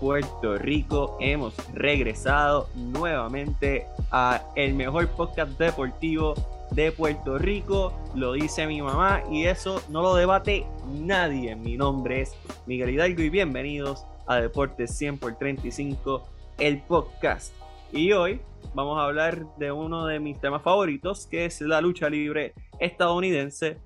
[0.00, 1.16] Puerto Rico.
[1.20, 6.34] Hemos regresado nuevamente a el mejor podcast deportivo
[6.70, 7.92] de Puerto Rico.
[8.14, 11.56] Lo dice mi mamá y eso no lo debate nadie.
[11.56, 12.34] Mi nombre es
[12.66, 16.24] Miguel Hidalgo y bienvenidos a Deportes 100 por 35,
[16.58, 17.52] el podcast.
[17.92, 18.40] Y hoy
[18.74, 23.78] vamos a hablar de uno de mis temas favoritos, que es la lucha libre estadounidense.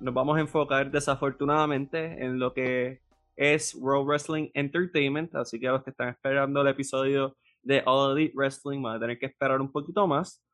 [0.00, 3.00] Nos vamos a enfocar desafortunadamente en lo que
[3.40, 8.12] es World Wrestling Entertainment, así que a los que están esperando el episodio de All
[8.12, 10.44] Elite Wrestling van a tener que esperar un poquito más.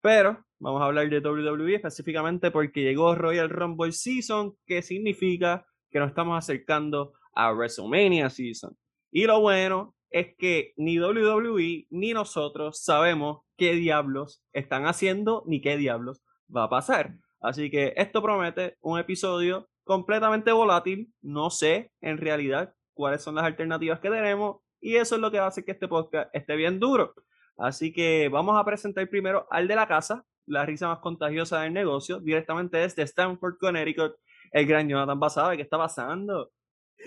[0.00, 5.98] Pero vamos a hablar de WWE específicamente porque llegó Royal Rumble Season, que significa que
[5.98, 8.72] nos estamos acercando a WrestleMania Season.
[9.10, 15.60] Y lo bueno es que ni WWE ni nosotros sabemos qué diablos están haciendo ni
[15.60, 16.22] qué diablos
[16.54, 17.16] va a pasar.
[17.40, 21.10] Así que esto promete un episodio completamente volátil.
[21.22, 25.38] No sé en realidad cuáles son las alternativas que tenemos y eso es lo que
[25.38, 27.14] va a hacer que este podcast esté bien duro.
[27.56, 31.72] Así que vamos a presentar primero al de la casa, la risa más contagiosa del
[31.72, 34.14] negocio, directamente desde Stanford, Connecticut,
[34.52, 35.56] el gran Jonathan Basada.
[35.56, 36.50] ¿Qué está pasando?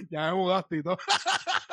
[0.09, 0.97] Ya me mudaste y todo.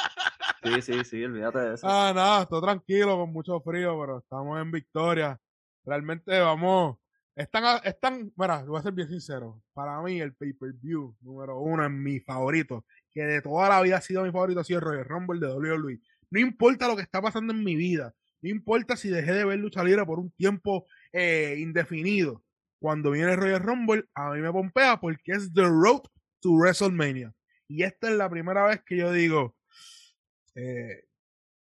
[0.60, 1.86] Sí, sí, sí, olvídate de eso.
[1.88, 5.38] Ah, nada, estoy tranquilo, con mucho frío, pero estamos en victoria.
[5.84, 6.96] Realmente vamos.
[7.38, 9.62] Están, están, mira, voy a ser bien sincero.
[9.72, 14.00] Para mí, el pay-per-view número uno es mi favorito, que de toda la vida ha
[14.00, 16.00] sido mi favorito, ha sido el Royal Rumble de WWE.
[16.30, 19.60] No importa lo que está pasando en mi vida, no importa si dejé de ver
[19.60, 22.42] lucha libre por un tiempo eh, indefinido.
[22.80, 26.02] Cuando viene el Royal Rumble, a mí me pompea porque es The Road
[26.40, 27.32] to WrestleMania.
[27.68, 29.54] Y esta es la primera vez que yo digo,
[30.56, 31.04] eh,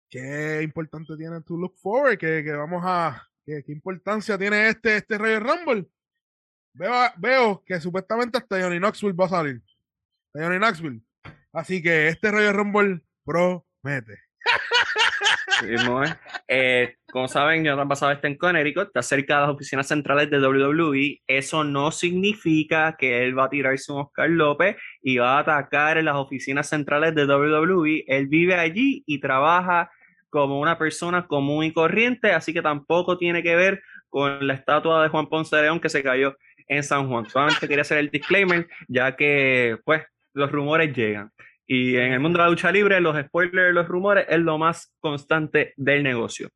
[0.09, 5.19] qué importante tiene tu look forward, que, que vamos a, qué, importancia tiene este, este
[5.19, 5.87] Royal Rumble.
[6.75, 9.63] Veo, veo que supuestamente hasta Johnny Knoxville va a salir.
[10.35, 11.01] Knoxville.
[11.53, 14.27] Así que este Royal Rumble promete.
[16.49, 20.39] Eh, como saben, Jonathan Basado está en Connecticut, está cerca de las oficinas centrales de
[20.39, 21.23] WWE.
[21.27, 25.99] Eso no significa que él va a tirarse un Oscar López y va a atacar
[25.99, 28.05] en las oficinas centrales de WWE.
[28.07, 29.91] Él vive allí y trabaja
[30.31, 35.03] como una persona común y corriente, así que tampoco tiene que ver con la estatua
[35.03, 36.37] de Juan Ponce de León que se cayó
[36.69, 37.27] en San Juan.
[37.27, 41.31] Solamente quería hacer el disclaimer, ya que pues los rumores llegan.
[41.67, 44.95] Y en el mundo de la lucha libre, los spoilers, los rumores es lo más
[45.01, 46.49] constante del negocio.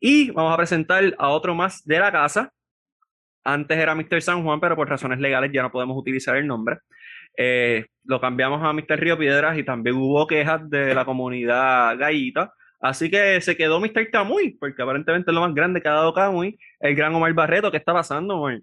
[0.00, 2.50] Y vamos a presentar a otro más de la casa.
[3.44, 4.22] Antes era Mr.
[4.22, 6.78] San Juan, pero por razones legales ya no podemos utilizar el nombre.
[7.36, 8.98] Eh, lo cambiamos a Mr.
[8.98, 12.52] Río Piedras y también hubo quejas de la comunidad gallita.
[12.80, 14.10] Así que se quedó Mr.
[14.10, 16.58] Camuy, porque aparentemente es lo más grande que ha dado Camuy.
[16.80, 18.60] El gran Omar Barreto, ¿qué está pasando, Omar?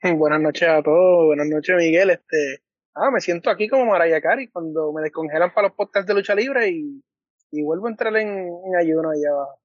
[0.16, 2.10] Buenas noches a todos, buenas noches, Miguel.
[2.10, 2.62] Este,
[2.94, 6.34] ah, me siento aquí como Mariah Carey cuando me descongelan para los podcasts de lucha
[6.34, 7.02] libre y,
[7.50, 9.60] y vuelvo a entrar en, en ayuno allá abajo.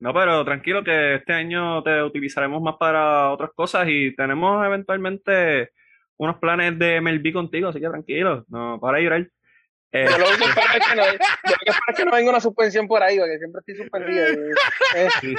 [0.00, 5.70] No, pero tranquilo que este año te utilizaremos más para otras cosas y tenemos eventualmente
[6.16, 9.28] unos planes de MLB contigo, así que tranquilo, no para llorar.
[9.96, 12.40] Eh, yo lo que espero es que no, yo que, es que no venga una
[12.40, 14.24] suspensión por ahí, porque siempre estoy suspendido.
[14.96, 15.08] Eh.
[15.20, 15.34] Sí,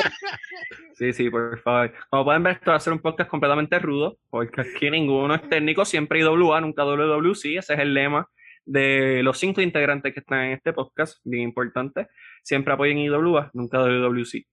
[0.95, 1.93] sí, sí, por favor.
[2.09, 5.47] Como pueden ver, esto va a ser un podcast completamente rudo, porque aquí ninguno es
[5.49, 8.29] técnico, siempre IWA, nunca WWC, ese es el lema
[8.65, 12.07] de los cinco integrantes que están en este podcast, bien importante.
[12.41, 14.45] Siempre apoyen IWA, nunca WWC.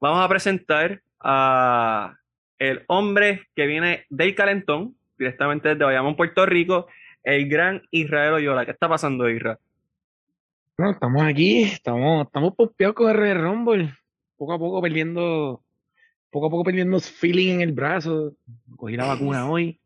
[0.00, 2.14] Vamos a presentar a
[2.58, 6.86] el hombre que viene del Calentón, directamente desde Bayamón, Puerto Rico,
[7.22, 8.64] el gran Israel Oyola.
[8.64, 9.58] ¿Qué está pasando, Israel?
[10.78, 13.92] No, estamos aquí, estamos, estamos pompeados con el Rumble.
[14.36, 15.62] Poco a poco perdiendo,
[16.30, 18.34] poco a poco perdiendo feeling en el brazo.
[18.76, 19.78] Cogí la vacuna hoy.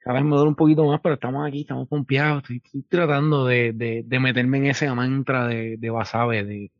[0.00, 2.42] Cada vez me duele un poquito más, pero estamos aquí, estamos pompeados.
[2.42, 6.70] Estoy, estoy tratando de, de, de, meterme en ese mantra de, de Wasabe, de,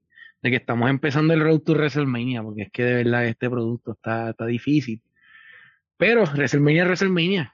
[0.42, 3.92] de que estamos empezando el Road to WrestleMania, porque es que de verdad este producto
[3.92, 5.02] está, está difícil.
[5.96, 7.52] Pero WrestleMania es WrestleMania.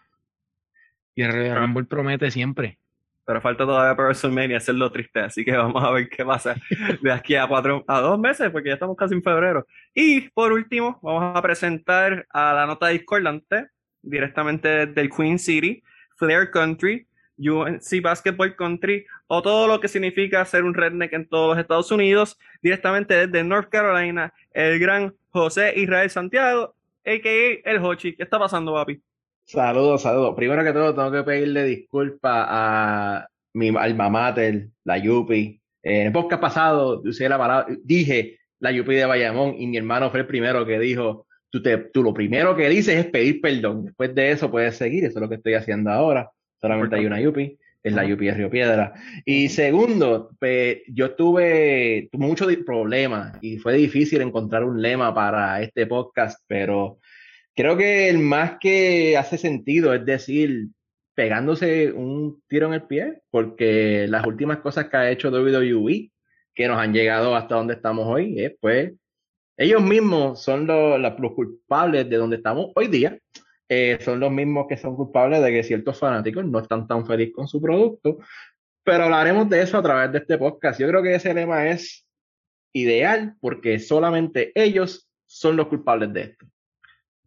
[1.15, 2.79] Y el Rumble promete siempre.
[3.25, 5.21] Pero falta todavía para WrestleMania, eso es lo triste.
[5.21, 6.57] Así que vamos a ver qué pasa
[7.01, 9.67] de aquí a cuatro, a dos meses, porque ya estamos casi en febrero.
[9.95, 13.69] Y por último, vamos a presentar a la nota discordante,
[14.03, 15.83] directamente del Queen City,
[16.17, 17.07] Flair Country,
[17.39, 21.91] UNC Basketball Country, o todo lo que significa ser un redneck en todos los Estados
[21.91, 26.75] Unidos, directamente desde North Carolina, el gran José Israel Santiago,
[27.05, 27.71] a.k.a.
[27.71, 28.15] el Hochi.
[28.15, 29.01] ¿Qué está pasando, papi?
[29.45, 30.35] Saludos, saludos.
[30.37, 35.61] Primero que todo, tengo que pedirle disculpas a mi alma mater, la Yupi.
[35.83, 40.11] En el podcast pasado usé la palabra, dije la Yupi de Bayamón y mi hermano
[40.11, 43.85] fue el primero que dijo, tú, te, tú lo primero que dices es pedir perdón.
[43.87, 46.31] Después de eso puedes seguir, eso es lo que estoy haciendo ahora.
[46.61, 47.59] Solamente hay una Yupi.
[47.83, 48.05] en la.
[48.05, 48.93] UP de Río Piedra.
[49.25, 55.61] Y segundo, pe- yo tuve, tuve muchos problemas y fue difícil encontrar un lema para
[55.61, 56.99] este podcast, pero
[57.55, 60.69] creo que el más que hace sentido es decir,
[61.15, 66.11] pegándose un tiro en el pie, porque las últimas cosas que ha hecho WWE,
[66.55, 68.93] que nos han llegado hasta donde estamos hoy, es pues
[69.57, 73.19] ellos mismos son los, culpables de donde estamos hoy día.
[73.69, 77.35] Eh, son los mismos que son culpables de que ciertos fanáticos no están tan felices
[77.35, 78.19] con su producto.
[78.85, 80.81] Pero hablaremos de eso a través de este podcast.
[80.81, 82.07] Yo creo que ese lema es
[82.73, 86.47] ideal porque solamente ellos son los culpables de esto.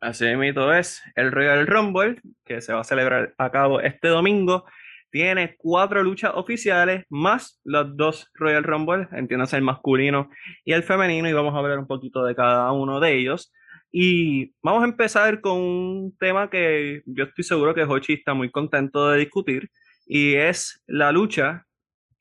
[0.01, 4.65] Así mito es, el Royal Rumble, que se va a celebrar a cabo este domingo,
[5.09, 10.29] tiene cuatro luchas oficiales más los dos Royal Rumble, entiéndase el masculino
[10.65, 13.53] y el femenino, y vamos a hablar un poquito de cada uno de ellos.
[13.91, 18.51] Y vamos a empezar con un tema que yo estoy seguro que Hochi está muy
[18.51, 19.69] contento de discutir,
[20.05, 21.65] y es la lucha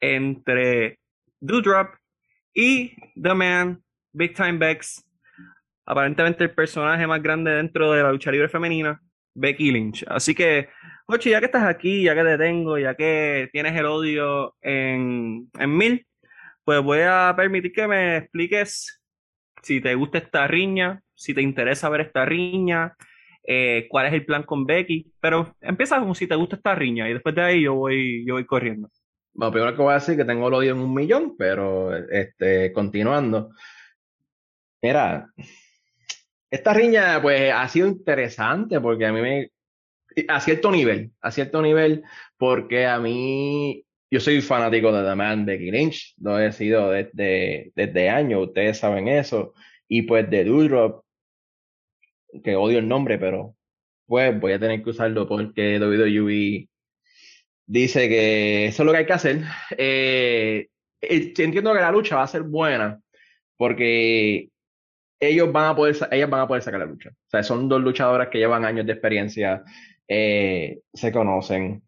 [0.00, 1.00] entre
[1.40, 1.96] Doudrop
[2.54, 3.82] y The Man,
[4.12, 5.04] Big Time Bex,
[5.86, 9.00] aparentemente el personaje más grande dentro de la lucha libre femenina,
[9.34, 10.04] Becky Lynch.
[10.08, 10.68] Así que,
[11.06, 15.50] Ochi, ya que estás aquí, ya que te tengo, ya que tienes el odio en,
[15.58, 16.06] en mil,
[16.64, 19.02] pues voy a permitir que me expliques
[19.62, 22.94] si te gusta esta riña, si te interesa ver esta riña,
[23.46, 27.08] eh, cuál es el plan con Becky, pero empieza como si te gusta esta riña
[27.08, 28.88] y después de ahí yo voy, yo voy corriendo.
[29.32, 32.72] Bueno, primero que voy a decir que tengo el odio en un millón, pero este,
[32.72, 33.50] continuando.
[34.80, 35.28] Mira,
[36.54, 39.50] esta riña pues ha sido interesante porque a mí me...
[40.28, 42.04] A cierto nivel, a cierto nivel,
[42.36, 43.84] porque a mí...
[44.08, 48.78] Yo soy fanático de The Man Becky Lynch, lo he sido desde, desde años, ustedes
[48.78, 49.54] saben eso.
[49.88, 51.04] Y pues de Doudrop,
[52.44, 53.56] que odio el nombre, pero
[54.06, 56.68] pues voy a tener que usarlo porque WWE
[57.66, 59.40] dice que eso es lo que hay que hacer.
[59.76, 60.68] Eh,
[61.00, 63.00] entiendo que la lucha va a ser buena
[63.56, 64.50] porque
[65.24, 67.10] ellos van a poder, ellas van a poder sacar la lucha.
[67.10, 69.62] O sea, son dos luchadoras que llevan años de experiencia,
[70.08, 71.82] eh, se conocen.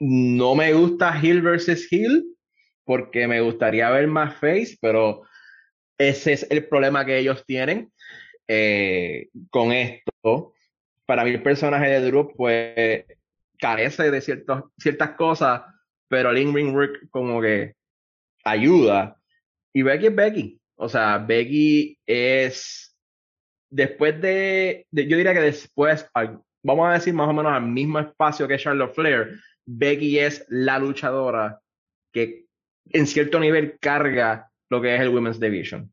[0.00, 2.36] No me gusta Hill versus Hill
[2.84, 5.22] porque me gustaría ver más face, pero
[5.98, 7.92] ese es el problema que ellos tienen
[8.48, 10.54] eh, con esto.
[11.06, 13.04] Para mí el personaje de Drew pues
[13.58, 15.62] carece de ciertos, ciertas cosas,
[16.08, 17.74] pero el in-ring work como que
[18.44, 19.16] ayuda.
[19.72, 20.61] Y Becky es Becky.
[20.82, 22.98] O sea, Becky es,
[23.70, 26.04] después de, yo diría que después,
[26.60, 30.80] vamos a decir más o menos al mismo espacio que Charlotte Flair, Becky es la
[30.80, 31.60] luchadora
[32.12, 32.46] que
[32.90, 35.92] en cierto nivel carga lo que es el Women's Division.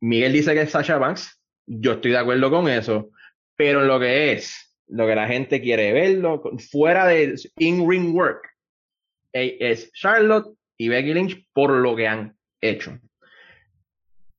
[0.00, 3.10] Miguel dice que es Sasha Banks, yo estoy de acuerdo con eso,
[3.54, 6.42] pero lo que es, lo que la gente quiere verlo,
[6.72, 8.44] fuera de in-ring work,
[9.32, 12.98] es Charlotte y Becky Lynch por lo que han hecho.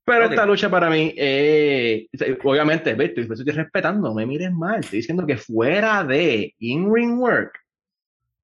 [0.08, 2.08] Pero esta lucha para mí, eh,
[2.42, 7.20] obviamente, ve, estoy, estoy respetando, no me mires mal, estoy diciendo que fuera de in-ring
[7.20, 7.60] work,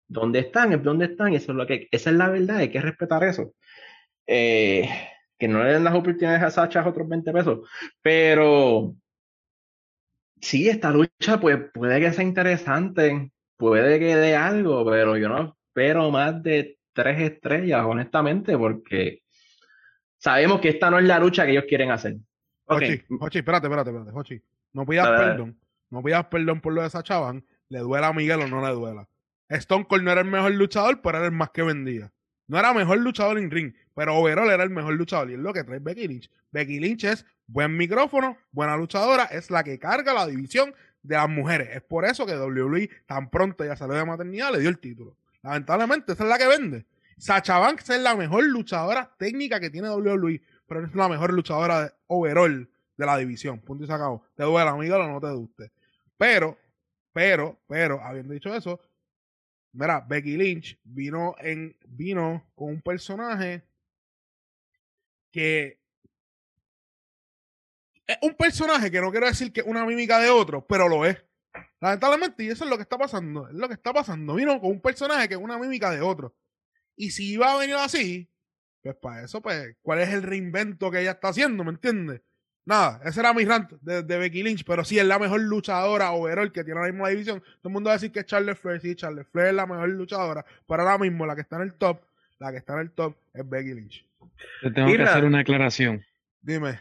[0.06, 0.74] ¿dónde están?
[0.74, 3.24] Es dónde están, y eso es lo que, esa es la verdad, hay que respetar
[3.24, 3.54] eso.
[4.28, 4.90] Eh,
[5.40, 7.70] que no le den las oportunidades a Sacha otros 20 pesos,
[8.02, 8.94] pero
[10.42, 15.56] sí, esta lucha pues puede que sea interesante, puede que dé algo, pero yo no
[15.70, 19.23] espero más de tres estrellas, honestamente, porque
[20.24, 22.16] sabemos que esta no es la lucha que ellos quieren hacer.
[22.66, 24.42] Ok, Hochi, Hochi, espérate, espérate, espérate, Hochi.
[24.72, 25.32] No pidas Dale, dale.
[25.32, 25.60] perdón.
[25.90, 27.46] No pidas perdón por lo de Sacha Banks.
[27.68, 29.08] Le duela a Miguel o no le duela.
[29.50, 32.12] Stone Cold no era el mejor luchador, pero era el más que vendía.
[32.48, 35.30] No era mejor luchador en ring, pero overall era el mejor luchador.
[35.30, 36.32] Y es lo que trae Becky Lynch.
[36.52, 41.30] Becky Lynch es buen micrófono, buena luchadora, es la que carga la división de las
[41.30, 41.70] mujeres.
[41.74, 45.18] Es por eso que WWE tan pronto ya salió de maternidad le dio el título.
[45.42, 46.86] Lamentablemente, esa es la que vende.
[47.18, 51.34] Sacha Banks es la mejor luchadora técnica que tiene WWE, pero no es la mejor
[51.34, 53.60] luchadora de overall de la división.
[53.60, 54.26] Punto y se acabó.
[54.36, 55.72] Te duele, amigo, o no te guste.
[56.18, 56.58] Pero,
[57.12, 58.80] pero, pero, habiendo dicho eso,
[59.74, 63.64] mira, Becky Lynch vino en, vino con un personaje
[65.32, 65.80] que
[68.06, 71.06] es un personaje que no quiero decir que es una mímica de otro, pero lo
[71.06, 71.24] es.
[71.80, 73.48] Lamentablemente, y eso es lo que está pasando.
[73.48, 74.36] Es lo que está pasando.
[74.36, 76.36] Vino con un personaje que es una mímica de otro.
[76.96, 78.30] Y si iba a venir así,
[78.82, 81.64] pues para eso, pues, ¿cuál es el reinvento que ella está haciendo?
[81.64, 82.22] ¿Me entiendes?
[82.66, 86.12] Nada, ese era mi rant de, de Becky Lynch, pero sí es la mejor luchadora
[86.12, 87.42] overall que tiene la división.
[87.42, 89.66] Todo el mundo va a decir que es Charlotte Flair, sí, Charlotte Flair es la
[89.66, 92.02] mejor luchadora, pero ahora mismo la que está en el top,
[92.40, 94.06] la que está en el top es Becky Lynch.
[94.62, 96.06] Te tengo que hacer una aclaración.
[96.42, 96.80] Dime,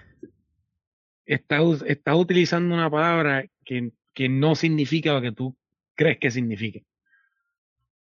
[1.24, 5.56] Estás, estás utilizando una palabra que, que no significa lo que tú
[5.94, 6.80] crees que significa.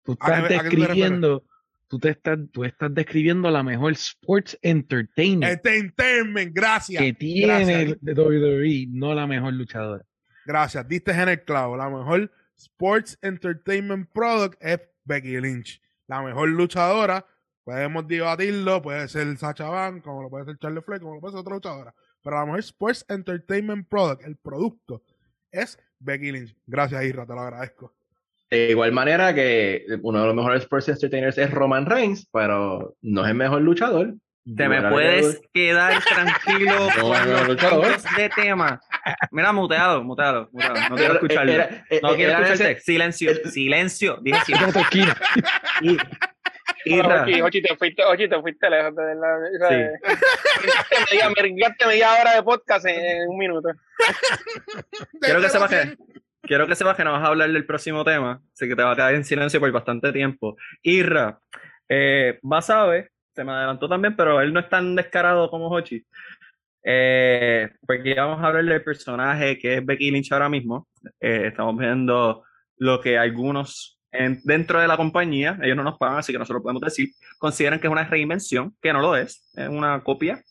[0.05, 1.45] Tú ¿A qué- estás a describiendo,
[1.91, 7.03] tú, te estás, tú estás describiendo la mejor sports entertainment Entertainment, gracias.
[7.03, 7.99] que tiene gracias.
[8.07, 10.05] el WWE, no la mejor luchadora.
[10.47, 11.77] Gracias, diste en el clavo.
[11.77, 15.83] La mejor Sports Entertainment Product es Becky Lynch.
[16.07, 17.27] La mejor luchadora,
[17.65, 21.33] podemos debatirlo, puede ser Sacha Banks, como lo puede ser Charlie Flair, como lo puede
[21.33, 21.95] ser otra luchadora.
[22.23, 25.03] Pero la mejor Sports Entertainment Product, el producto,
[25.51, 26.57] es Becky Lynch.
[26.67, 27.95] Gracias, Isra, te lo agradezco.
[28.51, 33.23] De igual manera que uno de los mejores sports entertainers es Roman Reigns, pero no
[33.25, 34.15] es el mejor luchador.
[34.57, 37.83] Te me puedes quedar tranquilo No, con no, los luchador.
[37.83, 38.81] cambios de tema.
[39.31, 40.81] Mira, mutealo, mutealo, mutealo.
[40.89, 41.53] No quiero escucharlo.
[41.53, 42.73] Era- era- No quiero era escucharte.
[42.73, 44.19] ese- Silencio, silencio.
[44.23, 44.83] Dije silencio.
[45.83, 45.97] Y-
[46.87, 49.15] Irra, Ochi, Ochi, te fuiste, Ochi, te fuiste lejos, de
[49.59, 49.77] sea, Sí.
[51.11, 51.29] me media-
[52.23, 53.69] hora de podcast en, en un minuto.
[55.21, 55.97] quiero que sepas que,
[56.51, 58.91] quiero que sepas que no vas a hablar del próximo tema, así que te va
[58.91, 60.57] a quedar en silencio por bastante tiempo.
[60.83, 61.39] Irra,
[61.89, 66.05] eh, Basabe, se me adelantó también, pero él no es tan descarado como Hochi.
[66.83, 70.89] Eh, porque ya vamos a hablar del personaje que es Becky Lynch ahora mismo.
[71.21, 72.43] Eh, estamos viendo
[72.79, 76.63] lo que algunos en- dentro de la compañía, ellos no nos pagan, así que nosotros
[76.65, 80.43] podemos decir, consideran que es una reinvención, que no lo es, es una copia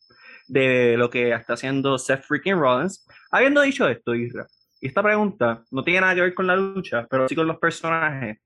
[0.48, 3.06] de lo que está haciendo Seth freaking Rollins.
[3.32, 4.48] Habiendo dicho esto, Isra,
[4.82, 7.58] y esta pregunta no tiene nada que ver con la lucha, pero sí con los
[7.58, 8.40] personajes.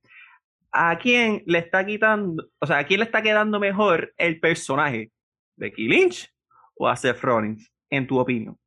[0.71, 5.11] ¿A quién le está quitando, o sea, a quién le está quedando mejor el personaje?
[5.55, 6.33] ¿Becky Lynch
[6.75, 8.57] o a Seth Rollins, en tu opinión?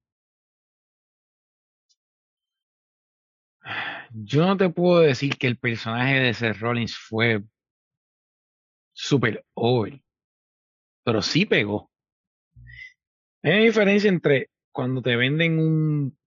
[4.13, 7.43] Yo no te puedo decir que el personaje de Seth Rollins fue
[8.93, 10.01] super over,
[11.05, 11.91] pero sí pegó.
[13.43, 16.19] Hay una diferencia entre cuando te venden un,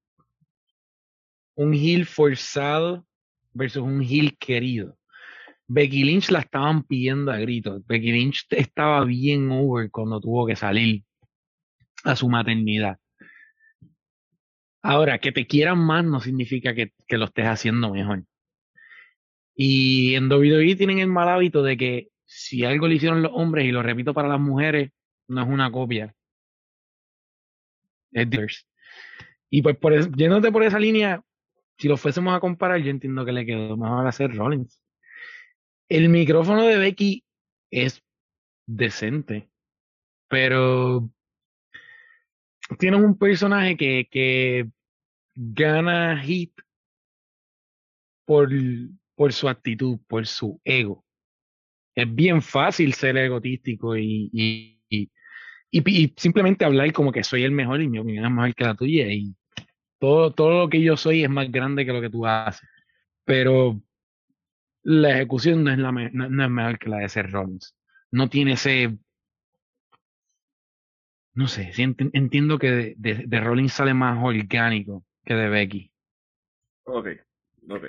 [1.59, 3.05] un heel forzado
[3.53, 4.97] versus un heel querido.
[5.67, 7.85] Becky Lynch la estaban pidiendo a gritos.
[7.85, 11.03] Becky Lynch estaba bien over cuando tuvo que salir
[12.05, 12.97] a su maternidad.
[14.81, 18.23] Ahora, que te quieran más no significa que, que lo estés haciendo mejor.
[19.53, 23.65] Y en WWE tienen el mal hábito de que si algo le hicieron los hombres,
[23.65, 24.91] y lo repito para las mujeres,
[25.27, 26.15] no es una copia.
[28.13, 28.65] Es.
[29.49, 31.21] Y pues por eso, yéndote por esa línea,
[31.79, 34.81] si lo fuésemos a comparar, yo entiendo que le quedó mejor hacer Rollins.
[35.89, 37.23] El micrófono de Becky
[37.71, 38.03] es
[38.67, 39.49] decente,
[40.27, 41.09] pero
[42.77, 44.69] tienen un personaje que, que
[45.35, 46.51] gana hit
[48.25, 48.49] por,
[49.15, 51.03] por su actitud, por su ego.
[51.95, 55.09] Es bien fácil ser egotístico y, y, y,
[55.71, 58.63] y- y simplemente hablar como que soy el mejor y mi opinión es mejor que
[58.63, 59.33] la tuya y
[59.99, 62.67] todo, todo lo que yo soy es más grande que lo que tú haces.
[63.25, 63.81] Pero
[64.83, 67.75] la ejecución no es, no, es mejor que la de Seth Rollins.
[68.11, 68.97] No tiene ese
[71.39, 75.91] no sé, entiendo que de, Rollins sale más orgánico que de Becky.
[76.83, 77.07] Ok,
[77.69, 77.85] ok.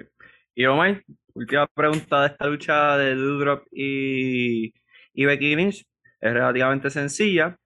[0.55, 1.03] Y Omar,
[1.35, 4.73] última pregunta de esta lucha de Doudrop y,
[5.13, 5.85] y Becky Lynch.
[6.21, 7.59] Es relativamente sencilla.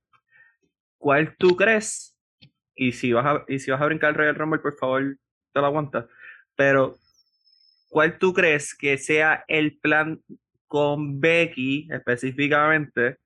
[0.97, 2.14] ¿Cuál tú crees?
[2.75, 5.17] Y si vas a, y si vas a brincar el Royal Rumble, por favor,
[5.53, 6.07] te lo aguantas.
[6.57, 6.97] Pero,
[7.89, 10.21] ¿cuál tú crees que sea el plan
[10.67, 13.19] con Becky específicamente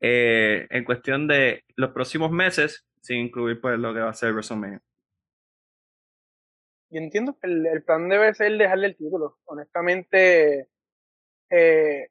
[0.00, 4.32] eh, en cuestión de los próximos meses, sin incluir pues lo que va a ser
[4.32, 4.80] WrestleMania?
[6.90, 9.38] Yo entiendo que el, plan debe ser dejarle el título.
[9.46, 10.68] Honestamente,
[11.50, 12.08] eh,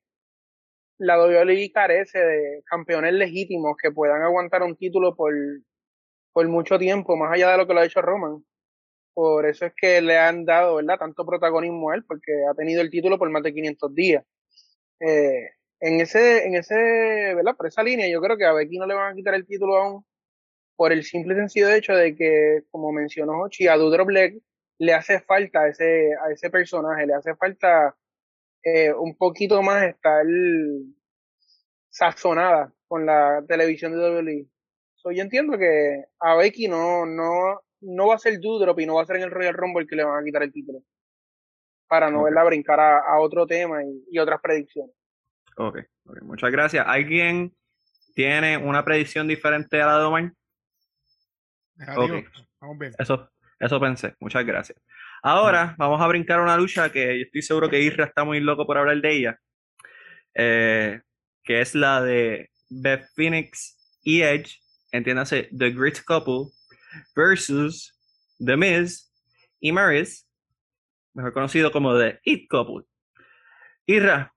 [0.97, 5.33] la WWE carece de campeones legítimos que puedan aguantar un título por,
[6.33, 8.43] por mucho tiempo, más allá de lo que lo ha hecho Roman.
[9.13, 12.81] Por eso es que le han dado, ¿verdad?, tanto protagonismo a él, porque ha tenido
[12.81, 14.25] el título por más de 500 días.
[14.99, 15.49] Eh,
[15.81, 16.75] en ese, en ese,
[17.35, 19.45] ¿verdad?, por esa línea, yo creo que a Becky no le van a quitar el
[19.45, 20.05] título aún,
[20.75, 24.41] por el simple y sencillo hecho de que, como mencionó Hochi, a Doudrop le,
[24.79, 27.95] le hace falta a ese, a ese personaje, le hace falta
[28.63, 30.25] eh, un poquito más estar
[31.89, 34.47] sazonada con la televisión de WWE.
[35.03, 38.95] So, yo entiendo que a Becky no, no, no va a ser Doudrop y no
[38.95, 40.79] va a ser en el Royal Rumble que le van a quitar el título.
[41.87, 42.25] Para no Ok.
[42.25, 44.95] verla brincar a, a otro tema y, y otras predicciones.
[45.57, 46.85] Ok, ok, muchas gracias.
[46.87, 47.53] ¿Alguien
[48.15, 50.31] tiene una predicción diferente a la de Omar?
[51.75, 52.17] Negativo.
[52.17, 52.25] Ok.
[52.61, 52.93] Vamos bien.
[52.97, 53.29] Eso,
[53.59, 54.15] eso pensé.
[54.19, 54.79] Muchas gracias.
[55.21, 58.65] Ahora vamos a brincar una lucha que yo estoy seguro que Isra está muy loco
[58.65, 59.39] por hablar de ella.
[60.35, 61.01] eh,
[61.43, 64.59] que es la de Beth Phoenix y Edge,
[64.93, 66.53] entiéndase, The Great Couple,
[67.15, 67.93] versus
[68.39, 69.11] The Miz
[69.59, 70.25] y Maryse,
[71.13, 72.85] mejor conocido como The It Couple.
[73.85, 74.33] Isra,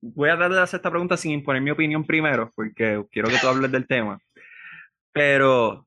[0.00, 3.38] voy a tratar de hacer esta pregunta sin imponer mi opinión primero, porque quiero que
[3.38, 4.20] tú hables del tema.
[5.12, 5.86] Pero,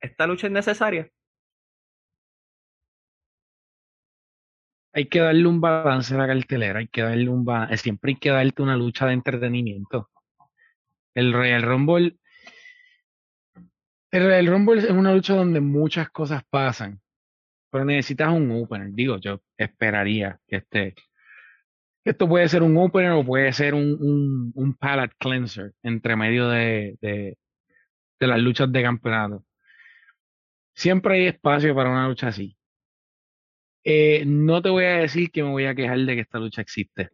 [0.00, 1.08] ¿esta lucha es necesaria?
[4.92, 8.16] Hay que darle un balance a la cartelera, hay que darle un balance, siempre hay
[8.16, 10.10] que darte una lucha de entretenimiento.
[11.14, 12.16] El Royal Rumble,
[14.12, 17.00] el Royal Rumble es una lucha donde muchas cosas pasan,
[17.70, 18.90] pero necesitas un opener.
[18.92, 20.94] Digo, yo esperaría que este,
[22.04, 26.48] esto puede ser un opener o puede ser un, un, un palate cleanser entre medio
[26.48, 27.38] de, de,
[28.20, 29.44] de las luchas de campeonato.
[30.74, 32.56] Siempre hay espacio para una lucha así.
[33.84, 36.62] Eh, no te voy a decir que me voy a quejar de que esta lucha
[36.62, 37.10] existe.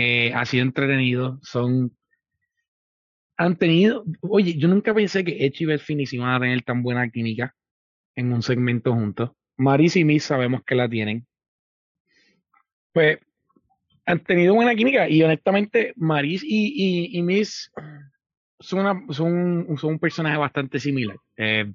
[0.00, 1.92] Eh, ha sido entretenido, son
[3.36, 7.08] han tenido, oye, yo nunca pensé que Edge y Phoenix iban a tener tan buena
[7.08, 7.54] química
[8.16, 9.30] en un segmento juntos.
[9.56, 11.26] Maris y Miss sabemos que la tienen.
[12.92, 13.18] Pues
[14.06, 17.70] han tenido buena química y honestamente Maris y, y, y Miss
[18.58, 21.16] son, una, son, son un personaje bastante similar.
[21.36, 21.72] Eh,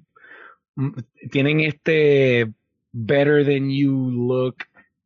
[1.30, 2.52] tienen este
[2.92, 4.56] better than you look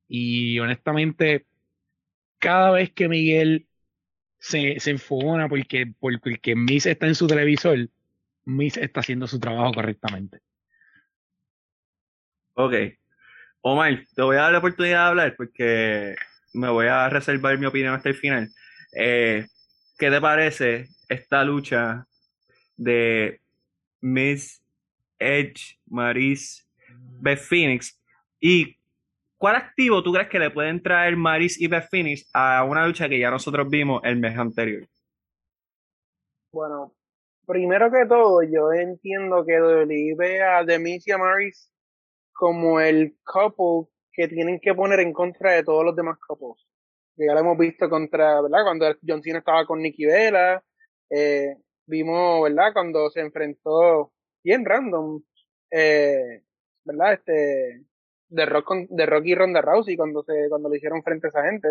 [0.09, 1.47] y honestamente
[2.39, 3.69] cada vez que Miguel
[4.39, 7.89] se, se enfogona porque, porque Miss está en su televisor,
[8.45, 10.41] Miss está haciendo su trabajo correctamente.
[12.55, 12.75] Ok.
[13.61, 16.17] Omar, te voy a dar la oportunidad de hablar porque
[16.55, 18.49] me voy a reservar mi opinión hasta el final.
[18.97, 19.47] Eh,
[19.99, 22.07] ¿Qué te parece esta lucha
[22.77, 23.41] de
[24.01, 24.63] Miss
[25.19, 26.67] Edge, Maris,
[27.21, 28.01] Beth Phoenix?
[28.41, 28.78] ¿Y
[29.39, 33.09] cuál activo tú crees que le pueden traer Maris y Beth Phoenix a una lucha
[33.09, 34.87] que ya nosotros vimos el mes anterior?
[36.53, 36.95] Bueno,
[37.47, 41.73] primero que todo, yo entiendo que WWE ve a The Miz y a Maris
[42.33, 46.67] como el couple que tienen que poner en contra de todos los demás couples.
[47.17, 48.65] Ya lo hemos visto contra, ¿verdad?
[48.65, 50.63] Cuando John Cena estaba con Nikki Vela,
[51.11, 52.73] eh, vimos, ¿verdad?
[52.73, 55.23] Cuando se enfrentó bien random,
[55.71, 56.43] eh,
[56.85, 57.13] ¿verdad?
[57.15, 57.85] Este,
[58.29, 61.31] de Rock, con, de Rock y Ronda Rousey cuando se, cuando le hicieron frente a
[61.31, 61.69] esa gente.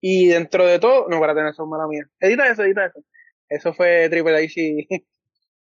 [0.00, 2.04] Y dentro de todo, no, para tener eso, mala mía.
[2.20, 3.00] Edita eso, edita eso.
[3.48, 4.88] Eso fue Triple H.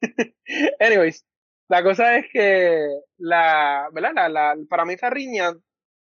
[0.80, 1.26] Anyways,
[1.68, 4.12] la cosa es que la, ¿verdad?
[4.14, 5.54] La, la, para mí esa riña,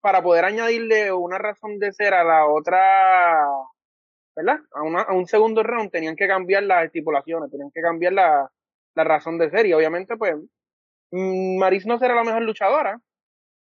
[0.01, 3.47] para poder añadirle una razón de ser a la otra,
[4.37, 4.59] ¿verdad?
[4.73, 8.51] A, una, a un segundo round tenían que cambiar las estipulaciones, tenían que cambiar la,
[8.95, 9.67] la razón de ser.
[9.67, 10.37] Y obviamente, pues,
[11.11, 13.01] Maris no será la mejor luchadora,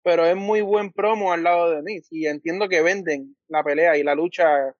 [0.07, 1.99] pero es muy buen promo al lado de mí.
[2.11, 4.73] Y entiendo que venden la pelea y la lucha.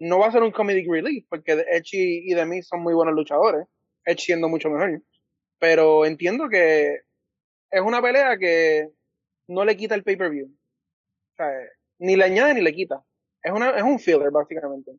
[0.00, 3.14] No va a ser un comedic relief, porque Edge y, The Miz son muy buenos
[3.14, 3.64] luchadores.
[4.04, 5.00] Edge siendo mucho mejor.
[5.60, 7.02] Pero entiendo que
[7.70, 8.88] es una pelea que
[9.46, 10.46] no le quita el pay-per-view.
[10.48, 11.48] O sea,
[12.00, 13.00] ni le añade ni le quita.
[13.44, 14.90] Es, una, es un filler, básicamente.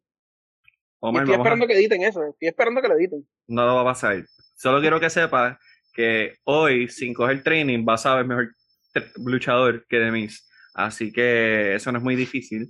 [1.02, 1.68] Estoy esperando a...
[1.68, 2.24] que editen eso.
[2.24, 3.28] Estoy esperando que lo editen.
[3.48, 4.24] No lo va a pasar.
[4.56, 5.58] Solo quiero que sepas
[5.94, 8.56] que hoy, sin coger training, vas a ver mejor
[9.18, 10.50] luchador que de Miz.
[10.74, 12.70] Así que eso no es muy difícil.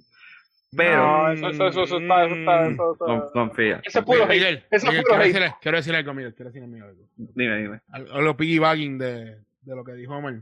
[0.75, 0.97] Pero.
[0.97, 2.25] No, eso, eso, eso, eso está.
[2.25, 3.81] Eso está eso, eso, con, confía.
[3.83, 4.27] Eso es puro.
[4.27, 6.35] Miguel, Eso es Miguel, puro quiero, decirle, quiero decirle algo, Miguel.
[6.35, 7.09] Quiero decirle algo.
[7.15, 7.81] Dime, dime.
[7.89, 10.41] A lo piggybacking de, de lo que dijo Omar.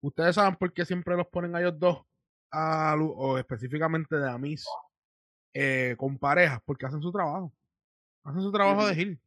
[0.00, 2.02] Ustedes saben por qué siempre los ponen a ellos dos,
[2.50, 4.64] a, o específicamente de Amis,
[5.52, 7.52] eh, con parejas, porque hacen su trabajo.
[8.24, 9.20] Hacen su trabajo de Gil.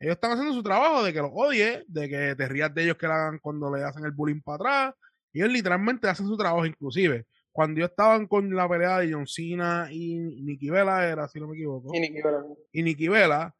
[0.00, 2.96] Ellos están haciendo su trabajo de que los odie, de que te rías de ellos
[2.96, 4.94] que le hagan cuando le hacen el bullying para atrás.
[5.32, 7.26] Y ellos literalmente hacen su trabajo, inclusive.
[7.52, 11.48] Cuando ellos estaban con la pelea de John Cena y Nikki Vela, era, si no
[11.48, 12.42] me equivoco Y Nikki Bella.
[12.72, 13.54] y Nikki Vela,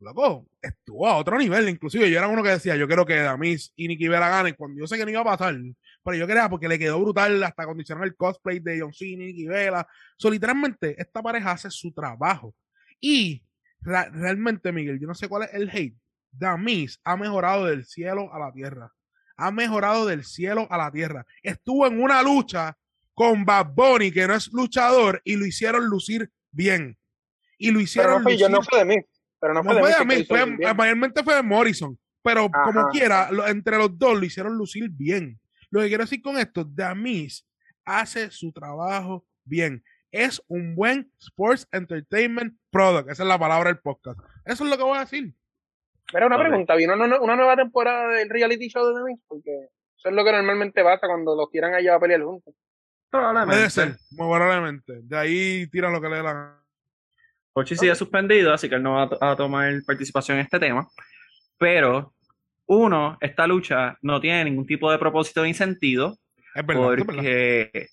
[0.00, 1.68] loco, estuvo a otro nivel.
[1.68, 4.78] Inclusive yo era uno que decía, yo quiero que Damis y Nikki Vela ganen cuando
[4.80, 5.56] yo sé que no iba a pasar.
[6.02, 9.24] Pero yo quería porque le quedó brutal hasta cuando hicieron el cosplay de John Cena
[9.24, 9.86] y Nikki Vela.
[10.16, 12.54] So, literalmente, esta pareja hace su trabajo.
[13.00, 13.42] Y
[13.80, 15.96] realmente, Miguel, yo no sé cuál es el hate.
[16.32, 18.92] Damis ha mejorado del cielo a la tierra.
[19.40, 21.24] Ha mejorado del cielo a la tierra.
[21.42, 22.76] Estuvo en una lucha
[23.14, 26.96] con Bad Bunny, que no es luchador, y lo hicieron lucir bien.
[27.58, 28.96] Y lo Pero hicieron no fue, yo no fue de mí.
[29.40, 30.14] Pero no no fue de fue mí.
[30.16, 31.98] hizo fue, bien, mayormente fue de Morrison.
[32.22, 32.64] Pero Ajá.
[32.64, 35.40] como quiera, lo- entre los dos lo hicieron lucir bien.
[35.70, 37.46] Lo que quiero decir con esto, Miz
[37.84, 39.82] hace su trabajo bien.
[40.10, 43.10] Es un buen Sports Entertainment Product.
[43.10, 44.18] Esa es la palabra del podcast.
[44.44, 45.32] Eso es lo que voy a decir.
[46.12, 46.74] Mira, una pregunta.
[46.76, 49.20] ¿Vino una, una nueva temporada del reality show de The Miz?
[49.28, 49.50] Porque
[49.96, 52.54] eso es lo que normalmente pasa cuando los quieran allá a pelear juntos.
[53.10, 53.54] Probablemente.
[53.56, 55.00] Puede ser, muy probablemente.
[55.02, 56.56] De ahí tira lo que le dé la gana.
[57.52, 60.60] Pochi sigue suspendido, así que él no va a, to- a tomar participación en este
[60.60, 60.86] tema.
[61.58, 62.14] Pero,
[62.66, 66.16] uno, esta lucha no tiene ningún tipo de propósito ni sentido,
[66.54, 67.06] Es verdad, es verdad.
[67.06, 67.88] porque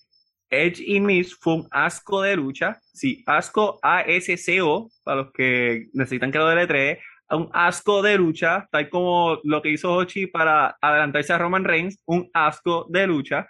[0.50, 2.78] Edge y Miz fue un asco de lucha.
[2.92, 7.00] Sí, asco A-S-C-O, para los que necesitan que lo deletree.
[7.30, 12.02] Un asco de lucha, tal como lo que hizo Hochi para adelantarse a Roman Reigns.
[12.06, 13.46] Un asco de lucha.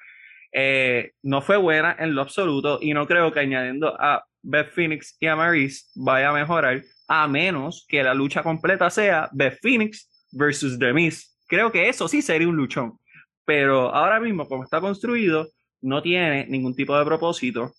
[0.52, 5.16] Eh, no fue buena en lo absoluto y no creo que añadiendo a Beth Phoenix
[5.20, 10.26] y a Maryse vaya a mejorar, a menos que la lucha completa sea Beth Phoenix
[10.32, 11.36] versus The Miz.
[11.46, 12.98] Creo que eso sí sería un luchón.
[13.44, 15.48] Pero ahora mismo, como está construido,
[15.80, 17.72] no tiene ningún tipo de propósito.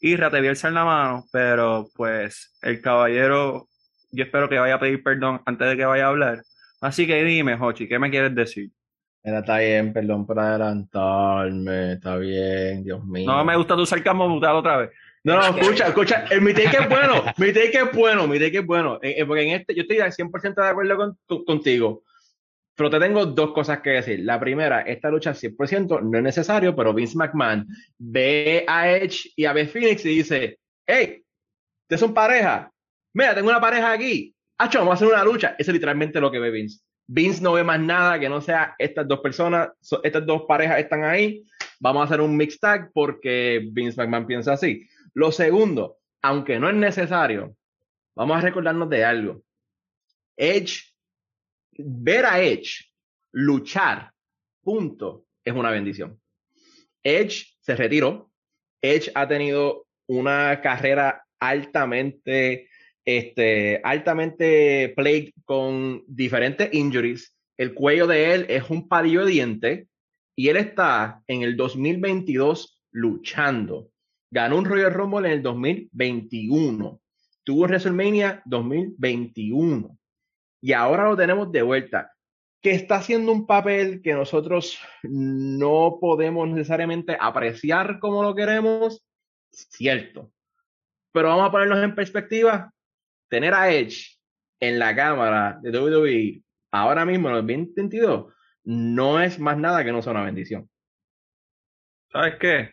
[0.00, 3.68] Y te voy a la mano, pero pues el caballero,
[4.10, 6.42] yo espero que vaya a pedir perdón antes de que vaya a hablar.
[6.80, 8.70] Así que dime, Hochi, ¿qué me quieres decir?
[9.22, 13.26] Era, está bien, perdón por adelantarme, está bien, Dios mío.
[13.26, 14.90] No me gusta tu sarcasmo mutado otra vez.
[15.24, 18.66] No, no, escucha, escucha, mi take es bueno, mi take es bueno, mi take es
[18.66, 19.00] bueno.
[19.02, 22.04] Eh, eh, porque en este, yo estoy al 100% de acuerdo con, contigo.
[22.76, 24.20] Pero te tengo dos cosas que decir.
[24.20, 27.66] La primera, esta lucha 100% no es necesario, pero Vince McMahon
[27.98, 31.24] ve a Edge y a Beth Phoenix y dice, hey,
[31.82, 32.70] ustedes son pareja.
[33.16, 34.36] Mira, tengo una pareja aquí.
[34.58, 35.56] Hacho, vamos a hacer una lucha.
[35.58, 36.82] Eso es literalmente lo que ve Vince.
[37.06, 39.70] Vince no ve más nada que no sea estas dos personas,
[40.02, 41.42] estas dos parejas están ahí.
[41.80, 44.86] Vamos a hacer un mix tag porque Vince McMahon piensa así.
[45.14, 47.56] Lo segundo, aunque no es necesario,
[48.14, 49.42] vamos a recordarnos de algo.
[50.36, 50.82] Edge
[51.78, 52.84] ver a Edge
[53.32, 54.12] luchar,
[54.62, 56.20] punto, es una bendición.
[57.02, 58.30] Edge se retiró.
[58.82, 62.68] Edge ha tenido una carrera altamente,
[63.06, 67.34] este, altamente plagued con diferentes injuries.
[67.56, 69.88] El cuello de él es un palillo de diente
[70.36, 73.90] y él está en el 2022 luchando.
[74.30, 77.00] Ganó un Royal Rumble en el 2021.
[77.44, 79.96] Tuvo WrestleMania 2021
[80.60, 82.12] y ahora lo tenemos de vuelta,
[82.60, 89.06] que está haciendo un papel que nosotros no podemos necesariamente apreciar como lo queremos,
[89.52, 90.32] cierto.
[91.12, 92.74] Pero vamos a ponernos en perspectiva,
[93.28, 94.18] tener a Edge
[94.60, 98.32] en la cámara de WWE ahora mismo en el 2022
[98.64, 100.68] no es más nada que no sea una bendición.
[102.10, 102.70] ¿Sabes qué?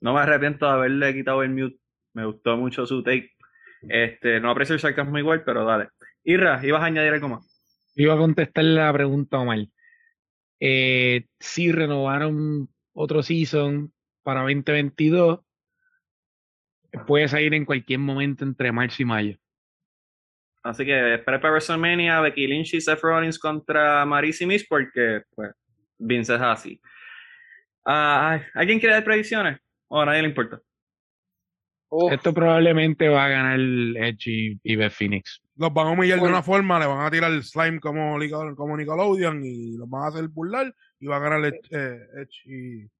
[0.00, 1.78] No me arrepiento de haberle quitado el mute.
[2.12, 3.32] Me gustó mucho su take.
[3.82, 5.88] Este, no aprecio el sarcasmo igual, pero dale.
[6.24, 7.92] Irra, ¿ibas a añadir algo más?
[7.94, 9.66] Iba a contestar la pregunta, Omar.
[10.58, 15.40] Eh, si renovaron otro season para 2022,
[17.06, 19.38] puede salir en cualquier momento entre marzo y mayo.
[20.68, 25.52] Así que espera para WrestleMania, Becky Lynch y Seth Rollins contra Miss porque pues
[25.98, 26.80] Vince es así.
[27.84, 29.58] Uh, ¿Alguien quiere dar predicciones?
[29.88, 30.60] ¿O a nadie le importa?
[32.10, 36.28] Esto probablemente va a ganar Edge y, y Beth Phoenix los van a humillar de
[36.28, 38.18] una forma, le van a tirar el slime como,
[38.56, 42.90] como Nickelodeon y los van a hacer burlar y van a ganar Edge, eh, y...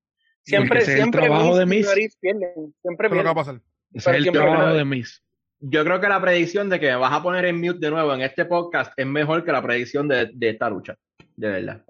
[0.42, 1.88] Siempre, siempre el trabajo de Miss.
[1.90, 3.60] Siempre ¿Qué va a pasar?
[3.92, 5.20] es el trabajo de Miss.
[5.60, 8.14] Yo creo que la predicción de que me vas a poner en mute de nuevo
[8.14, 10.96] en este podcast es mejor que la predicción de, de esta lucha.
[11.34, 11.82] De verdad.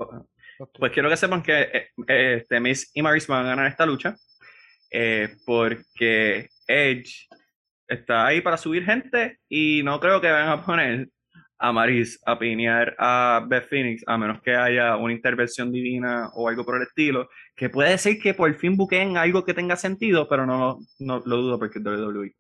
[0.79, 4.14] Pues quiero que sepan que eh, este, Miss y Maris van a ganar esta lucha.
[4.90, 7.26] Eh, porque Edge
[7.88, 11.09] está ahí para subir gente y no creo que vayan a poner
[11.59, 16.48] a Maris a pinear a Beth Phoenix, a menos que haya una intervención divina o
[16.48, 20.29] algo por el estilo, que puede ser que por fin busquen algo que tenga sentido,
[20.29, 22.35] pero no, no lo dudo porque es WWE.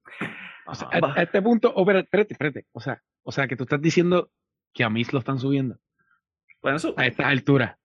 [0.66, 4.30] A, este punto, oh, espérate, espérate, o sea, o sea, que tú estás diciendo
[4.72, 5.78] que a Miss lo están subiendo.
[6.96, 7.78] A esta altura.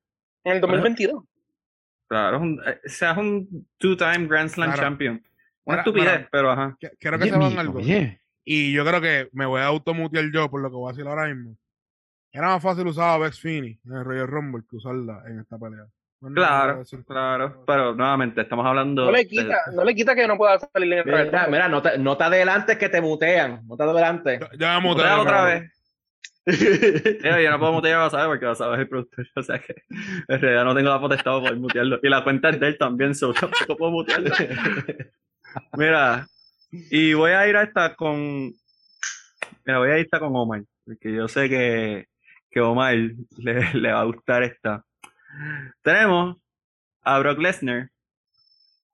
[0.43, 1.23] En el 2022.
[2.07, 5.23] Claro, eh, seas un two-time Grand Slam champion.
[5.63, 6.77] Una estupidez, pero ajá.
[6.99, 7.79] Quiero que sepan algo.
[8.43, 11.07] Y yo creo que me voy a automutear yo por lo que voy a decir
[11.07, 11.55] ahora mismo.
[12.31, 15.59] Era más fácil usar a Bex Finney en el Royal Rumble que usarla en esta
[15.59, 15.85] pelea.
[16.33, 17.63] Claro, claro.
[17.65, 19.05] Pero nuevamente, estamos hablando.
[19.05, 21.31] No le quita, no le quita que no pueda salir en el.
[21.49, 23.61] Mira, no te, no te adelantes que te mutean.
[23.67, 24.39] No te adelantes.
[24.57, 25.11] Ya, me muteé.
[25.11, 25.71] otra vez.
[26.45, 29.27] yo no puedo mutear a Basabe porque Basabe es el productor.
[29.35, 29.75] O sea que
[30.27, 31.99] en realidad no tengo la potestad para poder mutearlo.
[32.01, 34.31] Y la cuenta es de él también, so tampoco puedo mutearlo.
[35.73, 36.27] Mira,
[36.71, 38.51] y voy a ir a esta con.
[39.65, 42.07] Mira, voy a ir a esta con Omar, porque yo sé que,
[42.49, 44.83] que Omar le, le va a gustar esta.
[45.81, 46.37] Tenemos
[47.01, 47.89] a Brock Lesnar,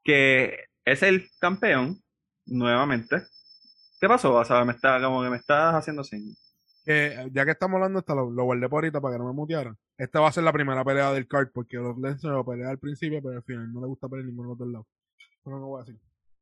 [0.03, 2.01] que es el campeón,
[2.45, 3.23] nuevamente.
[3.99, 4.33] ¿Qué pasó?
[4.33, 6.35] O sea, me está, como que me estás haciendo así.
[6.85, 9.77] ya que estamos hablando, esto lo, lo, guardé por ahorita para que no me mutearan.
[9.97, 12.79] Esta va a ser la primera pelea del card, porque Brock Lesnar lo pelea al
[12.79, 14.87] principio, pero al final no le gusta pelear ninguno de los dos lados.
[15.45, 15.99] No, no voy a decir.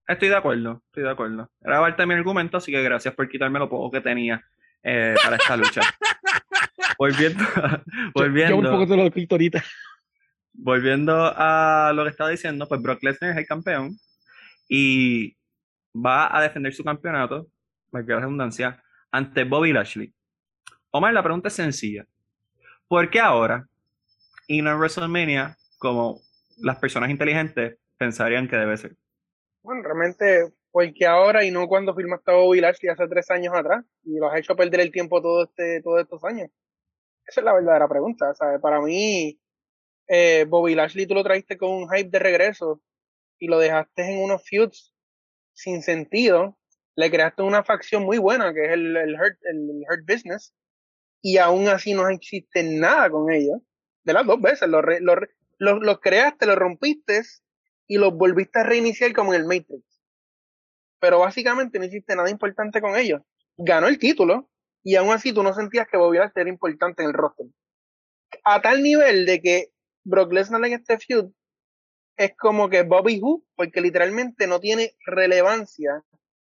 [0.08, 1.50] Estoy de acuerdo, estoy de acuerdo.
[1.62, 4.46] Era parte mi argumento, así que gracias por quitarme lo poco que tenía
[4.86, 5.82] eh, para esta lucha.
[7.00, 7.44] volviendo,
[8.14, 8.50] volviendo.
[8.50, 9.64] Yo, un poco te lo ahorita.
[10.54, 13.98] Volviendo a lo que estaba diciendo, pues Brock Lesnar es el campeón.
[14.70, 15.36] y
[15.96, 17.48] va a defender su campeonato,
[17.92, 20.14] valga la redundancia, ante Bobby Lashley.
[20.92, 22.06] Omar, la pregunta es sencilla.
[22.88, 23.66] ¿Por qué ahora
[24.48, 26.22] y no en WrestleMania como
[26.58, 28.96] las personas inteligentes pensarían que debe ser?
[29.64, 33.86] Bueno, realmente, porque ahora y no cuando firmaste a Bobby Lashley hace tres años atrás
[34.04, 36.50] y los has hecho perder el tiempo todo este, todos estos años.
[37.26, 38.34] Esa es la verdadera pregunta.
[38.34, 38.60] ¿sabes?
[38.60, 39.40] Para mí,
[40.10, 42.82] eh, Bobby Lashley tú lo trajiste con un hype de regreso
[43.40, 44.94] y lo dejaste en unos feuds
[45.54, 46.58] sin sentido.
[46.98, 50.54] Le creaste una facción muy buena que es el, el, hurt, el, hurt Business
[51.22, 53.62] y aún así no existe nada con ellos.
[54.04, 55.20] De las dos veces, los, los,
[55.58, 57.22] los, los creaste, los rompiste
[57.88, 59.95] y los volviste a reiniciar como en el Matrix.
[61.06, 63.22] Pero básicamente no hiciste nada importante con ellos.
[63.58, 64.50] Ganó el título
[64.84, 67.46] y aún así tú no sentías que Bobby Lashley era importante en el roster.
[68.44, 69.68] A tal nivel de que
[70.04, 71.32] Brock Lesnar en este feud
[72.18, 76.04] es como que Bobby Who, porque literalmente no tiene relevancia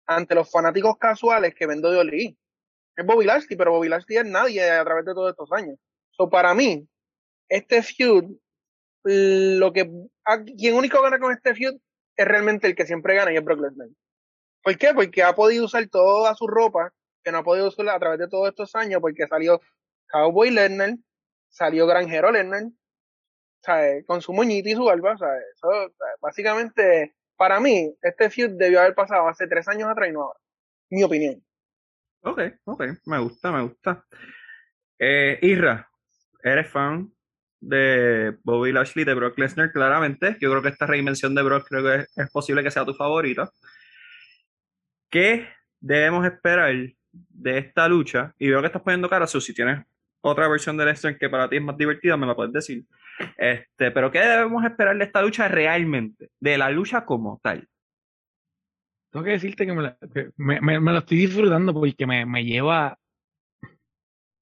[0.06, 2.36] ante los fanáticos casuales que ven WWE.
[2.94, 5.80] Es Bobby Lashley, pero Bobby Lashley es nadie a través de todos estos años.
[6.12, 6.88] So, para mí,
[7.48, 8.36] este feud,
[9.02, 9.90] lo que,
[10.56, 11.74] quien único gana con este feud
[12.16, 13.88] es realmente el que siempre gana y es Brock Lesnar.
[14.64, 14.94] ¿Por qué?
[14.94, 18.28] Porque ha podido usar toda su ropa que no ha podido usar a través de
[18.28, 19.60] todos estos años porque salió
[20.08, 20.94] Cowboy Lesnar,
[21.48, 22.64] salió Granjero Lesnar,
[24.06, 25.12] con su moñito y su barba.
[25.12, 30.22] Eso, básicamente, para mí, este feud debió haber pasado hace tres años atrás y no
[30.22, 30.40] ahora.
[30.90, 31.42] Mi opinión.
[32.22, 34.04] Ok, ok, me gusta, me gusta.
[34.98, 35.90] Eh, Isra,
[36.42, 37.12] ¿eres fan
[37.60, 39.72] de Bobby Lashley, de Brock Lesnar?
[39.72, 42.94] Claramente, yo creo que esta reinvención de Brock creo que es, posible que sea tu
[42.94, 43.50] favorita.
[45.14, 45.46] ¿Qué
[45.78, 46.74] debemos esperar
[47.12, 48.34] de esta lucha?
[48.36, 49.86] Y veo que estás poniendo cara, si tienes
[50.20, 52.84] otra versión de Lesnar que para ti es más divertida, me la puedes decir.
[53.38, 56.30] Este, pero ¿qué debemos esperar de esta lucha realmente?
[56.40, 57.68] De la lucha como tal.
[59.12, 59.72] Tengo que decirte que
[60.36, 62.98] me, me, lo estoy disfrutando porque me, me lleva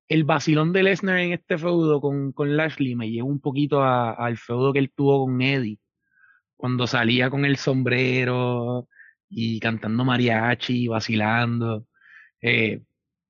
[0.08, 4.38] el vacilón de Lesnar en este feudo con, con Lashley, me lleva un poquito al
[4.38, 5.78] feudo que él tuvo con Eddie,
[6.56, 8.88] cuando salía con el sombrero
[9.32, 11.86] y cantando mariachi, vacilando.
[12.40, 12.82] Eh,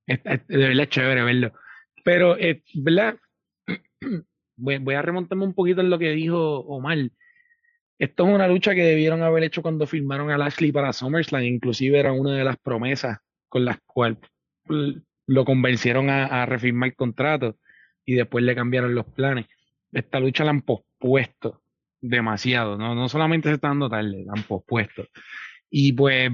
[0.05, 1.53] es, de verdad es chévere verlo.
[2.03, 3.17] Pero, eh, ¿verdad?
[4.57, 6.97] voy, a remontarme un poquito en lo que dijo Omar.
[7.97, 11.43] Esto es una lucha que debieron haber hecho cuando firmaron a Lashley para SummerSlam.
[11.43, 14.17] Inclusive era una de las promesas con las cuales
[15.27, 17.57] lo convencieron a, refirmar el contrato
[18.05, 19.45] y después le cambiaron los planes.
[19.91, 21.61] Esta lucha la han pospuesto
[22.01, 22.77] demasiado.
[22.77, 25.05] No, no solamente se está dando tarde, la han pospuesto.
[25.75, 26.29] Y pues,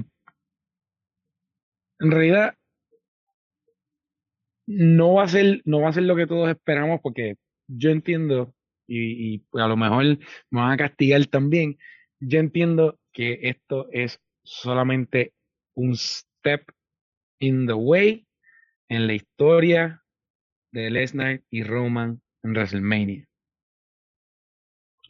[1.98, 2.54] en realidad,
[4.66, 8.54] no va a ser, no va a ser lo que todos esperamos porque yo entiendo,
[8.86, 10.04] y, pues a lo mejor
[10.50, 11.78] me van a castigar también,
[12.20, 15.32] yo entiendo que esto es solamente
[15.74, 16.66] un step
[17.38, 18.26] in the way
[18.90, 20.02] en la historia
[20.70, 23.29] de Lesnar y Roman en WrestleMania.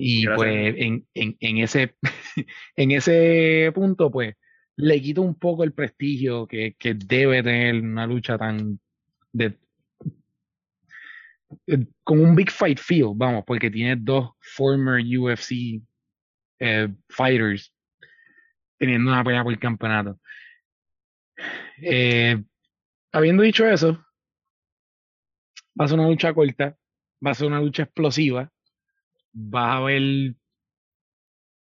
[0.02, 1.94] Y pues en, en, en, ese,
[2.76, 4.34] en ese punto, pues
[4.76, 8.80] le quito un poco el prestigio que, que debe tener una lucha tan
[9.30, 9.58] de
[11.66, 15.82] eh, con un big fight feel, vamos, porque tiene dos former UFC
[16.58, 17.70] eh, fighters
[18.78, 20.18] teniendo una pelea por el campeonato.
[21.82, 22.42] Eh,
[23.12, 24.02] habiendo dicho eso,
[25.78, 26.74] va a ser una lucha corta,
[27.24, 28.50] va a ser una lucha explosiva,
[29.34, 30.36] va a un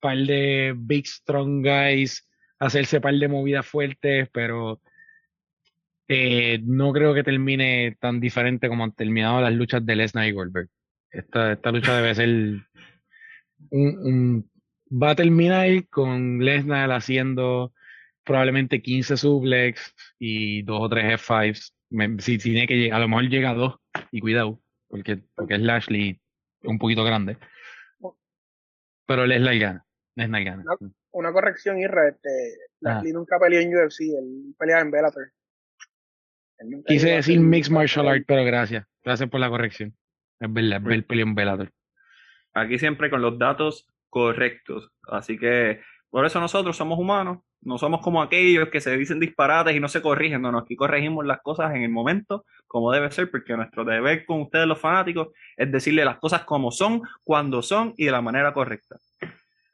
[0.01, 2.27] par de big strong guys
[2.59, 4.81] hacerse par de movidas fuertes, pero
[6.09, 10.33] eh, no creo que termine tan diferente como han terminado las luchas de Lesnar y
[10.33, 10.69] Goldberg.
[11.11, 12.29] Esta, esta lucha debe ser
[13.71, 14.51] un,
[14.91, 17.73] va a terminar con Lesnar haciendo
[18.25, 22.21] probablemente 15 suplex y dos o tres F5s.
[22.21, 23.77] si tiene que a lo mejor llega a dos
[24.11, 26.21] y cuidado, porque, porque es Lashley
[26.63, 27.37] un poquito grande.
[29.09, 29.87] Pero Lesnar gana.
[30.17, 30.65] Lesnar gana.
[31.13, 32.29] Una, corrección, Irra, este,
[32.81, 35.33] Lashley nunca peleó en UFC, él pelea en Bellator.
[36.87, 38.87] Quise decir Mixed Martial Art, pero gracias.
[39.03, 39.97] Gracias por la corrección.
[40.39, 41.73] Es verdad, el peleón velador.
[42.53, 44.93] Aquí siempre con los datos correctos.
[45.05, 47.39] Así que por eso nosotros somos humanos.
[47.61, 50.43] No somos como aquellos que se dicen disparates y no se corrigen.
[50.43, 54.25] No, no, aquí corregimos las cosas en el momento, como debe ser, porque nuestro deber
[54.25, 58.23] con ustedes, los fanáticos, es decirle las cosas como son, cuando son y de la
[58.23, 58.97] manera correcta.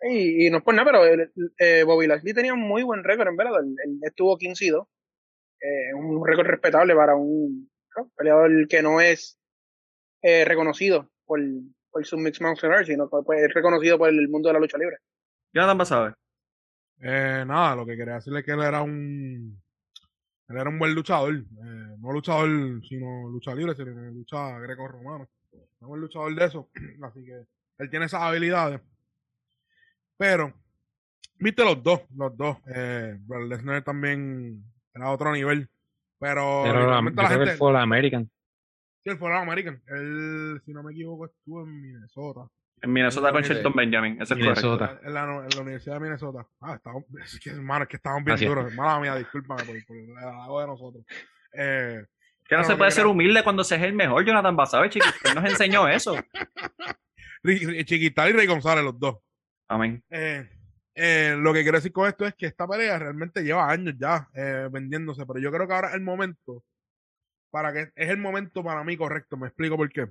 [0.06, 3.36] Y, no es por nada, pero eh, Bobby Lashley tenía un muy buen récord en
[3.36, 3.60] verdad.
[3.62, 4.86] Él, estuvo 15 y 2
[5.60, 7.70] eh, un récord respetable para un
[8.16, 9.38] peleador que no es
[10.20, 11.40] eh, reconocido por,
[11.90, 14.76] por su Mixed Martial Arts, sino que es reconocido por el mundo de la lucha
[14.76, 14.98] libre.
[15.52, 16.14] ¿Qué tan a ver?
[17.00, 19.60] Eh, nada, lo que quería decirle es que él era un.
[20.48, 21.34] Él era un buen luchador.
[21.34, 22.48] eh, no luchador,
[22.86, 25.26] sino lucha libre, sino lucha greco-romana.
[25.80, 26.68] Un luchador de eso.
[27.02, 27.44] Así que
[27.78, 28.80] él tiene esas habilidades.
[30.16, 30.52] Pero,
[31.38, 32.58] viste los dos, los dos.
[32.74, 34.62] Eh, Brock Lesnar también
[34.94, 35.68] era otro nivel.
[36.18, 37.50] Pero, Pero la, la gente.
[37.50, 38.30] él fue la American.
[39.02, 39.82] Sí, él fue la American.
[39.88, 42.48] Él, si no me equivoco, estuvo en Minnesota.
[42.84, 43.42] En Minnesota con.
[43.42, 44.86] Shelton Benjamin, es Minnesota.
[44.88, 45.06] correcto.
[45.08, 46.46] En la, en la Universidad de Minnesota.
[46.60, 48.48] Ah, estamos, es que, hermano, es que estamos bien Así es.
[48.48, 48.72] duros.
[48.74, 51.04] Mala mía, discúlpame por, por el halago de nosotros.
[51.52, 52.04] Eh,
[52.46, 54.90] Que no se puede que ser era- humilde cuando se es el mejor, Jonathan Basabe,
[54.90, 55.14] chiquito.
[55.24, 56.14] Él nos enseñó eso.
[57.42, 59.16] Ri- Ri- Chiquital y Rey González, los dos.
[59.68, 60.02] Amén.
[60.10, 60.48] Eh,
[60.94, 64.28] eh, lo que quiero decir con esto es que esta pelea realmente lleva años ya
[64.34, 66.62] eh, vendiéndose, pero yo creo que ahora es el momento
[67.50, 69.36] para que es el momento para mí correcto.
[69.36, 70.08] Me explico por qué.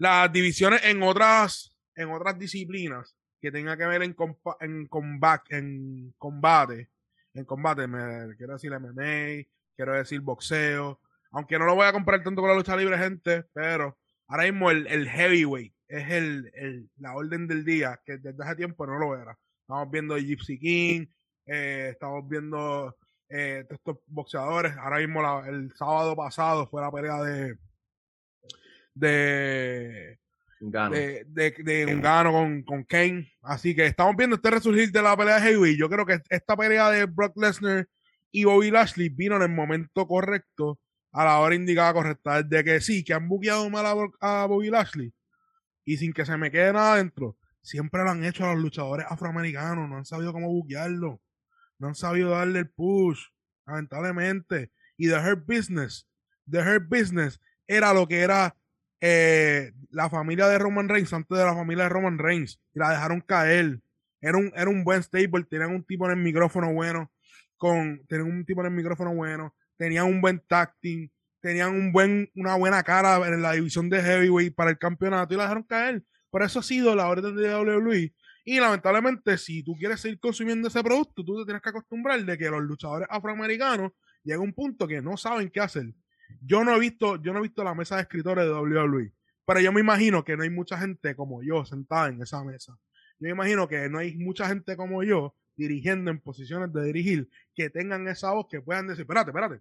[0.00, 5.58] Las divisiones en otras en otras disciplinas que tengan que ver en, compa- en combate,
[5.58, 6.88] en combate,
[7.34, 9.44] en combate, me quiero decir MMA,
[9.76, 10.98] quiero decir boxeo,
[11.32, 14.70] aunque no lo voy a comparar tanto con la lucha libre, gente, pero ahora mismo
[14.70, 18.98] el, el heavyweight es el, el- la orden del día, que desde hace tiempo no
[18.98, 19.36] lo era.
[19.60, 21.06] Estamos viendo Gypsy King,
[21.44, 22.96] eh, estamos viendo
[23.28, 24.74] eh, estos boxeadores.
[24.78, 27.58] Ahora mismo la- el sábado pasado fue la pelea de
[28.94, 30.18] de
[30.60, 30.94] Gano.
[30.94, 33.32] de, de, de Ungano con, con Kane.
[33.42, 35.78] Así que estamos viendo este resurgir de la pelea de Heavyweight.
[35.78, 37.88] Yo creo que esta pelea de Brock Lesnar
[38.30, 40.78] y Bobby Lashley vino en el momento correcto,
[41.12, 42.42] a la hora indicada correcta.
[42.42, 45.12] De que sí, que han buqueado mal a, Bobby Lashley
[45.84, 47.36] y sin que se me quede nada dentro.
[47.62, 51.20] Siempre lo han hecho a los luchadores afroamericanos, no han sabido cómo buquearlo,
[51.78, 53.20] no han sabido darle el push,
[53.66, 54.70] lamentablemente.
[54.96, 56.06] Y The Hurt Business,
[56.50, 58.56] The Hurt Business era lo que era
[59.00, 62.90] eh, la familia de Roman Reigns antes de la familia de Roman Reigns y la
[62.90, 63.80] dejaron caer.
[64.20, 67.10] Era un, era un buen stable, tenían un tipo en el micrófono bueno,
[67.56, 71.10] con, tenían un tipo en el micrófono bueno, tenían un buen tacting,
[71.40, 75.36] tenían un buen, una buena cara en la división de heavyweight para el campeonato y
[75.38, 76.04] la dejaron caer.
[76.30, 78.14] Por eso ha sido la orden de WWE.
[78.44, 82.38] Y lamentablemente, si tú quieres seguir consumiendo ese producto, tú te tienes que acostumbrar de
[82.38, 85.86] que los luchadores afroamericanos llegan a un punto que no saben qué hacer.
[86.40, 89.12] Yo no he visto, yo no he visto la mesa de escritores de WWE,
[89.44, 92.78] pero yo me imagino que no hay mucha gente como yo sentada en esa mesa.
[93.18, 97.28] Yo me imagino que no hay mucha gente como yo dirigiendo en posiciones de dirigir
[97.54, 99.60] que tengan esa voz que puedan decir, espérate, espérate.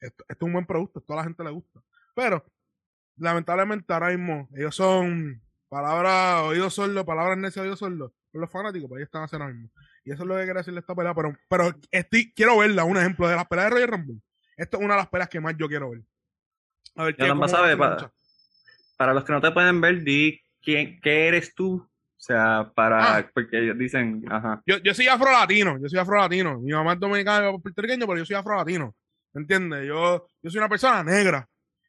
[0.00, 1.80] Esto, es un buen producto, esto a la gente le gusta.
[2.14, 2.44] Pero,
[3.16, 8.12] lamentablemente, ahora mismo, ellos son palabras, oídos sordos, palabras necias, oídos sordos.
[8.32, 9.70] Los fanáticos, pues ahí están haciendo ahora mismo.
[10.04, 11.14] Y eso es lo que quiero decirle a esta pelea.
[11.14, 14.20] Pero, pero estoy, quiero verla, un ejemplo de las peleas de Royal Rumble.
[14.56, 16.00] Esto es una de las peleas que más yo quiero ver.
[16.96, 18.12] A ver, vas a.
[18.96, 21.74] Para los que no te pueden ver, di quién, qué eres tú.
[21.76, 23.16] O sea, para.
[23.18, 23.30] Ah.
[23.34, 24.62] Porque ellos dicen, ajá.
[24.66, 26.60] Yo, yo soy afro-latino, yo soy afro-latino.
[26.60, 28.94] Mi mamá es dominicana y mi puertorriqueño, pero yo soy afro-latino.
[29.32, 29.88] ¿Me entiendes?
[29.88, 31.48] Yo, yo soy una persona negra.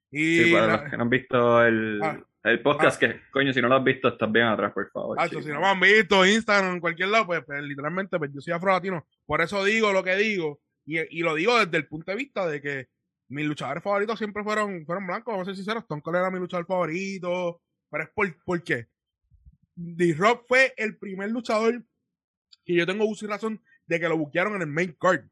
[0.09, 2.17] Y Sí, para la- los que no han visto el, Ah.
[2.43, 5.17] el podcast, que coño, si no lo has visto, estás bien atrás, por favor.
[5.29, 8.53] Si no me han visto Instagram en cualquier lado, pues, pues, literalmente pues, yo soy
[8.53, 9.05] afro-latino.
[9.25, 10.61] Por eso digo lo que digo.
[10.85, 12.87] Y, y lo digo desde el punto de vista de que
[13.29, 15.83] mis luchadores favoritos siempre fueron, fueron blancos, vamos a ser sinceros.
[15.83, 17.61] Stone Cold era mi luchador favorito.
[17.89, 18.87] Pero es por, ¿por qué?
[19.75, 21.83] D-Rock fue el primer luchador
[22.65, 25.25] que yo tengo uso y razón de que lo buquearon en el main card.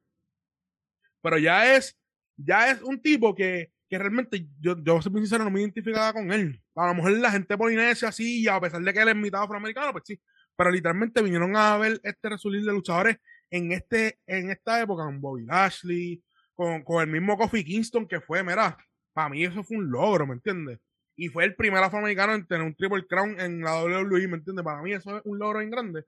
[1.21, 1.97] Pero ya es,
[2.35, 6.13] ya es un tipo que, que realmente yo, yo soy muy sincero, no me identificaba
[6.13, 6.61] con él.
[6.75, 9.43] A lo mejor la gente polinesia sí, y a pesar de que él es mitad
[9.43, 10.19] afroamericano, pues sí.
[10.55, 13.17] Pero literalmente vinieron a ver este resurgir de luchadores
[13.51, 16.23] en este, en esta época, con Bobby Lashley,
[16.55, 18.77] con, con el mismo Kofi Kingston, que fue, mira,
[19.13, 20.79] para mí eso fue un logro, ¿me entiendes?
[21.15, 24.63] Y fue el primer afroamericano en tener un Triple Crown en la WWE, ¿me entiendes?
[24.65, 26.05] Para mí eso es un logro bien grande.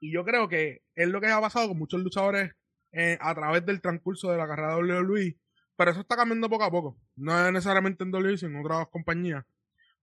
[0.00, 2.52] Y yo creo que es lo que ha pasado con muchos luchadores
[2.92, 5.38] eh, a través del transcurso de la carrera de WWE.
[5.76, 6.98] Pero eso está cambiando poco a poco.
[7.16, 9.44] No es necesariamente en WWE, sino en otras compañías.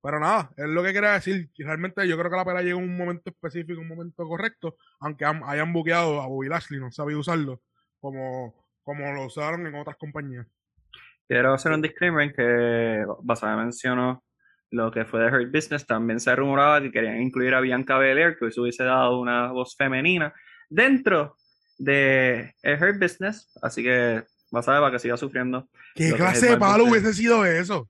[0.04, 1.50] Pero nada, es lo que quería decir.
[1.58, 5.24] Realmente yo creo que la pelea llegó en un momento específico, un momento correcto, aunque
[5.24, 7.62] han- hayan buqueado a Bobby Lashley, no sabía usarlo
[8.02, 10.46] como, como lo usaron en otras compañías.
[11.26, 14.24] Quiero hacer un disclaimer en que Basada mencionó
[14.72, 15.88] lo que fue de Hurt Business.
[15.88, 19.76] También se rumoraba que querían incluir a Bianca Belair, que eso hubiese dado una voz
[19.78, 20.34] femenina
[20.70, 21.38] dentro
[21.78, 23.50] de Hurt Business.
[23.62, 25.68] Así que Basada para que siga sufriendo.
[25.96, 27.90] ¿Qué clase de palo hubiese sido eso?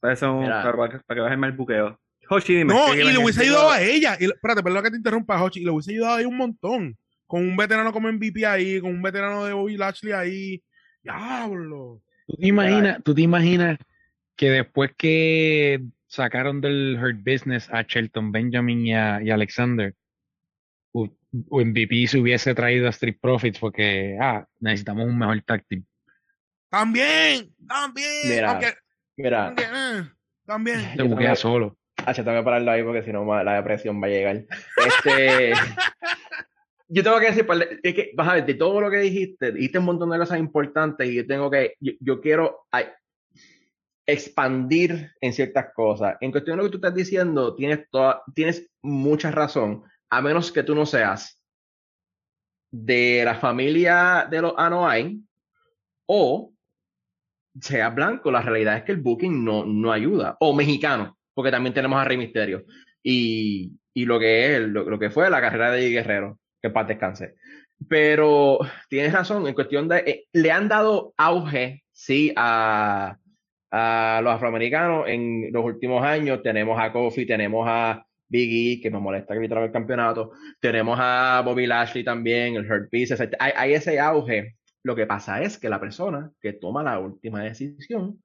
[0.00, 0.62] Para, eso, Mira.
[0.62, 1.98] para, para que- para que baje el mal buqueo.
[2.30, 2.74] Hoshi, dime.
[2.74, 4.16] No, ¿qué y le hubiese ayudado a ella.
[4.20, 5.60] Y, espérate, perdón que te interrumpa, Hochi.
[5.60, 6.98] Y le hubiese ayudado a ella un montón.
[7.26, 10.62] Con un veterano como MVP ahí, con un veterano de Bobby Lashley ahí.
[11.02, 12.02] Diablo.
[12.26, 13.78] ¿Tú te imaginas, tú te imaginas
[14.36, 19.94] que después que sacaron del Hurt Business a Shelton Benjamin y a, y Alexander,
[20.92, 21.14] hu-
[21.50, 25.84] MVP se hubiese traído a Street Profits porque ah, necesitamos un mejor team.
[26.70, 28.08] También, también.
[28.28, 28.74] Mira, aunque-
[29.18, 30.08] Mira, eh,
[30.46, 30.80] también.
[30.96, 31.76] Se buquea solo.
[31.96, 34.44] Hacha, tengo que pararlo ahí porque si no la depresión va a llegar.
[34.86, 35.52] Este,
[36.86, 37.46] yo tengo que decir,
[37.82, 40.38] es que, vas a ver, de todo lo que dijiste, dijiste un montón de cosas
[40.38, 42.86] importantes y yo tengo que, yo, yo quiero ay,
[44.06, 46.16] expandir en ciertas cosas.
[46.20, 50.52] En cuestión de lo que tú estás diciendo, tienes, toda, tienes mucha razón, a menos
[50.52, 51.42] que tú no seas
[52.70, 55.28] de la familia de los Anoain
[56.06, 56.52] o
[57.60, 58.30] sea blanco.
[58.30, 60.36] La realidad es que el booking no, no ayuda.
[60.40, 62.64] O mexicano, porque también tenemos a Rey Misterio.
[63.02, 67.34] Y, y lo que es, lo, que fue la carrera de Guerrero, que paz descanse.
[67.88, 69.98] Pero tienes razón, en cuestión de.
[69.98, 73.16] eh, le han dado auge, sí, a,
[73.70, 76.42] a los afroamericanos en los últimos años.
[76.42, 80.32] Tenemos a Kofi, tenemos a Big E, que me molesta que el campeonato.
[80.60, 83.20] Tenemos a Bobby Lashley también, el Hurt Pieces.
[83.38, 84.57] Hay, hay ese auge.
[84.82, 88.22] Lo que pasa es que la persona que toma la última decisión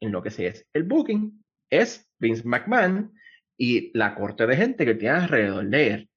[0.00, 3.12] en lo que se es el booking es Vince McMahon
[3.58, 6.10] y la corte de gente que tiene alrededor de él.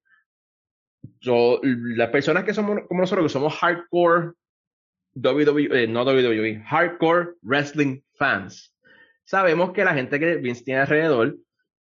[1.20, 4.32] Yo, las personas que somos como nosotros, que somos hardcore
[5.14, 8.74] WWE, eh, no WWE, hardcore wrestling fans,
[9.24, 11.36] sabemos que la gente que Vince tiene alrededor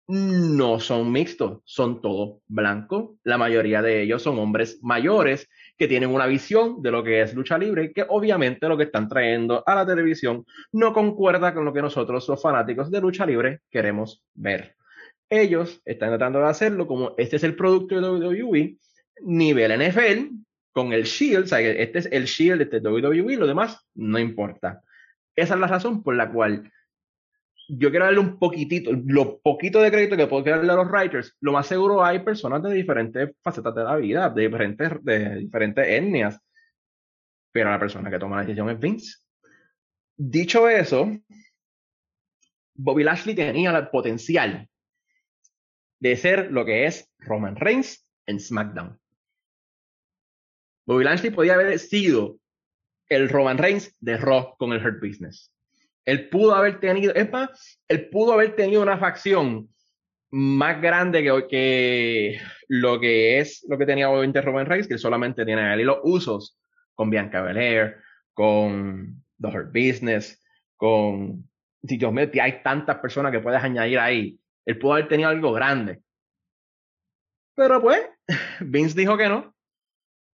[0.08, 3.16] no son mixtos, son todos blancos.
[3.24, 7.34] La mayoría de ellos son hombres mayores que tienen una visión de lo que es
[7.34, 11.72] lucha libre, que obviamente lo que están trayendo a la televisión no concuerda con lo
[11.72, 14.74] que nosotros, los fanáticos de lucha libre, queremos ver.
[15.28, 18.76] Ellos están tratando de hacerlo como este es el producto de WWE,
[19.22, 20.34] nivel NFL,
[20.72, 24.18] con el Shield, o sea, este es el Shield de este WWE, lo demás no
[24.18, 24.82] importa.
[25.34, 26.70] Esa es la razón por la cual
[27.68, 31.36] yo quiero darle un poquitito, lo poquito de crédito que puedo darle a los writers.
[31.40, 35.86] Lo más seguro hay personas de diferentes facetas de la vida, de diferentes, de diferentes
[35.86, 36.38] etnias,
[37.52, 39.16] pero la persona que toma la decisión es Vince.
[40.16, 41.10] Dicho eso,
[42.74, 44.68] Bobby Lashley tenía el potencial
[45.98, 48.98] de ser lo que es Roman Reigns en SmackDown.
[50.86, 52.38] Bobby Lashley podía haber sido
[53.08, 55.52] el Roman Reigns de Raw con el Hurt Business.
[56.06, 59.68] Él pudo haber tenido, es más, él pudo haber tenido una facción
[60.30, 65.00] más grande que, que lo que es lo que tenía obviamente Roman Reigns, que él
[65.00, 66.58] solamente tiene a él y los usos
[66.94, 67.96] con Bianca Belair,
[68.32, 70.42] con The Hurt Business,
[70.76, 71.48] con
[71.86, 74.38] si Dios mío, hay tantas personas que puedes añadir ahí.
[74.64, 76.00] Él pudo haber tenido algo grande.
[77.54, 78.00] Pero pues,
[78.60, 79.54] Vince dijo que no.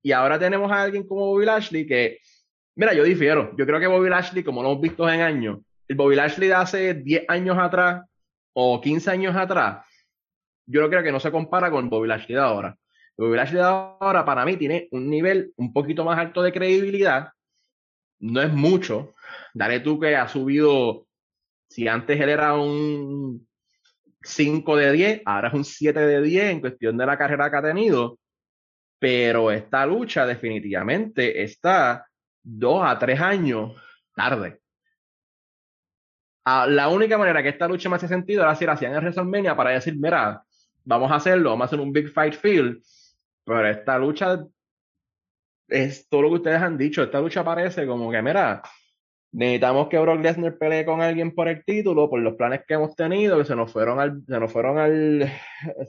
[0.04, 2.20] Y ahora tenemos a alguien como Bobby Lashley que,
[2.82, 3.56] mira, yo difiero.
[3.56, 6.56] Yo creo que Bobby Lashley, como lo hemos visto en años, el Bobby Lashley de
[6.56, 8.04] hace 10 años atrás
[8.54, 9.86] o 15 años atrás,
[10.66, 12.76] yo creo que no se compara con Bobby Lashley de ahora.
[13.16, 17.30] Bobby Lashley de ahora, para mí, tiene un nivel un poquito más alto de credibilidad.
[18.20, 19.14] No es mucho.
[19.54, 21.06] Dale tú que ha subido,
[21.70, 23.48] si antes él era un
[24.24, 27.58] 5 de 10, ahora es un 7 de 10 en cuestión de la carrera que
[27.58, 28.18] ha tenido.
[28.98, 32.08] Pero esta lucha definitivamente está
[32.44, 33.74] dos a tres años
[34.16, 34.60] tarde.
[36.44, 39.00] Ah, la única manera que esta lucha me hace sentido era si la hacían en
[39.00, 40.44] WrestleMania para decir, mira,
[40.84, 42.82] vamos a hacerlo, vamos a hacer un Big Fight Field.
[43.44, 44.44] Pero esta lucha
[45.68, 47.04] es todo lo que ustedes han dicho.
[47.04, 48.62] Esta lucha parece como que, mira,
[49.32, 52.96] necesitamos que Brock Lesnar pelee con alguien por el título, por los planes que hemos
[52.96, 55.32] tenido, que se nos fueron al, se nos fueron al,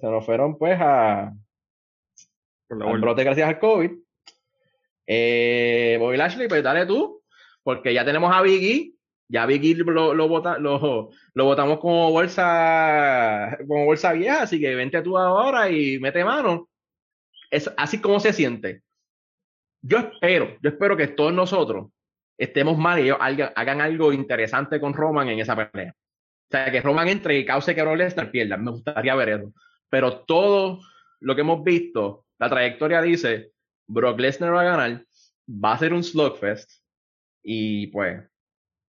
[0.00, 1.32] se nos fueron pues a,
[2.68, 3.90] al brote gracias al COVID.
[5.07, 7.22] Eh, Bobby Lashley, pues dale tú,
[7.62, 8.94] porque ya tenemos a Biggie,
[9.28, 14.74] ya Biggie lo, lo, bota, lo, lo botamos como bolsa, como bolsa vieja, así que
[14.74, 16.68] vente tú ahora y mete mano.
[17.50, 18.82] Es así como se siente.
[19.82, 21.88] Yo espero, yo espero que todos nosotros
[22.38, 25.94] estemos mal y hagan algo interesante con Roman en esa pelea.
[25.94, 28.57] O sea, que Roman entre y cause que Brock Lesnar pierda.
[28.57, 29.53] Me gustaría ver eso.
[29.88, 30.80] Pero todo
[31.20, 33.51] lo que hemos visto, la trayectoria dice,
[33.93, 35.05] Brock Lesnar va a ganar,
[35.47, 36.70] va a ser un slugfest
[37.43, 38.22] y pues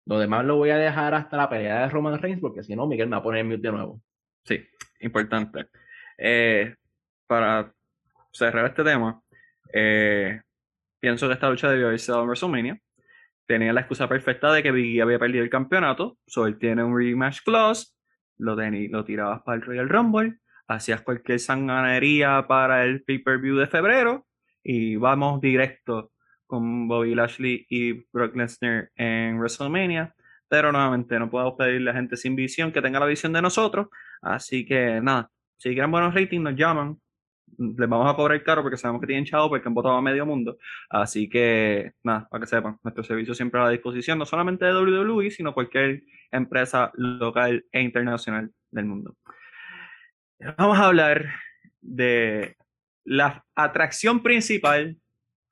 [0.07, 2.86] lo demás lo voy a dejar hasta la pelea de Roman Reigns porque si no
[2.86, 4.00] Miguel me va a poner mute de nuevo.
[4.44, 4.64] Sí,
[5.00, 5.66] importante.
[6.16, 6.76] Eh,
[7.26, 7.72] para
[8.32, 9.20] cerrar este tema,
[9.72, 10.40] eh,
[11.00, 12.78] pienso que esta lucha debió haberse dado en WrestleMania.
[13.46, 16.96] Tenía la excusa perfecta de que Biggie había perdido el campeonato, so él tiene un
[16.96, 17.92] rematch clause,
[18.38, 20.38] lo, lo tirabas para el Royal Rumble,
[20.68, 24.26] hacías cualquier sanganería para el pay-per-view de febrero
[24.62, 26.12] y vamos directo
[26.46, 30.14] con Bobby Lashley y Brock Lesnar en WrestleMania.
[30.48, 33.88] Pero nuevamente no podemos pedirle a gente sin visión que tenga la visión de nosotros.
[34.20, 36.98] Así que nada, si quieren buenos ratings nos llaman.
[37.58, 40.26] les vamos a cobrar caro porque sabemos que tienen chavo porque han votado a medio
[40.26, 40.58] mundo.
[40.90, 44.74] Así que, nada, para que sepan, nuestro servicio siempre a la disposición, no solamente de
[44.74, 49.16] WWE, sino cualquier empresa local e internacional del mundo.
[50.58, 51.26] Vamos a hablar
[51.80, 52.56] de
[53.05, 54.96] la atracción principal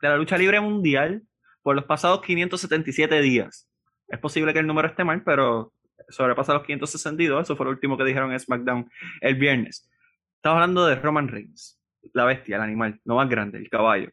[0.01, 1.23] de la lucha libre mundial
[1.63, 3.69] por los pasados 577 días.
[4.09, 5.73] Es posible que el número esté mal, pero
[6.09, 7.43] sobrepasa los 562.
[7.43, 8.91] Eso fue lo último que dijeron en SmackDown
[9.21, 9.89] el viernes.
[10.37, 11.79] Estamos hablando de Roman Reigns,
[12.15, 14.11] la bestia, el animal, lo más grande, el caballo,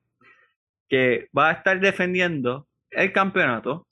[0.90, 3.88] que va a estar defendiendo el campeonato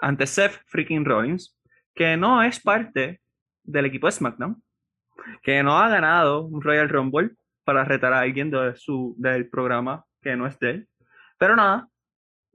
[0.00, 1.58] ante Seth freaking Rollins,
[1.94, 3.20] que no es parte
[3.64, 4.62] del equipo de SmackDown,
[5.42, 7.32] que no ha ganado un Royal Rumble
[7.68, 10.88] para retar a alguien de su, del programa que no es de él.
[11.36, 11.86] Pero nada,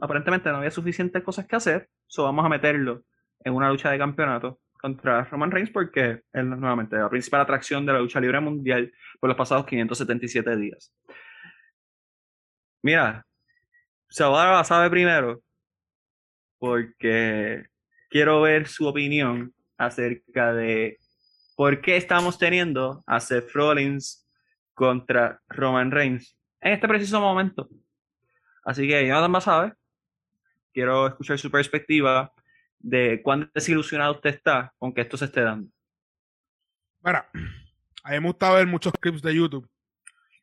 [0.02, 3.04] aparentemente no había suficientes cosas que hacer, so vamos a meterlo
[3.42, 7.94] en una lucha de campeonato contra Roman Reigns porque es nuevamente la principal atracción de
[7.94, 10.92] la lucha libre mundial por los pasados 577 días.
[12.82, 13.24] Mira,
[14.10, 15.44] Savara sabe primero
[16.58, 17.68] porque
[18.10, 20.98] quiero ver su opinión acerca de
[21.56, 24.23] por qué estamos teniendo a Seth Rollins
[24.74, 27.70] contra Roman Reigns en este preciso momento.
[28.64, 29.74] Así que Jonathan sabe,
[30.74, 32.34] quiero escuchar su perspectiva
[32.80, 35.70] de cuán desilusionado usted está con que esto se esté dando.
[37.04, 37.30] Mira,
[38.04, 39.70] a mí me gusta ver muchos clips de YouTube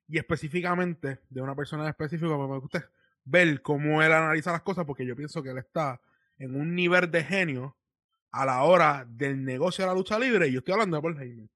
[0.08, 2.90] y específicamente de una persona específica, me gusta
[3.24, 6.00] ver cómo él analiza las cosas porque yo pienso que él está
[6.38, 7.76] en un nivel de genio
[8.32, 11.20] a la hora del negocio de la lucha libre y yo estoy hablando de Paul
[11.20, 11.50] Heyman.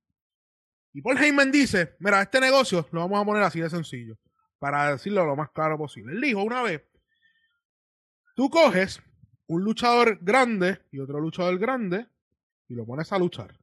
[0.94, 4.16] Y Paul Heyman dice, mira, este negocio lo vamos a poner así de sencillo,
[4.60, 6.12] para decirlo lo más claro posible.
[6.12, 6.82] Él dijo una vez,
[8.36, 9.02] tú coges
[9.48, 12.06] un luchador grande y otro luchador grande
[12.68, 13.58] y lo pones a luchar.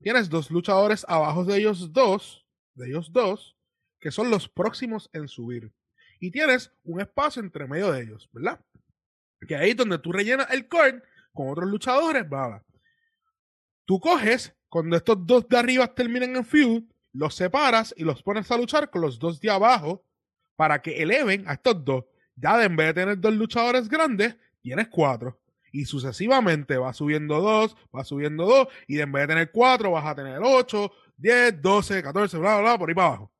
[0.00, 3.56] Tienes dos luchadores abajo de ellos dos, de ellos dos,
[3.98, 5.72] que son los próximos en subir.
[6.20, 8.64] Y tienes un espacio entre medio de ellos, ¿verdad?
[9.46, 11.02] Que ahí es donde tú rellenas el cord
[11.32, 12.64] con otros luchadores, bla,
[13.86, 18.50] Tú coges, cuando estos dos de arriba terminen en feud, los separas y los pones
[18.50, 20.06] a luchar con los dos de abajo
[20.54, 22.04] para que eleven a estos dos.
[22.36, 25.40] Ya en vez de tener dos luchadores grandes, tienes cuatro.
[25.72, 30.06] Y sucesivamente va subiendo dos, va subiendo dos, y en vez de tener cuatro, vas
[30.06, 33.32] a tener ocho, diez, doce, catorce, bla, bla, bla, por ahí para abajo.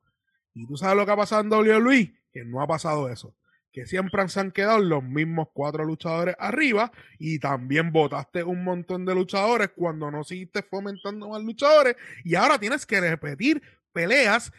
[0.55, 3.35] Y tú sabes lo que ha pasado en WWE, que no ha pasado eso.
[3.73, 9.05] Que siempre se han quedado los mismos cuatro luchadores arriba y también votaste un montón
[9.05, 13.63] de luchadores cuando no seguiste fomentando más luchadores y ahora tienes que repetir
[13.93, 14.53] peleas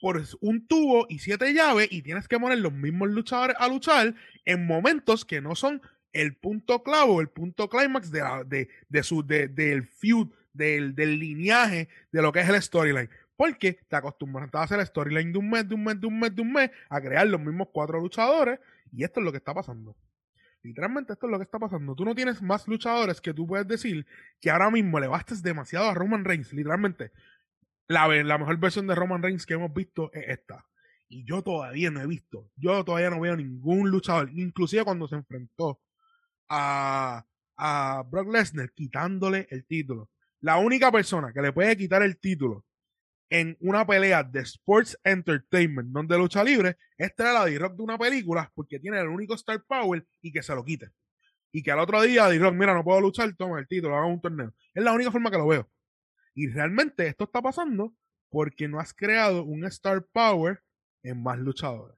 [0.00, 4.14] por un tubo y siete llaves y tienes que poner los mismos luchadores a luchar
[4.44, 5.80] en momentos que no son
[6.12, 11.18] el punto clavo, el punto clímax de, de, de, su, de, del feud, del, del
[11.18, 13.08] lineaje de lo que es el storyline.
[13.36, 16.18] Porque te acostumbras a hacer el storyline de un mes, de un mes, de un
[16.18, 18.60] mes, de un mes, a crear los mismos cuatro luchadores.
[18.92, 19.96] Y esto es lo que está pasando.
[20.62, 21.94] Literalmente esto es lo que está pasando.
[21.94, 24.06] Tú no tienes más luchadores que tú puedes decir
[24.40, 26.52] que ahora mismo le bastes demasiado a Roman Reigns.
[26.52, 27.10] Literalmente,
[27.88, 30.64] la, la mejor versión de Roman Reigns que hemos visto es esta.
[31.08, 35.16] Y yo todavía no he visto, yo todavía no veo ningún luchador, inclusive cuando se
[35.16, 35.78] enfrentó
[36.48, 37.26] a,
[37.56, 40.08] a Brock Lesnar quitándole el título.
[40.40, 42.64] La única persona que le puede quitar el título
[43.32, 47.82] en una pelea de Sports Entertainment, no de lucha libre, es traer a D-Rock de
[47.82, 50.90] una película porque tiene el único Star Power y que se lo quite.
[51.50, 54.20] Y que al otro día D-Rock, mira, no puedo luchar, toma el título, haga un
[54.20, 54.52] torneo.
[54.74, 55.66] Es la única forma que lo veo.
[56.34, 57.94] Y realmente esto está pasando
[58.28, 60.62] porque no has creado un Star Power
[61.02, 61.96] en más luchadores.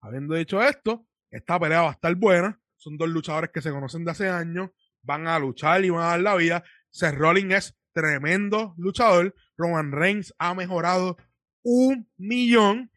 [0.00, 2.60] Habiendo dicho esto, esta pelea va a estar buena.
[2.74, 6.06] Son dos luchadores que se conocen de hace años, van a luchar y van a
[6.08, 6.64] dar la vida.
[6.90, 9.34] Seth Rollins es tremendo luchador.
[9.56, 11.16] Roman Reigns ha mejorado
[11.62, 12.90] un millón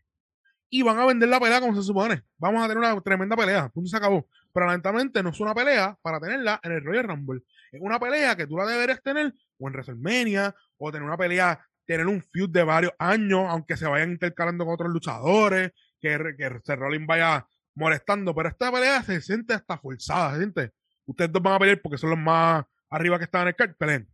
[0.70, 2.22] y van a vender la pelea como se supone.
[2.38, 3.70] Vamos a tener una tremenda pelea.
[3.70, 4.28] Punto se acabó.
[4.54, 7.42] Pero lamentablemente no es una pelea para tenerla en el Royal Rumble.
[7.72, 11.66] Es una pelea que tú la deberías tener o en WrestleMania o tener una pelea,
[11.86, 15.72] tener un feud de varios años, aunque se vayan intercalando con otros luchadores,
[16.02, 20.72] que, que Rollins vaya molestando, pero esta pelea se siente hasta forzada, se siente.
[21.06, 23.76] Ustedes dos van a pelear porque son los más arriba que están en el card,
[23.78, 24.10] peleen.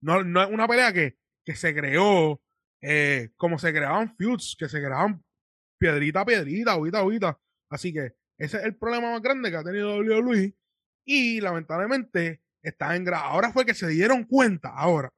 [0.00, 2.40] No, no es una pelea que, que se creó
[2.80, 5.24] eh, como se creaban feuds, que se creaban
[5.78, 7.40] piedrita a piedrita, agüita a
[7.70, 10.56] Así que ese es el problema más grande que ha tenido WWE.
[11.04, 15.12] Y lamentablemente está en Ahora fue que se dieron cuenta, ahora.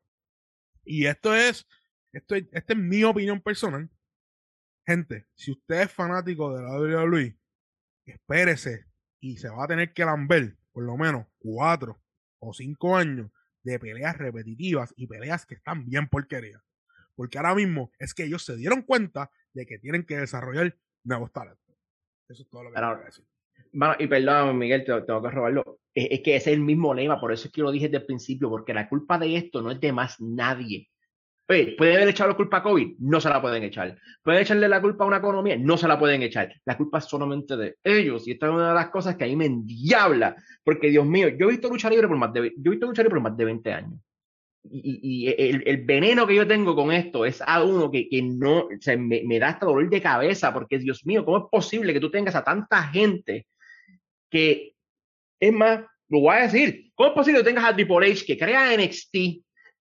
[0.85, 1.67] Y esto es,
[2.13, 3.91] esto es, esta es mi opinión personal.
[4.87, 7.37] Gente, si usted es fanático de la WWE,
[8.07, 8.87] espérese
[9.21, 12.01] y se va a tener que lamber por lo menos cuatro
[12.39, 13.31] o cinco años
[13.63, 16.63] de peleas repetitivas y peleas que están bien porquerías.
[17.15, 21.31] porque ahora mismo es que ellos se dieron cuenta de que tienen que desarrollar nuevos
[21.33, 21.77] talentos.
[22.29, 23.25] Eso es todo lo que que decir.
[23.73, 25.81] Bueno, y perdón, Miguel, te- tengo que robarlo.
[25.93, 27.99] Es, es que ese es el mismo lema, por eso es que lo dije desde
[27.99, 30.89] el principio, porque la culpa de esto no es de más nadie.
[31.51, 32.99] Oye, ¿pueden haber echado la culpa a COVID?
[33.01, 33.99] No se la pueden echar.
[34.23, 35.57] ¿Pueden echarle la culpa a una economía?
[35.59, 36.55] No se la pueden echar.
[36.65, 38.29] La culpa es solamente de ellos.
[38.29, 40.37] Y esta es una de las cosas que a mí me endiabla.
[40.63, 43.03] Porque, Dios mío, yo he visto lucha libre por más de, yo he visto lucha
[43.03, 43.95] libre por más de 20 años.
[44.63, 48.23] Y, y- el, el veneno que yo tengo con esto es a uno que, que
[48.23, 51.45] no, o sea, me, me da hasta dolor de cabeza, porque Dios mío, ¿cómo es
[51.51, 53.49] posible que tú tengas a tanta gente
[54.31, 54.75] que,
[55.41, 58.39] es más, lo voy a decir, ¿cómo es posible que tengas a Triple H que
[58.39, 59.17] crea NXT,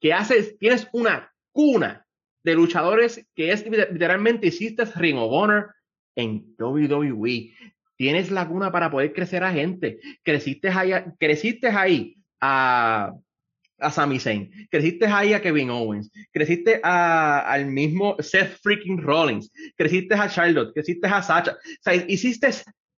[0.01, 2.06] que haces, tienes una cuna
[2.43, 5.74] de luchadores que es literalmente hiciste Ring of Honor
[6.16, 7.54] en WWE?
[7.97, 10.00] Tienes la cuna para poder crecer a gente.
[10.24, 13.14] Creciste ahí, a- creciste ahí a,
[13.78, 19.52] a Sami Zayn, creciste ahí a Kevin Owens, creciste a- al mismo Seth freaking Rollins,
[19.76, 21.54] creciste a Charlotte, creciste a Sacha.
[21.54, 22.50] O sea, hiciste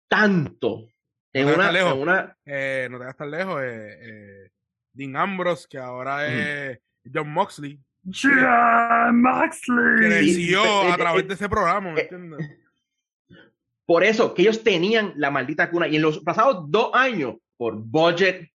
[0.09, 0.87] tanto
[1.33, 1.93] en No te una, lejos.
[1.95, 3.63] en una Eh, no te vas tan lejos.
[3.63, 4.51] Eh, eh,
[4.93, 6.79] Dean Ambrose, que ahora es
[7.15, 10.07] John Moxley, John Moxley.
[10.07, 12.59] creció Sí, eh, a través eh, de ese programa, ¿me eh, entiendes?
[13.87, 17.75] Por eso, que ellos tenían la maldita cuna y en los pasados dos años, por
[17.77, 18.49] budget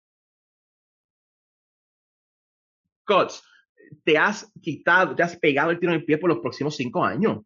[3.06, 3.44] cuts,
[4.04, 7.04] te has quitado, te has pegado el tiro en el pie por los próximos cinco
[7.04, 7.40] años.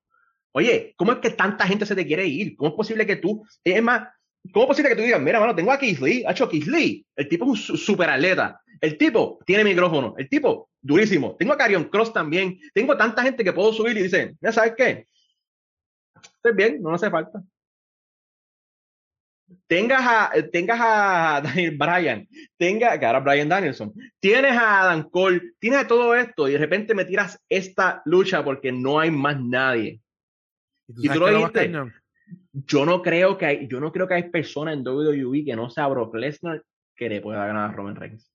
[0.51, 2.55] Oye, ¿cómo es que tanta gente se te quiere ir?
[2.55, 4.07] ¿Cómo es posible que tú, es más,
[4.51, 6.67] cómo es posible que tú digas, mira, mano, tengo a Keith Lee, ha hecho Keith
[6.67, 11.35] Lee, el tipo es un su- super atleta, el tipo tiene micrófono, el tipo durísimo,
[11.37, 14.73] tengo a Carion Cross también, tengo tanta gente que puedo subir y dicen, ya sabes
[14.77, 15.05] qué,
[16.35, 17.41] estoy bien, no hace falta
[19.67, 22.27] tengas a, tengas a Daniel Bryan,
[22.57, 26.57] tenga, que ahora Bryan Danielson, tienes a Adam Cole, tienes a todo esto y de
[26.57, 30.01] repente me tiras esta lucha porque no hay más nadie.
[30.87, 31.71] tú y tú lo qué es más dijiste.
[31.71, 31.93] cañón?
[32.65, 35.69] Yo no creo que hay, yo no creo que hay personas en WWE que no
[35.69, 36.63] sea Brock Lesnar
[36.95, 38.31] que le pueda ganar a Roman Reigns.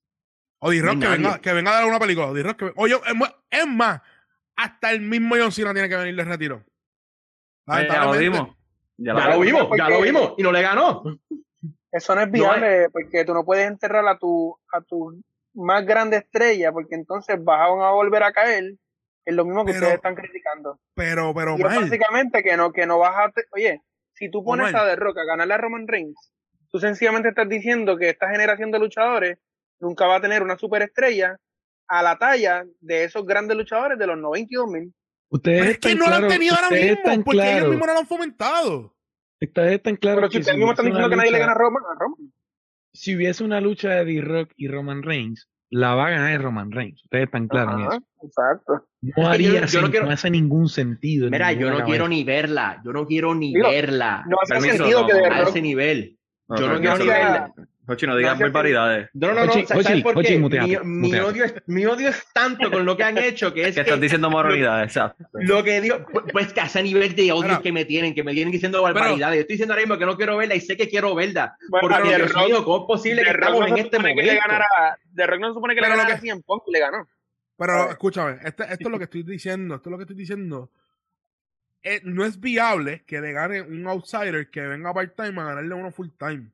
[0.59, 2.27] O D-Rock No que venga, que venga a dar una película.
[2.27, 2.95] o D-Rock que Oye,
[3.51, 4.01] es más-
[4.55, 6.63] hasta el mismo John Cena tiene que venir de retiro.
[7.67, 8.49] Eh, ya lo vimos.
[8.97, 9.67] Ya Ya lo lo vimos.
[9.77, 11.03] ya lo vimos y no le ganó.
[11.91, 15.21] Eso no es viable porque tú no puedes enterrar a tu, a tu
[15.53, 18.75] más grande estrella porque entonces vas a, volver a caer
[19.25, 20.79] en lo mismo que Pero- ustedes están criticando.
[20.95, 23.31] Pero, pero, Y es básicamente que no, que no vas a...
[23.51, 23.81] Oye,
[24.15, 24.85] si tú pones Omar.
[24.87, 26.31] a The Rock a ganarle a Roman Reigns,
[26.71, 29.37] tú sencillamente estás diciendo que esta generación de luchadores
[29.79, 31.37] nunca va a tener una superestrella
[31.87, 34.93] a la talla de esos grandes luchadores de los 92 mil.
[35.29, 37.93] Ustedes es que no lo han tenido ahora mismo, están porque ellos claros- mismos no
[37.93, 38.95] lo han fomentado.
[39.41, 41.47] Ustedes están claros Pero si ustedes mismos están hubiese diciendo que una nadie le lucha-
[41.47, 42.33] gana a Roman, a Roman.
[42.93, 47.03] si hubiese una lucha de D-Rock y Roman Reigns, la va a ganar Roman Reigns.
[47.03, 48.03] Ustedes están claros en eso.
[48.23, 48.85] exacto.
[49.01, 51.25] No que yo- haría yo no sen- quiero- no hace ningún sentido.
[51.27, 54.53] en Mira, yo no quiero ni verla, yo no quiero ni Digo, verla No hace
[54.53, 56.17] Permiso, sentido no, que no, a ese nivel.
[56.47, 57.53] No, Yo no no, quiero ni verla.
[57.85, 59.09] Jochi, no digas barbaridades.
[59.13, 59.67] No, no, no, Ochi, no.
[59.67, 60.19] ¿sabes Ochi, por qué?
[60.19, 60.77] Ochi, mi,
[61.09, 63.73] mi odio es, mi odio es tanto con lo que han hecho que es Que
[63.75, 65.25] que estás diciendo moralidades, exacto.
[65.33, 67.61] lo que digo, pues, pues que a ese nivel de odio Mira.
[67.61, 69.35] que me tienen, que me vienen diciendo barbaridades.
[69.35, 71.57] Yo estoy diciendo ahora mismo que no quiero verla y sé que quiero verla.
[71.69, 74.15] Bueno, Porque, Dios Rock- mío, ¿cómo es posible que estamos no en se este supone
[74.15, 74.47] que le momento?
[74.47, 76.63] ganara- The Rock no se supone que le Pero lo ganara que- a CM Punk
[76.67, 77.07] y le ganó.
[77.57, 77.89] Pero ver.
[77.89, 80.71] escúchame, este- esto es lo que estoy diciendo, esto es lo que estoy diciendo.
[81.83, 85.91] Eh, no es viable que le gane un outsider que venga part-time a ganarle uno
[85.91, 86.49] full-time.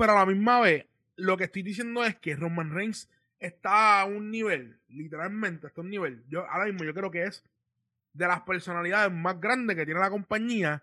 [0.00, 0.86] Pero a la misma vez,
[1.16, 5.84] lo que estoy diciendo es que Roman Reigns está a un nivel, literalmente está a
[5.84, 6.24] un nivel.
[6.26, 7.44] Yo ahora mismo yo creo que es
[8.14, 10.82] de las personalidades más grandes que tiene la compañía,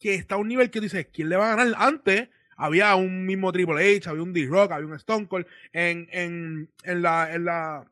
[0.00, 1.74] que está a un nivel que dice, ¿quién le va a ganar?
[1.76, 6.70] Antes había un mismo Triple H, había un D-Rock, había un Stone Cold, en, en,
[6.84, 7.84] en la, en la,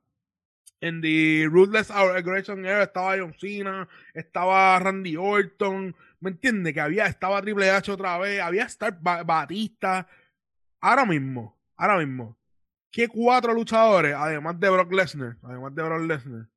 [0.81, 6.73] en The Ruthless Aggression Era estaba John Cena, estaba Randy Orton, ¿me entiendes?
[6.73, 10.09] Que había, estaba Triple H otra vez, había Star Ba- Batista.
[10.85, 12.37] Ahora mismo, ahora mismo,
[12.91, 16.49] ¿qué cuatro luchadores, además de Brock Lesnar, además de Brock Lesnar,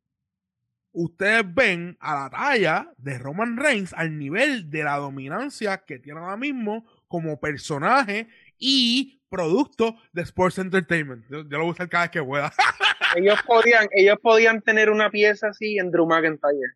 [0.94, 6.22] ustedes ven a la talla de Roman Reigns al nivel de la dominancia que tiene
[6.22, 11.24] ahora mismo como personaje y producto de Sports Entertainment?
[11.30, 12.52] Yo, lo voy a usar cada vez que pueda.
[13.16, 16.74] Ellos podían, ellos podían tener una pieza así en Drew McIntyre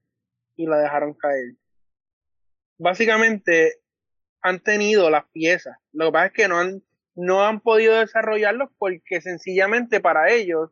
[0.56, 1.56] y la dejaron caer.
[2.78, 3.80] Básicamente
[4.42, 5.76] han tenido las piezas.
[5.92, 6.82] Lo que pasa es que no han,
[7.20, 10.72] no han podido desarrollarlos porque sencillamente para ellos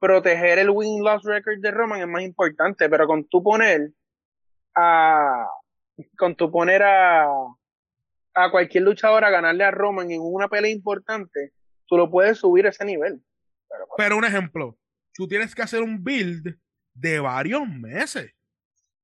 [0.00, 2.88] proteger el win-loss record de Roman es más importante.
[2.88, 3.92] Pero con tu poner
[4.74, 5.46] a,
[6.16, 7.24] con tu poner a,
[8.34, 11.52] a cualquier luchador a ganarle a Roman en una pelea importante,
[11.86, 13.22] tú lo puedes subir a ese nivel.
[13.68, 14.76] Pero, Pero un ejemplo,
[15.14, 16.56] tú tienes que hacer un build
[16.94, 18.32] de varios meses.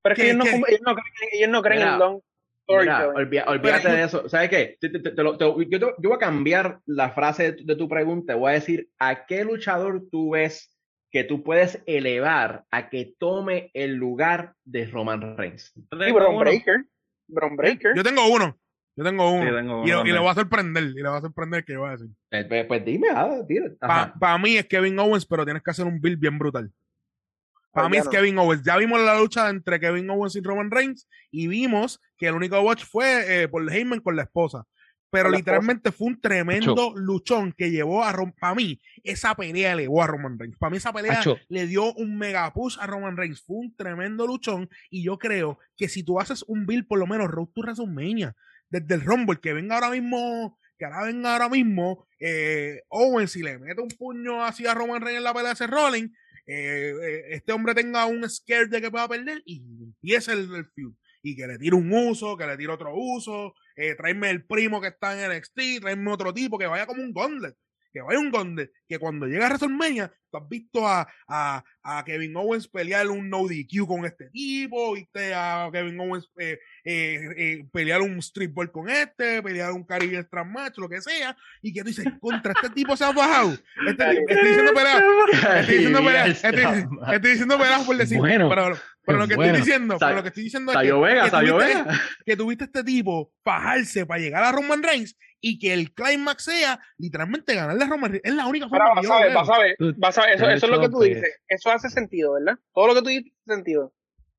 [0.02, 2.20] Pero es que ¿Qué- ellos no, ellos no creen, ellos no creen en long
[2.68, 4.28] Mira, olvida- olvídate de eso.
[4.28, 4.76] ¿Sabes qué?
[4.80, 7.52] Te- te- te- te lo- te- yo, te- yo voy a cambiar la frase de
[7.52, 8.34] tu, de tu pregunta.
[8.34, 10.72] Voy a decir, ¿a qué luchador tú ves
[11.12, 15.72] que tú puedes elevar a que tome el lugar de Roman Reigns?
[15.74, 16.40] Yo Sí, tengo Bron uno.
[16.44, 16.84] Breaker.
[17.28, 17.92] Bron Breaker.
[17.96, 18.58] Yo tengo uno.
[18.98, 19.42] Yo tengo uno.
[19.50, 20.84] Sí, tengo y, uno lo- y le voy a sorprender.
[20.84, 22.08] Y le voy a sorprender que yo voy a decir.
[22.30, 24.12] Eh, Pues, pues dime, ah.
[24.18, 26.70] Para mí es Kevin Owens, pero tienes que hacer un build bien brutal.
[27.76, 28.08] Para mí ya es.
[28.08, 28.62] Kevin Owens.
[28.62, 32.58] Ya vimos la lucha entre Kevin Owens y Roman Reigns y vimos que el único
[32.62, 34.66] watch fue eh, por Heyman con la esposa.
[35.10, 38.34] Pero la literalmente fue un tremendo luchón que llevó a Roman.
[38.40, 40.56] Para mí, esa pelea elevó a Roman Reigns.
[40.56, 41.36] Para mí, esa pelea Acho.
[41.48, 43.42] le dio un mega push a Roman Reigns.
[43.42, 44.70] Fue un tremendo luchón.
[44.88, 48.34] Y yo creo que si tú haces un build, por lo menos Road to WrestleMania,
[48.70, 53.42] desde el Rumble, que venga ahora mismo, que ahora venga ahora mismo, eh, Owens, si
[53.42, 56.08] le mete un puño así a Roman Reigns en la pelea de ese Rolling,
[56.46, 60.66] eh, eh, este hombre tenga un scare de que pueda perder y empiece el, el
[60.66, 60.94] feud.
[61.22, 64.80] Y que le tire un uso, que le tire otro uso, eh, tráeme el primo
[64.80, 67.56] que está en NXT, tráeme otro tipo que vaya como un gauntlet,
[67.92, 72.04] que vaya un gauntlet, que cuando llega a WrestleMania, tú has visto a, a, a
[72.04, 77.20] Kevin Owens pelear un no DQ con este tipo, viste a Kevin Owens eh, eh,
[77.36, 81.36] eh, pelear un street ball con este, pelear un Caribbean Strand Match, lo que sea,
[81.62, 83.52] y que tú dices, contra este tipo se ha bajado.
[83.86, 85.04] Este estoy diciendo pelea,
[85.60, 86.64] estoy diciendo peleas, estoy,
[87.14, 89.52] estoy diciendo peleas por decir, Bueno, pero, pero lo que bueno.
[89.52, 92.00] estoy diciendo, pero lo que estoy diciendo es que, Vega, que tuviste- Vega.
[92.24, 96.80] que tuviste este tipo fajarse para llegar a Roman Reigns y que el climax sea
[96.98, 98.24] literalmente ganarle a Roman Reigns.
[98.26, 99.38] Es la única Pero forma que vas yo a lo ver, veo.
[99.40, 101.40] vas a ver, Tú- vas a ver, eso, eso es lo que tú pues- dices.
[101.48, 102.58] Eso hace sentido, ¿verdad?
[102.74, 103.92] Todo lo que tú dices hace sentido.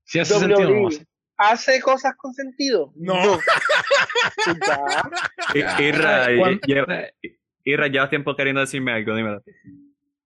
[0.03, 1.05] Si hace sentido, no hace.
[1.37, 2.93] hace cosas con sentido.
[2.95, 3.15] No.
[5.79, 6.27] Irra,
[7.63, 9.43] Irra, llevas tiempo queriendo decirme algo, dímelo.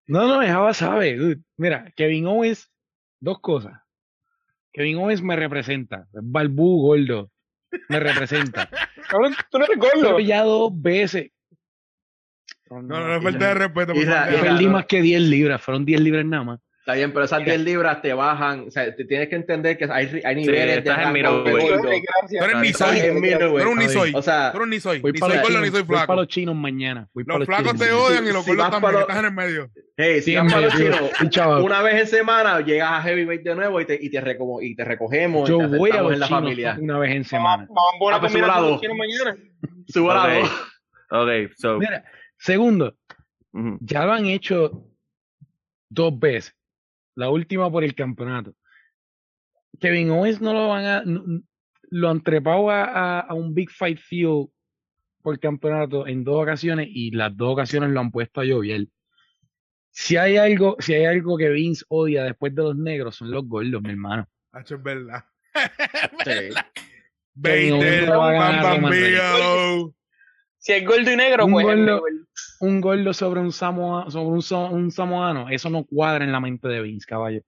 [0.07, 1.15] No, no, Java sabe.
[1.15, 1.41] dude.
[1.57, 2.69] Mira, Kevin Owens,
[3.19, 3.73] dos cosas.
[4.73, 6.07] Kevin Owens me representa.
[6.13, 7.31] Es Balbú gordo.
[7.89, 8.69] Me representa.
[9.09, 11.31] Cabrón, tú no eres Yo ya dos veces.
[12.71, 13.93] No, no, no es falta de respeto.
[13.93, 15.61] por Irra, perdí más que 10 libras.
[15.61, 16.59] Fueron 10 libras nada más.
[16.79, 17.51] Está bien, pero esas Mira.
[17.53, 18.61] 10 libras te bajan.
[18.67, 21.69] O sea, te tienes que entender que hay, hay niveles de estás en rango middleweight.
[21.69, 22.39] de es, gracias.
[22.43, 22.89] Tú eres ni soy.
[22.89, 23.67] en Tú eres middleweight.
[23.67, 24.11] un ni soy.
[24.15, 24.99] O sea, Tú eres ni soy.
[24.99, 26.15] Voy Ni para soy gordo, ni chinos, soy voy para flaco.
[26.15, 27.07] los chinos mañana.
[27.13, 28.81] Voy Los los flacos chinos te odian y los Si gordos vas también.
[28.81, 29.69] para los- Estás en el medio.
[29.95, 33.55] hey, si Sí, vas para los chinos, una vez en semana llegas a Heavyweight de
[33.55, 36.13] nuevo y te, y te, recomo- y te recogemos y Yo te voy a los
[36.13, 36.77] en la chinos familia.
[36.81, 37.67] una vez en semana.
[37.69, 38.61] vamos a Ah, pues, sobrado.
[38.63, 39.37] con los chinos mañana.
[39.87, 40.29] Subo la Ok.
[40.41, 40.51] dos.
[41.13, 41.77] Ok, so.
[41.77, 42.03] Mira,
[42.41, 42.97] segundo,
[43.53, 43.77] ujú.
[43.81, 44.87] ya lo han hecho
[45.89, 46.55] dos veces.
[47.15, 48.53] La última por el campeonato.
[49.79, 51.01] Kevin Owens no lo van a.
[51.05, 51.41] no-
[51.93, 54.47] lo han trepado a, a- a un Big Fight Field
[55.21, 58.87] por campeonato en dos ocasiones y las dos ocasiones lo han puesto a llover.
[59.91, 63.45] Si hay algo, si hay algo que Vince odia después de los negros, son los
[63.45, 64.25] gordos, mi hermano.
[64.53, 65.25] Hacho, es verdad.
[66.25, 66.55] Sí.
[67.33, 68.79] Veinte, Kevin Owens no va a ganar
[70.63, 72.03] Si es gordo y negro, Un pues es gordo.
[72.59, 76.81] Un gordo sobre un, samoa, sobre un, samoano, eso no cuadra en la mente de
[76.83, 77.41] Vince, caballo.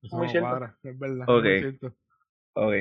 [0.00, 0.48] Eso Muy no cierto.
[0.48, 1.24] cuadra, es verdad.
[1.28, 1.44] Ok.
[1.46, 1.96] es cierto.
[2.54, 2.74] Ok.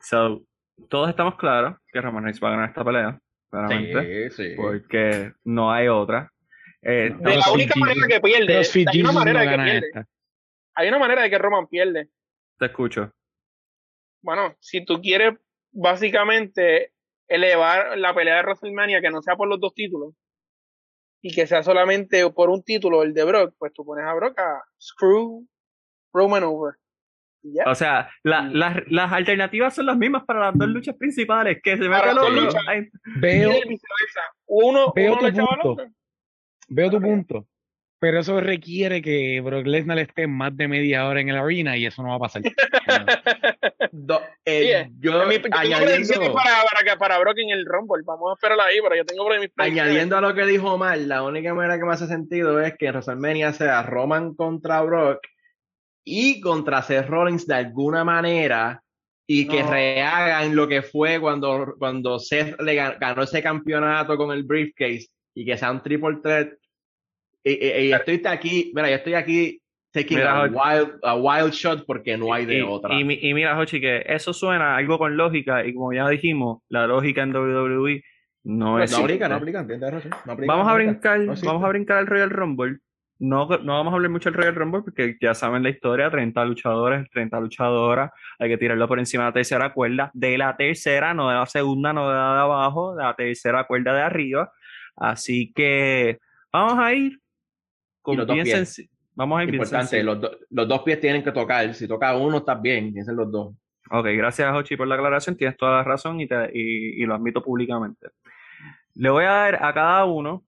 [0.00, 0.42] So,
[0.88, 3.20] todos estamos claros que Roman Reigns va a ganar esta pelea.
[3.48, 4.30] Claramente.
[4.30, 4.54] Sí, sí.
[4.56, 6.32] Porque no hay otra.
[6.82, 7.30] Eh, No.
[7.30, 9.86] De la única Jesus- manera que pierde, hay una manera no de que gana pierde.
[9.86, 10.06] esta.
[10.74, 12.08] Hay una manera de que Roman pierde.
[12.58, 13.12] te escucho.
[14.20, 15.34] Bueno, si tú quieres
[15.70, 16.91] básicamente
[17.34, 20.14] elevar la pelea de WrestleMania que no sea por los dos títulos
[21.22, 24.38] y que sea solamente por un título, el de Brock, pues tú pones a Brock
[24.40, 25.46] a screw
[26.12, 26.74] Roman over.
[27.66, 28.52] O sea, la- Mm.
[28.54, 31.58] las, las alternativas son las mismas para las dos luchas principales.
[31.62, 32.62] Que se Para los luchas.
[33.20, 33.50] Veo.
[34.46, 35.76] Uno, veo uno tu punto.
[36.68, 37.46] veo tu punto.
[38.02, 41.86] Pero eso requiere que Brock Lesnar esté más de media hora en el arena y
[41.86, 42.42] eso no va a pasar.
[43.92, 48.02] Do- eh, yo Mi- yo añadiendo, para, para, Brock en el Rumble.
[48.04, 51.22] Vamos a esperarla ahí, pero yo tengo mis añadiendo a lo que dijo Omar, la
[51.22, 55.20] única manera que me hace sentido es que en WrestleMania sea Roman contra Brock
[56.04, 58.82] y contra Seth Rollins de alguna manera
[59.28, 64.32] y que rehagan lo que fue cuando, cuando Seth le gan- ganó ese campeonato con
[64.32, 66.48] el briefcase y que sea un triple threat.
[67.44, 69.60] Y, y- y estoy aquí, mira, yo estoy aquí
[69.92, 72.94] taking Mira, a wild, a wild shot porque no hay de y, otra.
[72.94, 75.64] y y mira, Hochi, que eso suena algo con lógica.
[75.66, 78.02] Y como ya dijimos, la lógica en WWE
[78.44, 78.94] no no es.
[78.98, 81.98] aplica, no aplica, tienes razón, no aplica, Vamos no a brincar, No vamos a brincar
[81.98, 82.78] al Royal Rumble.
[83.18, 86.44] No, no vamos a hablar mucho del Royal Rumble porque ya saben la historia, 30
[86.44, 91.14] luchadores, 30 luchadoras, hay que tirarlo por encima de la tercera cuerda, de la tercera,
[91.14, 94.50] no de la segunda, no de la de abajo, de la tercera cuerda de arriba.
[94.96, 96.18] Así que
[96.52, 97.20] vamos a ir
[98.02, 98.88] con los dos pies.
[99.14, 101.72] Vamos a ir Importante, los, do- los dos pies tienen que tocar.
[101.74, 102.92] Si toca uno, estás bien.
[103.04, 103.54] Ser los dos.
[103.90, 105.36] Ok, gracias, Hochi, por la aclaración.
[105.36, 108.08] Tienes toda la razón y, te- y- y lo admito públicamente.
[108.94, 110.44] Le voy a dar a cada uno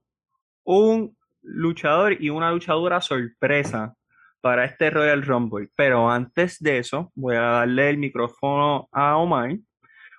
[0.64, 3.94] un luchador y una luchadora sorpresa
[4.40, 5.68] para este Royal Rumble.
[5.76, 9.57] Pero antes de eso, voy a darle el micrófono a Omar,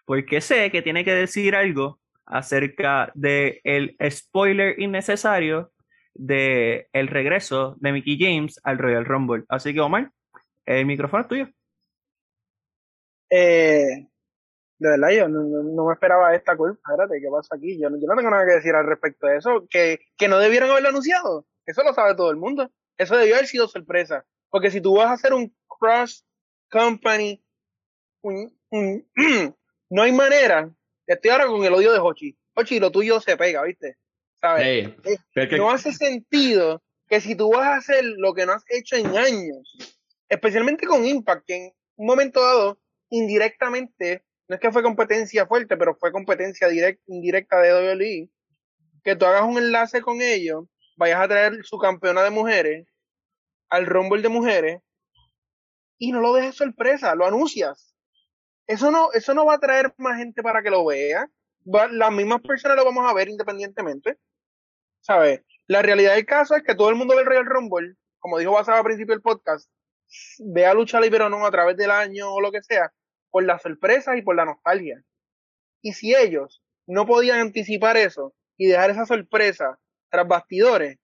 [0.05, 5.71] porque sé que tiene que decir algo acerca del el spoiler innecesario
[6.15, 9.43] de el regreso de Mickey James al Royal Rumble.
[9.49, 10.11] Así que, Omar,
[10.65, 11.47] el micrófono es tuyo.
[13.29, 14.07] Eh,
[14.77, 16.79] de verdad, yo no, no- me esperaba esta culpa.
[16.91, 17.79] Espérate, ¿qué pasa aquí?
[17.79, 19.67] Yo no, yo no tengo nada que decir al respecto de eso.
[19.69, 21.45] Que, que no debieron haberlo anunciado.
[21.65, 22.71] Eso lo sabe todo el mundo.
[22.97, 24.25] Eso debió haber sido sorpresa.
[24.49, 26.25] Porque si tú vas a hacer un cross
[26.69, 27.43] company,
[28.23, 30.69] no hay manera.
[31.07, 32.37] Estoy ahora con el odio de Hochi.
[32.55, 33.97] Hochi, lo tuyo se pega, ¿viste?
[35.05, 35.17] Eh,
[35.57, 39.15] no hace sentido que si tú vas a hacer lo que no has hecho en
[39.17, 39.77] años,
[40.29, 42.79] especialmente con Impact, que en un momento dado,
[43.09, 48.29] indirectamente, no es que fue competencia fuerte, pero fue competencia direct, indirecta de WWE,
[49.03, 50.65] que tú hagas un enlace con ellos,
[50.97, 52.87] vayas a traer su campeona de mujeres
[53.69, 54.81] al Rumble de mujeres
[55.97, 57.95] y no lo dejes sorpresa, lo anuncias.
[58.67, 61.29] Eso no, eso no va a traer más gente para que lo vea.
[61.73, 64.17] Va- las mismas personas lo vamos a ver independientemente.
[65.05, 65.41] ¿Sabes?
[65.67, 68.53] La realidad del caso es que todo el mundo ve el Royal Rumble, como dijo
[68.53, 69.69] Basaba al principio del podcast,
[70.39, 72.91] ve a Lucha Libre o no a través del año o lo que sea,
[73.29, 75.01] por las sorpresas y por la nostalgia.
[75.81, 79.77] Y si ellos no podían anticipar eso y dejar esa sorpresa
[80.09, 80.97] tras bastidores,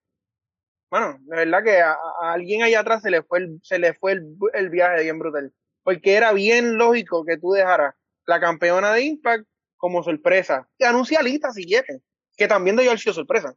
[0.90, 4.12] bueno, de verdad que a, alguien allá atrás se le fue el, se le fue
[4.12, 5.52] el, el viaje bien brutal.
[5.84, 7.94] Porque era bien lógico que tú dejaras
[8.26, 9.46] la campeona de Impact
[9.76, 10.68] como sorpresa.
[10.78, 12.02] Y anuncia a Lita si quieres,
[12.36, 13.54] que también debió haber sido sorpresa.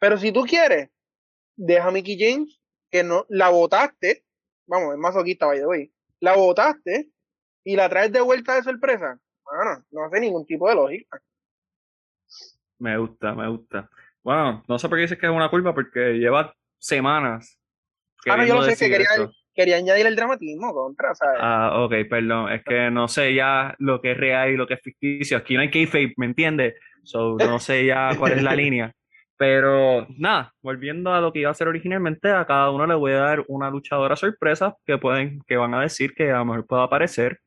[0.00, 0.90] Pero si tú quieres,
[1.56, 4.24] deja a Mickey James, que no la votaste,
[4.66, 7.10] vamos, es masoquista, by the way, la votaste
[7.62, 9.20] y la traes de vuelta de sorpresa.
[9.44, 11.20] Bueno, no hace ningún tipo de lógica.
[12.78, 13.90] Me gusta, me gusta.
[14.22, 17.58] Bueno, no sé por qué dices que es una culpa, porque lleva semanas.
[18.26, 19.08] Ah, no, yo lo sé, que quería,
[19.54, 21.38] quería añadir el dramatismo contra, ¿sabes?
[21.42, 22.52] Ah, ok, perdón.
[22.52, 25.36] Es que no sé ya lo que es real y lo que es ficticio.
[25.36, 26.74] Aquí no hay kayfabe, ¿me entiendes?
[27.02, 28.94] So, no sé ya cuál es la línea.
[29.40, 33.12] Pero nada, volviendo a lo que iba a hacer originalmente, a cada uno le voy
[33.12, 36.66] a dar una luchadora sorpresa que pueden, que van a decir que a lo mejor
[36.66, 37.40] pueda aparecer.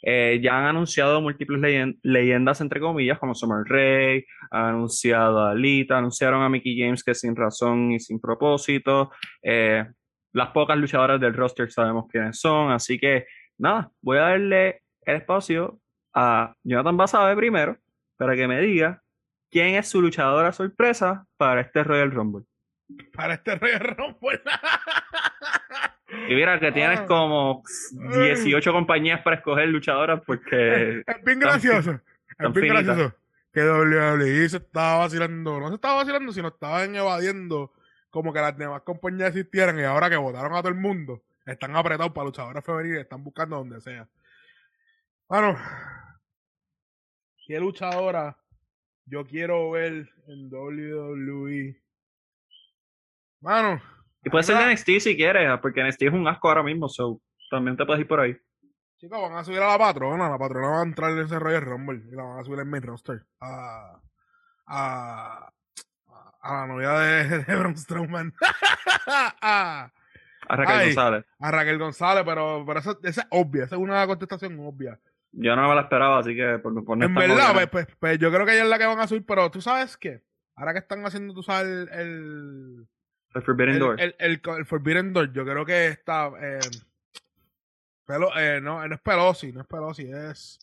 [0.00, 5.54] Eh, ya han anunciado múltiples leyen- leyendas, entre comillas, como Summer Rae, han anunciado a
[5.54, 9.10] Lita, anunciaron a Mickey James que sin razón y sin propósito.
[9.42, 9.84] Eh,
[10.32, 13.26] las pocas luchadoras del roster sabemos quiénes son, así que
[13.58, 15.78] nada, voy a darle el espacio
[16.14, 17.76] a Jonathan Basabe primero
[18.16, 19.02] para que me diga
[19.54, 22.44] quién es su luchadora sorpresa para este Royal Rumble.
[23.12, 24.42] Para este Royal Rumble.
[26.28, 27.06] Y mira que tienes Ah.
[27.06, 32.00] como 18 compañías para escoger luchadoras porque Es bien gracioso.
[32.36, 33.14] Es bien gracioso.
[33.52, 35.60] Que WWE se estaba vacilando.
[35.60, 37.72] No se estaba vacilando, sino estaban evadiendo
[38.10, 39.78] como que las demás compañías existieran.
[39.78, 43.02] Y ahora que votaron a todo el mundo, están apretados para luchadoras femeninas.
[43.02, 44.08] Están buscando donde sea.
[45.28, 45.56] Bueno,
[47.46, 48.36] ¿qué luchadora
[49.06, 51.80] yo quiero ver en WWE?
[53.40, 53.80] Mano,
[54.24, 57.20] y puede ser de NXT si quieres, porque NXT es un asco ahora mismo, so
[57.50, 58.36] también te puedes ir por ahí.
[58.96, 60.30] Chicos, van a subir a la patrona.
[60.30, 62.70] La patrona va a entrar en ese Royal Rumble y la van a subir en
[62.70, 63.22] main roster.
[63.40, 64.00] A,
[64.66, 65.52] a,
[66.40, 68.32] a la novia de, de Braun Strowman.
[69.06, 69.92] a,
[70.48, 70.86] A Raquel Ay.
[70.86, 71.24] González.
[71.40, 73.64] a Raquel González, pero, pero esa, esa es obvia.
[73.64, 74.98] Esa es una contestación obvia.
[75.36, 78.18] Yo no me la esperaba, así que por, por no en verdad, pues, pues, pues
[78.18, 80.22] yo creo que ella es la que van a subir, pero tú sabes qué.
[80.54, 82.86] Ahora que están haciendo, tú sabes, el, el,
[83.34, 84.00] El Forbidden el, Door.
[84.00, 86.30] el, el- el Forbidden Door, yo creo que está.
[86.40, 86.60] Eh,
[88.06, 90.58] Pelo, eh, no, no es Pelosi, no es Pelosi, es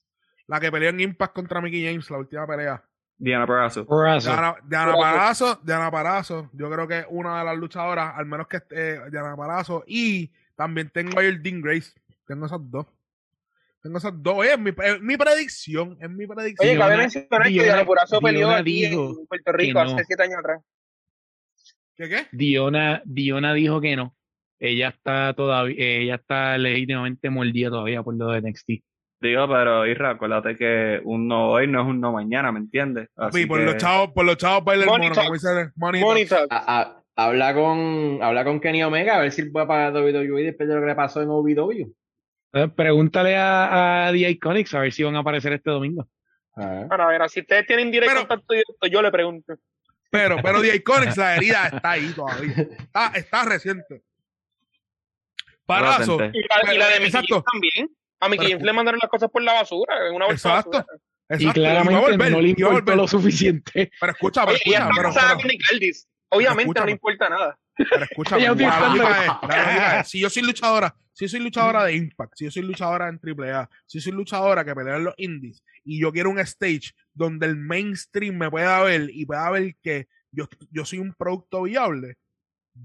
[0.47, 2.83] la que peleó en Impact contra Mickey James, la última pelea.
[3.17, 3.85] Diana Perazzo.
[3.85, 4.29] Brazo.
[4.63, 4.93] Diana.
[4.95, 9.09] Parazo, Diana Parazo, yo creo que es una de las luchadoras, al menos que esté
[9.09, 11.91] Diana Parazo, y también tengo ahí el Dean Grace.
[12.27, 12.85] Tengo esas dos.
[13.81, 14.35] Tengo esas dos.
[14.37, 16.69] Oye, es mi, es mi predicción, es mi predicción.
[16.69, 19.85] Oye, cabe mencionar que Diona- Diana Purazo peleó Diona aquí dijo en Puerto Rico que
[19.85, 19.95] no.
[19.95, 20.61] hace siete años atrás.
[21.95, 22.27] ¿Qué qué?
[22.31, 24.15] Diona, Diona dijo que no.
[24.59, 28.69] Ella está todavía, ella está legítimamente mordida todavía por lo de NXT.
[29.21, 33.09] Digo, pero Isra, acuérdate que un no hoy no es un no mañana, ¿me entiendes?
[33.15, 35.71] Así Papi, por que- los chavos, por los chavos baila el mono, como dice el
[35.75, 36.49] Money Money talks.
[36.49, 36.63] Talk.
[36.67, 40.67] A- a- habla con habla con Kenny Omega a ver si va para WWE después
[40.69, 41.91] de lo que le pasó en OVW.
[42.75, 46.07] Pregúntale a, a The Iconics a ver si van a aparecer este domingo.
[46.55, 46.85] Ah.
[46.89, 49.53] Para ver, si ustedes tienen directo Pero- contacto directo, yo le pregunto.
[50.09, 52.53] Pero, pero The Iconics, la herida está ahí todavía.
[52.57, 54.03] Está, está reciente.
[55.65, 56.17] Parazo.
[56.33, 57.43] Y la, y la de Mickey Exacto.
[57.51, 57.89] También.
[58.19, 60.71] A Mickey James le mandaron las cosas por la basura, en una bolsa Exacto.
[60.79, 60.97] basura.
[61.39, 62.97] Y a claramente volver, no le a volver.
[62.97, 63.89] lo suficiente.
[63.99, 66.07] Pero escucha, pero Oye, escucha, está pero, pero- con Nick Aldis.
[66.29, 67.57] Obviamente no le importa nada.
[67.77, 71.25] Pero escúchame, Ella la utilizando- lógica es, la lógica es, si yo soy luchadora, si
[71.25, 74.65] yo soy luchadora de Impact, si yo soy luchadora en AAA, si yo soy luchadora
[74.65, 78.81] que pelea en los indies y yo quiero un stage donde el mainstream me pueda
[78.83, 82.17] ver y pueda ver que yo, yo soy un producto viable,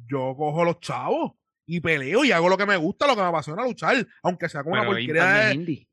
[0.08, 1.32] yo cojo los chavos
[1.66, 4.62] y peleo y hago lo que me gusta, lo que me apasiona luchar, aunque sea
[4.64, 5.88] con una porquería de, indie.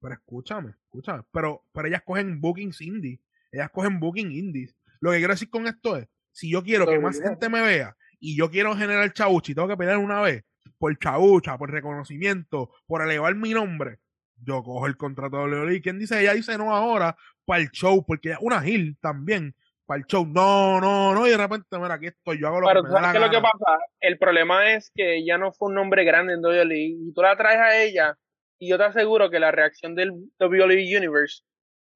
[0.00, 1.22] pero escúchame, escúchame.
[1.32, 3.20] Pero, pero ellas cogen bookings indie.
[3.50, 4.74] Ellas cogen booking indies.
[5.00, 7.96] Lo que quiero decir con esto es, si yo quiero que más gente me vea
[8.22, 10.44] y yo quiero generar chabucha y tengo que pelear una vez
[10.78, 13.98] por chabucha, por reconocimiento, por elevar mi nombre,
[14.36, 15.80] yo cojo el contrato de WWE.
[15.82, 16.20] ¿Quién dice?
[16.20, 19.54] Ella dice no ahora para el show, porque ella- una Gil también,
[19.86, 20.24] para el show.
[20.26, 22.94] No, no, no, y de repente, mira, aquí estoy, yo hago lo Pero que me
[22.94, 23.78] da sabes la qué es lo que pasa.
[24.00, 27.36] El problema es que ella no fue un nombre grande en WWE y tú la
[27.36, 28.16] traes a ella
[28.58, 31.42] y yo te aseguro que la reacción del WWE Universe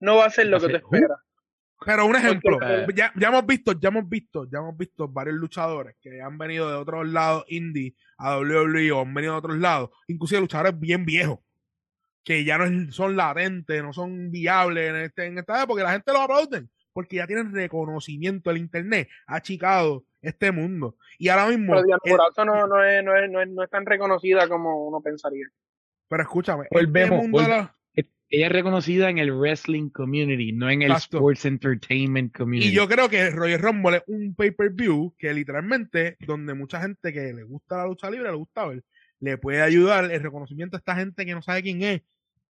[0.01, 0.77] no va a ser lo que "Uh".
[0.77, 1.19] esperas.
[1.85, 5.37] Pero un ejemplo, eh, ya, ya hemos visto, ya hemos visto, ya hemos visto varios
[5.37, 9.59] luchadores que han venido de otros lados indie a WWE o han venido de otros
[9.59, 11.39] lados, inclusive luchadores bien viejos,
[12.25, 15.93] que ya no son latentes, no son viables en, este, en esta época, y la
[15.93, 20.97] gente los aplauden, porque ya tienen reconocimiento, el internet ha achicado este mundo.
[21.19, 22.01] Y ahora mismo, Pero Diana
[22.47, 25.47] no, no, es, no, es, no, es, no es tan reconocida como uno pensaría.
[26.09, 27.76] pero escúchame, este Volvemos, mundo de volve- la-
[28.29, 31.19] Ella es reconocida en el wrestling community, no en el Exacto.
[31.19, 32.69] sports entertainment community.
[32.69, 37.33] Y yo creo que Roger Rumble es un pay-per-view que literalmente, donde mucha gente que
[37.33, 38.85] le gusta la lucha libre, le gusta ver,
[39.21, 42.03] le puede ayudar el reconocimiento a esta gente que no sabe quién es.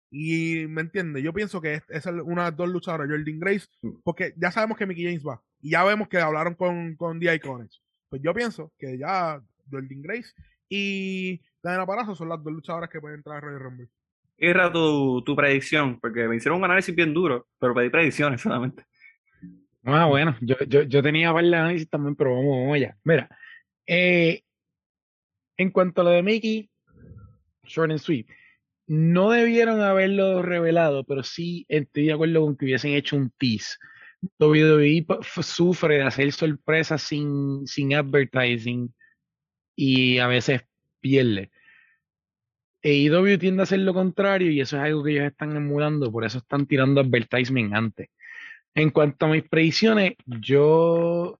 [0.09, 3.67] Y me entiende, yo pienso que es, una de las dos luchadoras, Jordan Grace,
[4.03, 5.41] porque ya sabemos que Mickey James va.
[5.59, 7.81] Y ya vemos que hablaron con, con The Iconics.
[8.07, 10.31] Pues yo pienso que ya Jordan Grace
[10.69, 13.89] y Diana Parazo son las dos luchadoras que pueden entrar a Roger Rumble.
[14.37, 18.83] Irra, tu, tu predicción, porque me hicieron un análisis bien duro, pero pedí predicciones solamente.
[19.83, 22.97] Ah, bueno, yo, yo, yo tenía varios análisis también, pero vamos, vamos allá.
[23.03, 23.29] Mira,
[23.85, 24.41] eh,
[25.57, 26.69] en cuanto a lo de Mickey,
[27.63, 28.27] short and sweet,
[28.87, 33.77] no debieron haberlo revelado, pero sí estoy de acuerdo con que hubiesen hecho un tease.
[34.39, 35.05] WWE
[35.41, 38.93] sufre de hacer sorpresas sin, sin advertising
[39.75, 40.63] y a veces
[40.99, 41.51] pierde.
[42.85, 46.23] AEW tiende a hacer lo contrario y eso es algo que ellos están emulando, por
[46.23, 48.09] eso están tirando advertisement antes.
[48.75, 51.39] En cuanto a mis predicciones, yo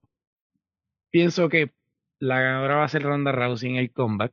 [1.10, 1.70] pienso que
[2.18, 4.32] la ganadora va a ser Ronda Rousey en el comeback.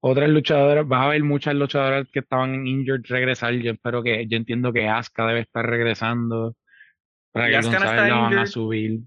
[0.00, 3.52] Otras luchadoras, va a haber muchas luchadoras que estaban en injured regresar.
[3.54, 6.56] Yo espero que, yo entiendo que Asuka debe estar regresando.
[7.32, 9.00] Para ¿Y que no González está la van a subir.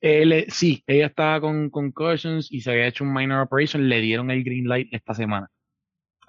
[0.00, 3.88] Le- sí, ella estaba con concussions y se había hecho un minor operation.
[3.88, 5.48] Le dieron el green light esta semana.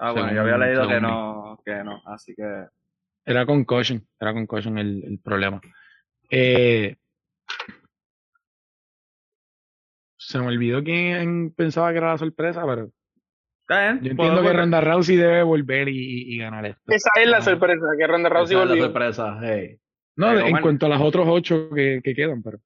[0.03, 2.65] Ah, bueno, Según- yo había leído que no, que no, así que
[3.23, 5.61] Era concussion, era concussion el, el problema.
[6.31, 6.95] Eh,
[10.17, 12.89] se me olvidó quién pensaba que era la sorpresa, pero
[13.61, 14.03] está bien.
[14.03, 16.81] yo puedo- entiendo que Ronda Rousey debe volver y, y- y ganar esto.
[16.87, 17.41] Esa es la Ah.
[17.41, 19.77] sorpresa, que Ronda Rousey Esa es la sorpresa, hey.
[20.15, 22.59] No, en cuanto a las otros ocho que, que quedan, pero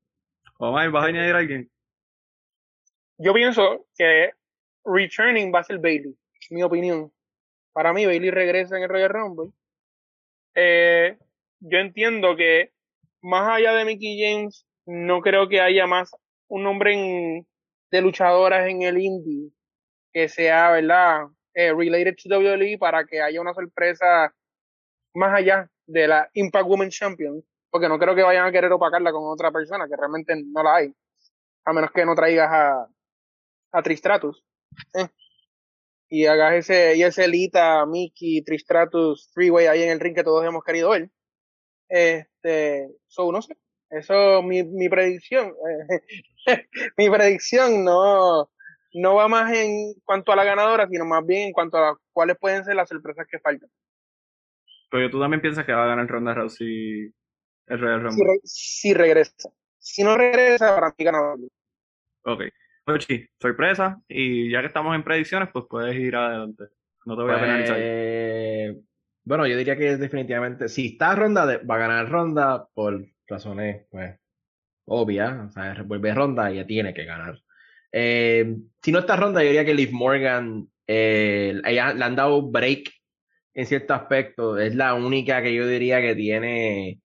[0.57, 1.69] Omar, ¿vas a añadir a alguien?
[3.17, 4.31] Yo pienso que
[4.85, 6.15] returning va a ser Bailey,
[6.49, 7.11] mi opinión.
[7.75, 9.51] Para mí, Bailey regresa en el Royal Rumble.
[10.55, 11.17] Eh,
[11.59, 12.71] yo entiendo que
[13.21, 16.15] más allá de Mickey James, no creo que haya más
[16.47, 17.45] un nombre
[17.91, 19.51] de luchadoras en el indie
[20.13, 21.25] que sea, ¿verdad?
[21.53, 24.33] Eh, related to WWE para que haya una sorpresa
[25.13, 29.11] más allá de la Impact Women Champion, porque no creo que vayan a querer opacarla
[29.11, 30.93] con otra persona, que realmente no la hay,
[31.65, 32.87] a menos que no traigas a,
[33.73, 34.45] a Tristratus.
[34.93, 35.09] ¿eh?
[36.09, 40.45] Y hagas ese, y ese Lita, Mickey, Tristratus, Freeway ahí en el ring que todos
[40.45, 41.09] hemos querido ver.
[41.89, 43.55] Este, so, no sé.
[43.89, 45.53] Eso, mi, mi predicción,
[45.97, 46.01] eh,
[46.97, 48.49] mi predicción no,
[48.93, 52.37] no va más en cuanto a la ganadora, sino más bien en cuanto a cuáles
[52.39, 53.69] pueden ser las sorpresas que faltan.
[54.91, 57.11] Pero tú también piensas que va a ganar Ronda Rousey
[57.67, 58.25] el Royal Si, Rumble.
[58.33, 59.49] re- si regresa.
[59.79, 61.39] Si no regresa, para mí ganador.
[62.23, 62.41] Ok.
[62.87, 63.99] Ochi, sorpresa.
[64.07, 66.65] Y ya que estamos en predicciones, pues puedes ir adelante.
[67.05, 67.75] No te voy a penalizar.
[67.75, 68.77] Pues,
[69.23, 74.15] bueno, yo diría que definitivamente, si está Ronda, va a ganar Ronda por razones, pues,
[74.85, 75.47] obvias.
[75.47, 77.39] O sea, vuelve Ronda y ya tiene que ganar.
[77.91, 82.41] Eh, si no está Ronda, yo diría que Liv Morgan, eh, ella le han dado
[82.43, 82.91] break
[83.55, 84.59] en cierto aspecto.
[84.59, 86.99] Es la única que yo diría que tiene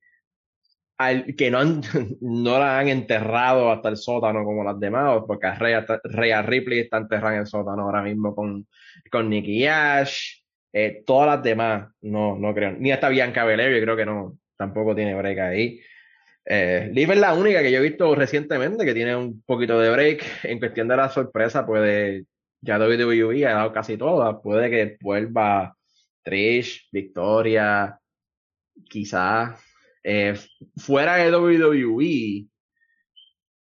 [1.36, 1.80] que no, han,
[2.20, 6.80] no la han enterrado hasta el sótano como las demás, porque Rhea, está- Rhea Ripley
[6.80, 8.66] está enterrada en el sótano ahora mismo con,
[9.10, 10.40] con Nicky Ash,
[10.72, 14.38] eh, todas las demás, no, no creo, ni hasta Bianca Belair, yo creo que no,
[14.56, 15.80] tampoco tiene break ahí.
[16.44, 19.90] Eh, Liv es la única que yo he visto recientemente que tiene un poquito de
[19.90, 20.24] break.
[20.44, 22.24] En cuestión de la sorpresa, puede,
[22.60, 25.76] ya WWE ha dado casi todas, puede que vuelva
[26.22, 27.98] Trish, Victoria,
[28.88, 29.60] quizás
[30.02, 30.38] eh,
[30.76, 32.46] fuera de WWE,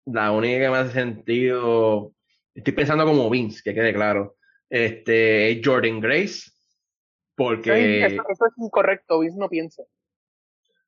[0.07, 2.13] la única que me hace sentido,
[2.55, 4.37] estoy pensando como Vince, que quede claro,
[4.69, 6.51] este, es Jordan Grace,
[7.37, 8.05] porque...
[8.05, 9.83] Eso, eso es incorrecto, Vince no piensa.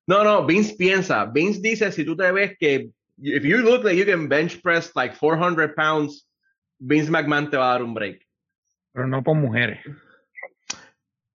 [0.07, 1.27] No, no, Vince piensa.
[1.27, 4.91] Vince dice, si tú te ves que, if you look like you can bench press
[4.97, 6.29] like 400 pounds,
[6.79, 8.27] Vince McMahon te va a dar un break.
[8.93, 9.79] Pero no por mujeres.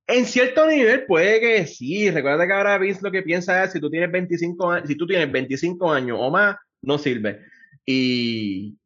[0.08, 2.10] En cierto nivel puede que sí.
[2.10, 5.06] Recuerda que ahora Vince lo que piensa es si tú tienes 25 años, si tú
[5.06, 7.40] tienes 25 años o más, no sirve.
[7.84, 8.76] Y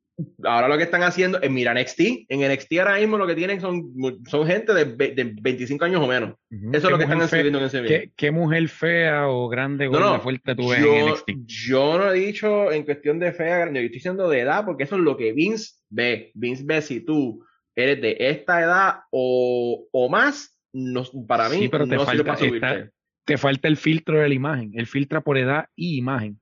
[0.45, 2.01] ahora lo que están haciendo es mira NXT.
[2.29, 3.93] En NXT ahora mismo lo que tienen son,
[4.29, 6.35] son gente de, de 25 años o menos.
[6.51, 8.01] Eso es ¿Qué lo que están escribiendo en ese video.
[8.01, 11.31] ¿Qué, qué mujer fea o grande, No, gorda, no, fuerte tú ves en NXT?
[11.47, 14.85] yo no he dicho en cuestión de fea, grande, yo estoy diciendo de edad, porque
[14.85, 16.31] eso es lo que Vince ve.
[16.35, 17.45] Vince ve si tú
[17.75, 22.16] eres de esta edad o, o más, no, para mí Sí, pero te no sirve
[22.18, 22.66] falta para subirte.
[22.66, 22.91] esta-
[23.25, 24.73] Te falta el filtro de la imagen.
[24.75, 26.41] Él filtra por edad y imagen.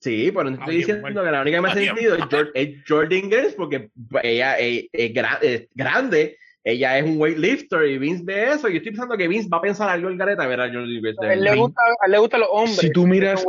[0.00, 2.82] Sí, pero no estoy diciendo que la única que me ha sentido es, Jor- es
[2.86, 3.88] Jordan Grace, porque
[4.22, 8.68] ella es, es gra- es grande, ella es un weightlifter y Vince ve eso.
[8.68, 10.82] Yo estoy pensando que Vince va a pensar algo en gareta, ver a Jordan
[11.22, 12.76] A él le gusta, a él le gustan los hombres.
[12.76, 13.44] Si tú miras-.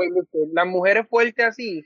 [0.54, 1.84] Las mujeres fuertes así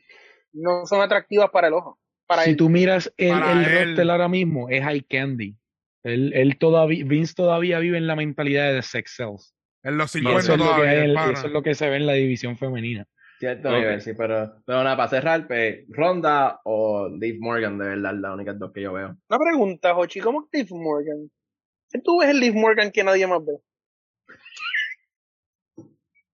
[0.53, 1.99] no son atractivas para el ojo.
[2.27, 2.57] Para si él.
[2.57, 5.55] tú miras el, Para el roster ahora mismo, es High Candy.
[6.03, 9.53] Él, él todavía, Vince todavía vive en la mentalidad de sex sells.
[9.83, 11.97] En los Y 50 eso, es lo que todavía, eso es lo que se ve
[11.97, 13.05] en la división femenina.
[13.39, 13.75] Cierto Ok.
[13.75, 18.33] nivel, sí, pero, pero nada, para cerrar, pues, Ronda o Liv Morgan, de verdad, las
[18.33, 19.15] únicas dos que yo veo.
[19.29, 21.31] Una pregunta, Jochi, ¿cómo es Liv Morgan?
[21.89, 23.53] ¿Qué tú ves el Liv Morgan que nadie más ve?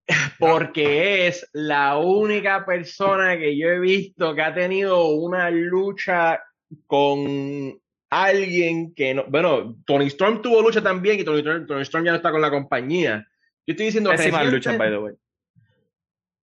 [0.39, 6.41] Porque es la única persona que yo he visto que ha tenido una lucha
[6.88, 7.80] con
[8.10, 9.26] alguien que no.
[9.28, 12.41] Bueno, Tony Storm tuvo lucha también y Tony, Storm- Tony Storm ya no está con
[12.41, 13.28] la compañía.
[13.68, 15.14] Yo estoy diciendo Pésimas reciente- luchas, by the way.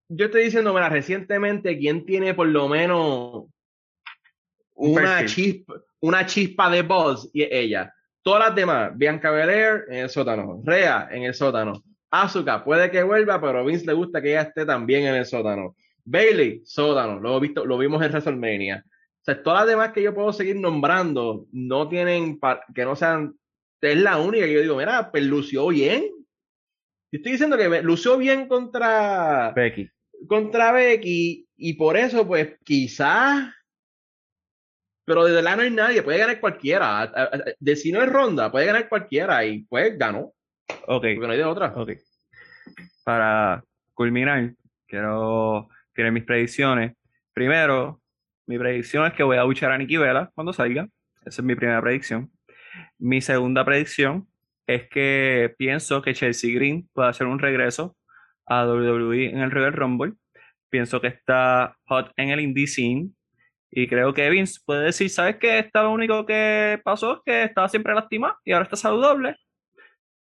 [0.09, 3.45] yo estoy diciendo, mira, recientemente, ¿quién tiene por lo menos
[4.73, 7.29] Un una chispa, una chispa de buzz?
[7.33, 7.93] Y es ella.
[8.23, 13.01] Todas las demás, Bianca Belair en el sótano, Rhea en el sótano, Asuka puede que
[13.03, 15.75] vuelva, pero a Vince le gusta que ella esté también en el sótano.
[16.03, 18.83] Bailey, sótano, lo, visto, lo vimos en WrestleMania.
[19.21, 22.39] O sea, todas las demás que yo puedo seguir nombrando no tienen,
[22.73, 23.35] que no sean,
[23.79, 26.03] es la única que yo digo, mira, pues lució bien.
[27.11, 29.89] Yo estoy diciendo que lució bien contra, Becky.
[30.27, 33.53] contra Becky y por eso, pues, quizás.
[35.05, 37.11] Pero de verdad no hay nadie, puede ganar cualquiera.
[37.59, 40.33] De si no es ronda, puede ganar cualquiera y pues ganó,
[40.87, 41.05] Ok.
[41.15, 41.73] porque no hay de otra.
[41.75, 41.91] Ok.
[43.03, 43.63] Para
[43.93, 44.53] culminar,
[44.87, 46.95] quiero tirar mis predicciones.
[47.33, 48.00] Primero,
[48.47, 50.87] mi predicción es que voy a luchar a Nikki Vela cuando salga.
[51.25, 52.31] Esa es mi primera predicción.
[52.97, 54.27] Mi segunda predicción
[54.67, 57.95] es que pienso que Chelsea Green puede hacer un regreso
[58.45, 60.13] a WWE en el Royal Rumble.
[60.69, 63.11] Pienso que está hot en el indie scene.
[63.69, 65.59] Y creo que Vince puede decir, ¿sabes qué?
[65.59, 69.37] Está lo único que pasó es que estaba siempre lastimada y ahora está saludable.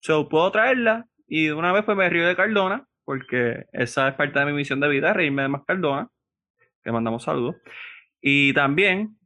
[0.01, 4.15] So, puedo traerla y de una vez pues me río de Cardona, porque esa es
[4.15, 6.07] parte de mi misión de vida, reírme de más Cardona,
[6.83, 7.55] que mandamos saludos.
[8.21, 9.17] Y también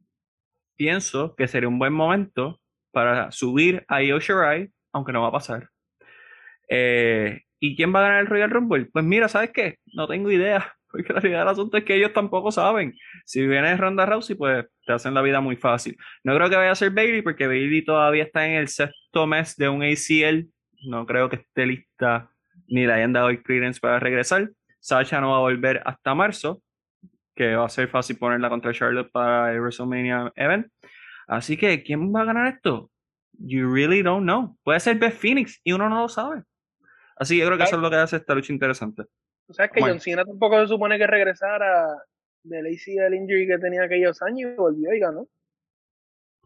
[0.76, 2.60] pienso que sería un buen momento
[2.92, 5.70] para subir a Io Shirai, aunque no va a pasar.
[6.68, 8.86] Eh, ¿Y quién va a ganar el Royal Rumble?
[8.92, 9.78] Pues mira, ¿sabes qué?
[9.94, 12.94] No tengo idea, porque la realidad del asunto es que ellos tampoco saben.
[13.24, 15.96] Si viene Ronda Rousey, pues te hacen la vida muy fácil.
[16.22, 19.56] No creo que vaya a ser Bailey, porque Bailey todavía está en el sexto mes
[19.56, 20.48] de un ACL.
[20.86, 22.30] No creo que esté lista
[22.68, 24.50] ni le hayan dado el clearance para regresar.
[24.80, 26.62] Sasha no va a volver hasta marzo,
[27.34, 30.68] que va a ser fácil ponerla contra Charlotte para el WrestleMania event.
[31.26, 32.90] Así que, ¿quién va a ganar esto?
[33.32, 34.56] You really don't know.
[34.62, 36.42] Puede ser Beth Phoenix y uno no lo sabe.
[37.16, 39.04] Así que yo creo que eso es lo que hace esta lucha interesante.
[39.46, 39.94] Tú sabes que Bueno.
[39.94, 41.86] John Cena tampoco se supone que regresara
[42.42, 45.26] del ACL injury que tenía aquellos años y volvió y ganó.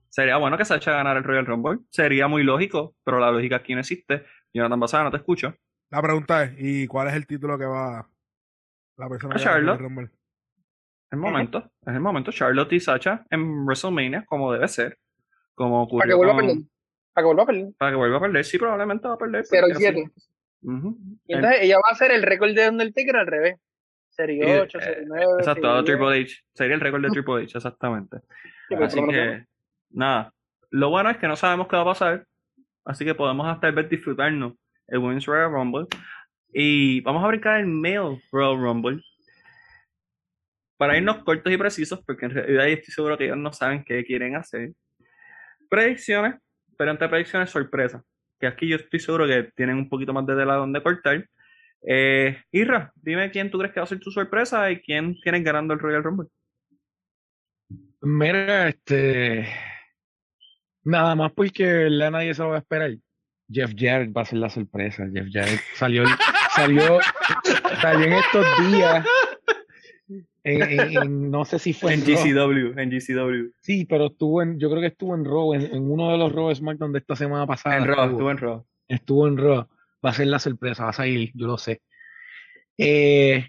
[0.09, 1.81] Sería bueno que Sasha ganara el Royal Rumble.
[1.91, 4.25] Sería muy lógico, pero la lógica aquí no existe.
[4.55, 5.55] Jonathan Basada, no te escucho.
[5.91, 8.09] La pregunta es, ¿y cuál es el título que va
[8.97, 9.81] la persona A que gane el Charlotte.
[9.81, 10.11] Rumble?
[11.11, 12.31] Es el momento, es el momento.
[12.33, 14.99] Charlotte y Sacha en WrestleMania, como debe ser.
[15.55, 16.57] Como ocurrió Para que vuelva a perder.
[17.15, 17.67] Para que vuelva a perder.
[17.79, 18.45] Para que vuelva a perder.
[18.45, 19.45] Sí, probablemente va a perder.
[19.47, 20.13] 0 y porque así- 7.
[20.63, 20.99] Ujú.
[21.27, 23.57] Y entonces ella va a hacer el récord de Undertaker al revés.
[24.11, 25.25] Serie Y, 8, eh, Serie 9.
[25.39, 26.37] Exacto, Triple H.
[26.55, 28.19] Sería el récord de Triple H, exactamente.
[28.83, 29.47] Así que,
[29.91, 30.33] nada.
[30.71, 32.27] Lo bueno es que no sabemos qué va a pasar.
[32.85, 34.55] Así que podemos hasta vez disfrutarnos
[34.89, 35.87] el Women's Royal Rumble.
[36.53, 39.03] Y vamos a brincar el Male Royal Rumble.
[40.79, 44.05] Para irnos cortos y precisos, porque en realidad estoy seguro que ellos no saben qué
[44.05, 44.71] quieren hacer.
[45.69, 46.37] Predicciones,
[46.79, 48.03] pero entre predicciones sorpresa.
[48.41, 51.29] Que aquí yo estoy seguro que tienen un poquito más de tela donde cortar.
[51.87, 55.45] Eh, Irra, dime quién tú crees que va a ser tu sorpresa y quién tienes
[55.45, 56.29] ganando el Royal Rumble.
[58.01, 59.49] Mira, este.
[60.85, 62.13] Nada más porque ¿verdad?
[62.13, 62.93] nadie se lo va a esperar.
[63.51, 65.07] Jeff Jarrett va a ser la sorpresa.
[65.13, 66.05] Jeff Jarrett salió,
[66.55, 66.99] salió,
[67.81, 69.05] salió en estos días.
[70.09, 72.17] En, en- en- no sé si fue En Raw.
[72.17, 73.51] GCW, en GCW.
[73.61, 76.55] Sí, pero estuvo en, yo creo que estuvo en Raw, en, uno de los Raw
[76.55, 77.77] SmackDown de esta semana pasada.
[77.77, 78.11] En Raw, estuvo.
[78.13, 78.67] estuvo en Raw.
[78.89, 79.69] estuvo en Raw.
[80.05, 81.83] Va a ser la sorpresa, va a salir, yo lo sé.
[82.79, 83.49] Eh,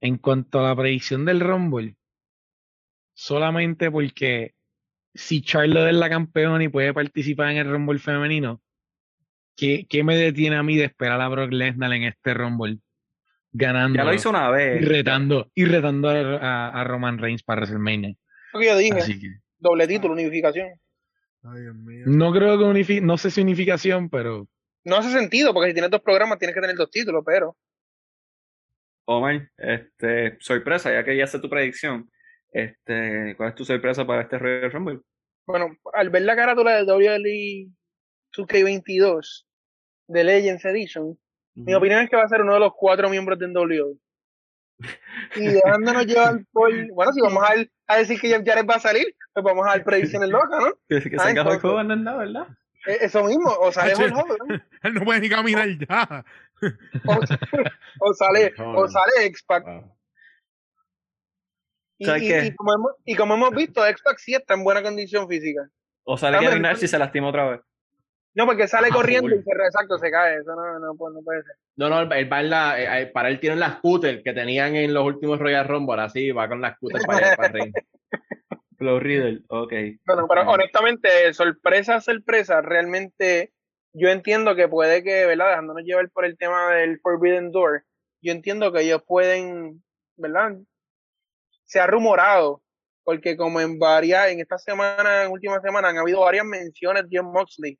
[0.00, 1.96] en cuanto a la predicción del Rumble,
[3.14, 4.54] solamente porque
[5.14, 8.60] si Charlotte es la campeona y puede participar en el Rumble femenino,
[9.56, 12.78] ¿qué, qué me detiene a mí de esperar a Brock Lesnar en este Rumble?
[13.52, 17.60] Ganando Ya lo hizo una y retando, y retando a, a- a Roman Reigns para
[17.62, 18.14] WrestleMania.
[18.52, 20.68] Lo que yo dije, Así que doble título, unificación.
[21.42, 22.04] Ay, Dios mío.
[22.06, 24.46] no creo que unifi- no sé si unificación, pero
[24.84, 27.56] No hace sentido, porque si tienes dos programas tienes que tener dos títulos, pero
[29.06, 32.10] Omar, este, sorpresa, ya que ya sé tu predicción.
[32.52, 35.00] Este, ¿cuál es tu sorpresa para este Royal Rumble?
[35.46, 37.68] bueno, al ver la carátula de WWE
[38.36, 39.46] 2K22
[40.08, 41.18] de Legends Edition,
[41.64, 43.96] mi opinión es que va a ser uno de los cuatro miembros de WWE.
[45.36, 46.70] Y dejándonos llevar por.
[46.92, 47.54] Bueno, si vamos a,
[47.92, 50.72] a decir que Jeff Jarrett va a salir, pues vamos a dar predicciones locas, ¿no?
[50.88, 52.18] Que, que Ah, salga Hulk entonces- Hogan, ¿no?
[52.18, 52.46] ¿verdad?
[52.86, 54.04] E- Eso mismo, o sale Hacho.
[54.04, 56.24] Hulk Hogan, Él no puede ni caminar ya.
[57.06, 57.18] o,
[58.08, 59.64] o sale, o sale X-Pac.
[59.64, 59.94] Wow.
[62.00, 62.44] Y, ¿Sabes y- qué?
[62.46, 65.68] y como hemos, y como hemos visto, X-Pac sí está en buena condición física.
[66.04, 67.60] O sale Ah, Kevin Nash y se lastima otra vez.
[68.38, 69.40] No, porque sale Ah, corriendo full.
[69.40, 70.36] y se, exacto, se cae.
[70.36, 71.56] Eso no, no, puede- no puede ser.
[71.76, 74.32] No, no, él, él va en la, eh, eh, para él tienen las scooters que
[74.32, 77.74] tenían en los últimos Royal Rumble, así va con las scooters para para el ring.
[78.78, 79.72] Flow Riddle, ok.
[80.06, 83.52] No, no, pero honestamente, sorpresa, sorpresa, realmente
[83.92, 85.48] yo entiendo que puede que, ¿verdad?
[85.50, 87.82] Dejándonos llevar por el tema del Forbidden Door,
[88.22, 89.82] yo entiendo que ellos pueden,
[90.16, 90.52] ¿verdad?
[91.64, 92.62] Se ha rumorado,
[93.02, 97.18] porque como en varias, en esta semana, en última semana, han habido varias menciones de
[97.18, 97.76] John Moxley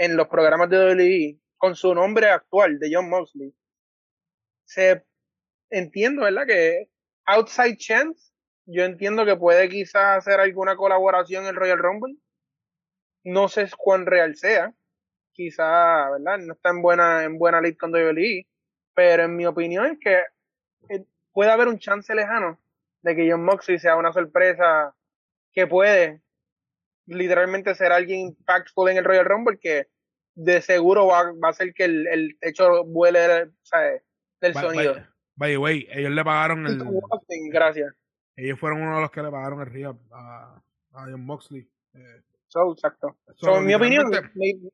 [0.00, 3.54] en los programas de WWE con su nombre actual de John Moxley.
[4.64, 5.04] Se
[5.68, 6.46] entiendo, ¿verdad?
[6.46, 6.88] Que
[7.26, 8.32] outside chance,
[8.64, 12.16] yo entiendo que puede quizás hacer alguna colaboración en Royal Rumble.
[13.24, 14.72] No sé cuán real sea.
[15.32, 16.38] Quizás, ¿verdad?
[16.38, 18.46] No está en buena, en buena lead con WWE.
[18.94, 20.22] Pero en mi opinión es que
[20.94, 22.58] eh, puede haber un chance lejano
[23.02, 24.94] de que John Moxley sea una sorpresa
[25.52, 26.22] que puede
[27.06, 29.88] literalmente ser alguien impactful en el Royal Rumble que
[30.34, 33.52] de seguro va, va a hacer que el, el techo vuele del
[34.52, 34.94] By- sonido.
[34.94, 35.06] by-
[35.36, 36.82] By the way, ellos le pagaron el.
[37.50, 37.94] Gracias.
[38.36, 40.62] Ellos fueron uno de los que le pagaron el río a,
[40.92, 41.66] a John Moxley.
[41.94, 43.16] Eh, So, exacto.
[43.36, 44.68] so, So, en mi opinión, maybe,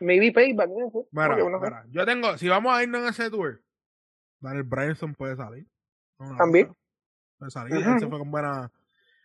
[0.00, 0.68] maybe payback.
[0.68, 1.82] ¿no?
[1.88, 3.60] Yo tengo, si vamos a irnos en ese tour,
[4.38, 5.66] Daniel Bryanson puede salir.
[6.18, 6.72] No, no, También.
[7.38, 8.70] Puede salir, él se fue con buena.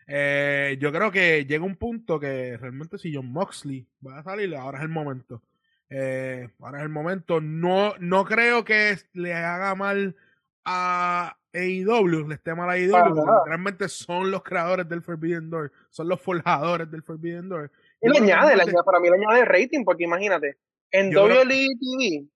[0.08, 4.56] Eh, yo creo que llega un punto que realmente si John Moxley va a salir,
[4.56, 5.42] ahora es el momento.
[5.90, 7.42] Eh, ahora es el momento.
[7.42, 10.16] No, no creo que le haga mal
[10.64, 15.72] a AEW, le esté mal a AEW, porque realmente son los creadores del Forbidden Door,
[15.90, 17.72] son los forjadores del Forbidden Door.
[18.02, 20.58] Y le añade, le para mí le añade rating, porque imagínate,
[20.92, 21.46] en WWE
[21.80, 22.28] TV,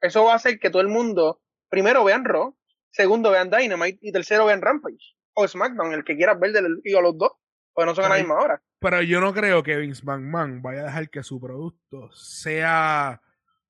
[0.00, 2.54] eso va a hacer que todo el mundo, primero vean Raw,
[2.90, 6.96] segundo vean Dynamite y tercero vean Rampage o SmackDown, el que quieras ver del, y
[6.96, 7.30] a los dos,
[7.72, 8.60] porque no son a la misma hora.
[8.80, 13.20] Pero yo no creo que Vince McMahon vaya a dejar que su producto sea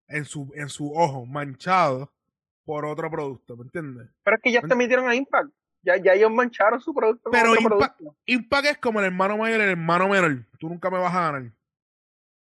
[0.07, 2.13] en su, en su ojo manchado
[2.65, 4.09] por otro producto, ¿me entiendes?
[4.25, 5.51] Pero es que ya te metieron a Impact,
[5.83, 8.17] ya, ya ellos mancharon su producto con Pero otro Impact- producto.
[8.27, 10.45] Impact es como el hermano mayor y el hermano menor.
[10.59, 11.53] Tú nunca me vas a ganar.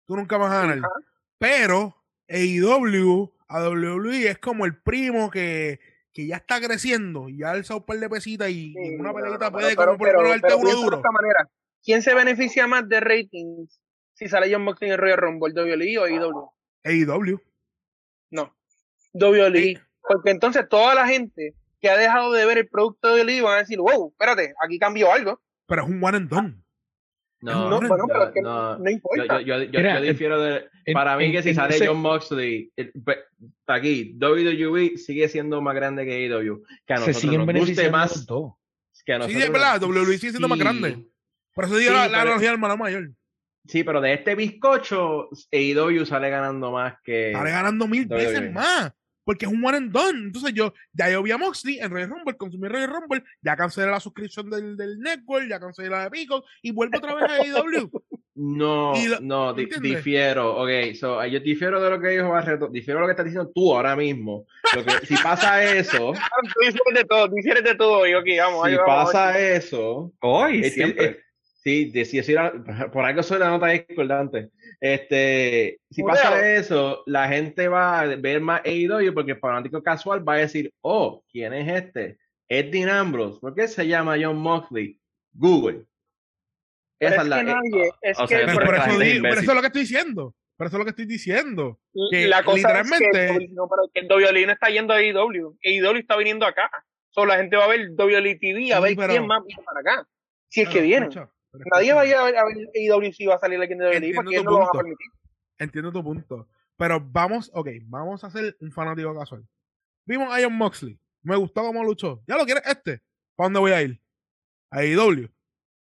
[0.05, 0.77] Tú nunca me vas a ganar.
[0.79, 0.89] Ajá.
[1.37, 1.95] Pero
[2.27, 5.79] AEW, a WWE es como el primo que,
[6.13, 9.13] que ya está creciendo y ya ha alzado un par de pesitas y, Sí, una
[9.13, 10.97] peleita no, puede pero- como por lo menos uno piénsalo de duro.
[10.97, 11.49] esta manera.
[11.83, 13.79] ¿Quién se beneficia más de ratings
[14.13, 16.51] si sale John Moxley en el Royal Rumble, WWE o AEW?
[16.83, 17.39] AEW.
[18.29, 18.55] No.
[19.13, 19.81] WWE.
[20.01, 23.55] Porque entonces toda la gente que ha dejado de ver el producto de WWE van
[23.55, 25.41] a decir, wow, espérate, aquí cambió algo.
[25.65, 26.60] Pero es un one and done.
[27.41, 29.41] No, No, bueno, pero es que no, no Yo, importa.
[29.41, 30.65] yo, yo, yo- Mira, yo difiero de.
[30.85, 32.93] en- para mí, en- que si sale ese- John Moxley, el-
[33.67, 36.63] aquí, WWE sigue siendo más grande que AEW.
[36.85, 38.25] Que a Se nosotros siguen nos guste más.
[39.03, 40.63] Que a Sí, nosotros es verdad, nos- WWE sigue siendo más Sí.
[40.63, 41.07] grande.
[41.55, 43.11] Por eso digo Sí, la, la pero- analogía del hermano mayor.
[43.67, 47.31] Sí, pero de este bizcocho, AEW sale ganando más que.
[47.33, 48.25] Sale ganando mil WWE.
[48.25, 48.93] veces más.
[49.23, 50.19] Porque es un one and done.
[50.25, 53.91] Entonces yo, ya yo vi a Moxley en Royal Rumble, consumí Royal Rumble, ya cancelé
[53.91, 57.35] la suscripción del, del network, ya cancelé la de Pico y vuelvo otra vez a
[57.59, 57.89] AEW.
[58.33, 59.97] No, lo- no, di- ¿entiendes?
[59.97, 60.55] difiero.
[60.63, 63.51] Ok, so, yo difiero de lo que dijo Barreto, difiero de lo que estás diciendo
[63.53, 64.45] tú ahora mismo.
[64.73, 66.13] Lo que, si pasa eso,
[66.53, 68.07] Tú dices de todo, tú de todo.
[68.07, 69.11] Y ok, vamos, ahí si vamos.
[69.11, 71.05] pasa eso, Hoy, Es- es- siempre.
[71.05, 71.17] es-
[71.63, 72.51] sí, de- si soy la-
[72.93, 74.49] por algo soy la nota discordante.
[74.79, 76.15] Este, si Mudeo.
[76.15, 80.37] pasa eso, la gente va a ver más AEW porque el fanático casual va a
[80.39, 82.17] decir, oh, ¿quién es este?
[82.49, 83.39] Es Dean Ambrose.
[83.39, 84.99] ¿Por qué se llama John Moxley?
[85.33, 85.85] Google.
[86.99, 87.37] Pero Esa es es la.
[87.37, 89.25] que nadie, es o que sea, Pero eso, imbécil.
[89.25, 90.35] eso es lo que estoy diciendo.
[90.57, 91.79] Por eso es lo que estoy diciendo.
[92.11, 95.57] que la cosa literalmente- es que, no, pero que WWE no está yendo a AEW.
[95.63, 96.69] AEW está viniendo acá.
[97.09, 99.63] Solo la gente va a ver WWE TV a Sí, ver pero- quién más viene
[99.63, 100.07] para acá.
[100.49, 101.09] Si es que Pero vienen.
[101.09, 103.79] escucha, pero Nadie va a ir a ver, a ver si va a salir alguien
[103.79, 104.77] de WWE porque no lo van a punto.
[104.77, 105.07] permitir.
[105.57, 106.47] Entiendo tu punto.
[106.77, 109.45] Pero vamos, ok, vamos a hacer un fanático casual.
[110.05, 110.99] Vimos a Ian Moxley.
[111.21, 112.23] Me gustó cómo luchó.
[112.27, 113.01] ¿Ya lo quieres este?
[113.35, 114.01] ¿Para dónde voy a ir?
[114.71, 115.29] A IW.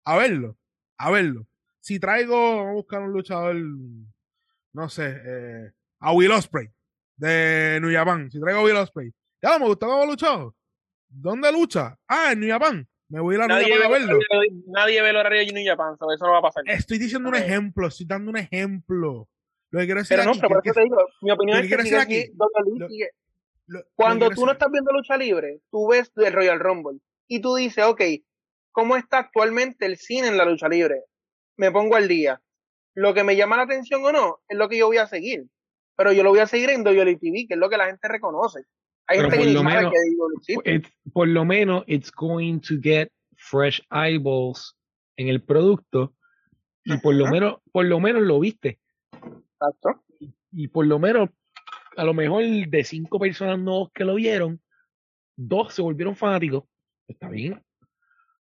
[0.05, 0.57] A verlo.
[0.97, 1.47] A verlo.
[1.81, 3.57] Si traigo, vamos a buscar un luchador,
[4.73, 6.70] no sé, eh, a Will Ospreay
[7.16, 8.31] de New Japan.
[8.31, 9.12] Si traigo a Will Ospreay.
[9.43, 10.55] Ya me gustó cómo luchó.
[11.09, 11.99] ¿Dónde lucha?
[12.09, 12.87] Ah, en New Japan.
[13.11, 14.19] Me voy a ir a New Nadie ve, verlo.
[14.69, 16.62] nadie ve el horario de New Japan, so eso no va a pasar.
[16.66, 19.28] Estoy diciendo un ejemplo, estoy dando un ejemplo.
[19.70, 21.82] Lo que quiero decir Pero no, pero por eso te digo, mi opinión es que
[21.82, 22.89] sigue aquí, lo-
[23.66, 27.55] lo- Cuando tú no estás viendo lucha libre, tú ves el Royal Rumble y tú
[27.55, 28.01] dices, ok,
[28.73, 31.05] ¿cómo está actualmente el cine en la lucha libre?
[31.57, 32.41] Me pongo al día.
[32.95, 35.45] Lo que me llama la atención o no, es lo que yo voy a seguir.
[35.97, 38.62] Pero yo lo voy a seguir en WWE, que es lo que la gente reconoce.
[39.11, 39.93] Hay Pero gente que por lo menos-
[40.47, 40.55] que.
[40.77, 44.77] It's- por lo menos, it's going to get fresh eyeballs
[45.16, 46.15] en el producto.
[46.85, 48.78] Y por lo menos, por lo menos lo viste.
[49.12, 50.03] Exacto.
[50.53, 51.28] Y por lo menos,
[51.97, 54.61] a lo mejor de cinco personas nuevos que lo vieron,
[55.37, 56.65] dos se volvieron fanáticos.
[57.09, 57.61] Está bien.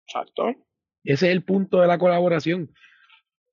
[0.07, 0.47] Exacto.
[1.03, 2.73] Ese es el punto de la colaboración.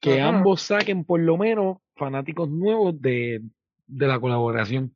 [0.01, 0.29] Que Ajá.
[0.37, 3.43] ambos saquen por lo menos fanáticos nuevos de,
[3.87, 4.95] de la colaboración.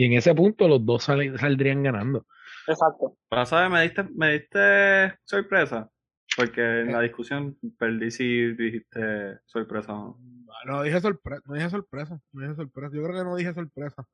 [0.00, 2.26] Y en ese punto los dos salen- saldrían ganando.
[2.66, 3.18] Exacto.
[3.28, 3.70] Pero, ¿sabes?
[3.70, 5.90] Me diste, me diste sorpresa.
[6.34, 10.44] Porque en la discusión perdí si dijiste sorpresa o no.
[10.64, 12.90] No dije sorpresa, no dije sorpresa, no dije sorpresa.
[12.96, 14.06] Yo creo que no dije sorpresa.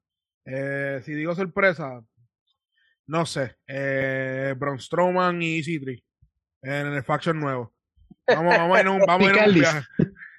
[0.44, 2.00] Eh, si digo sorpresa,
[3.06, 3.54] no sé.
[3.68, 6.02] Eh, Braun Strowman y Citri
[6.62, 7.72] en el faction nuevo.
[8.26, 9.86] Vamos, vamos a ir a un, vamos a ir a un viaje.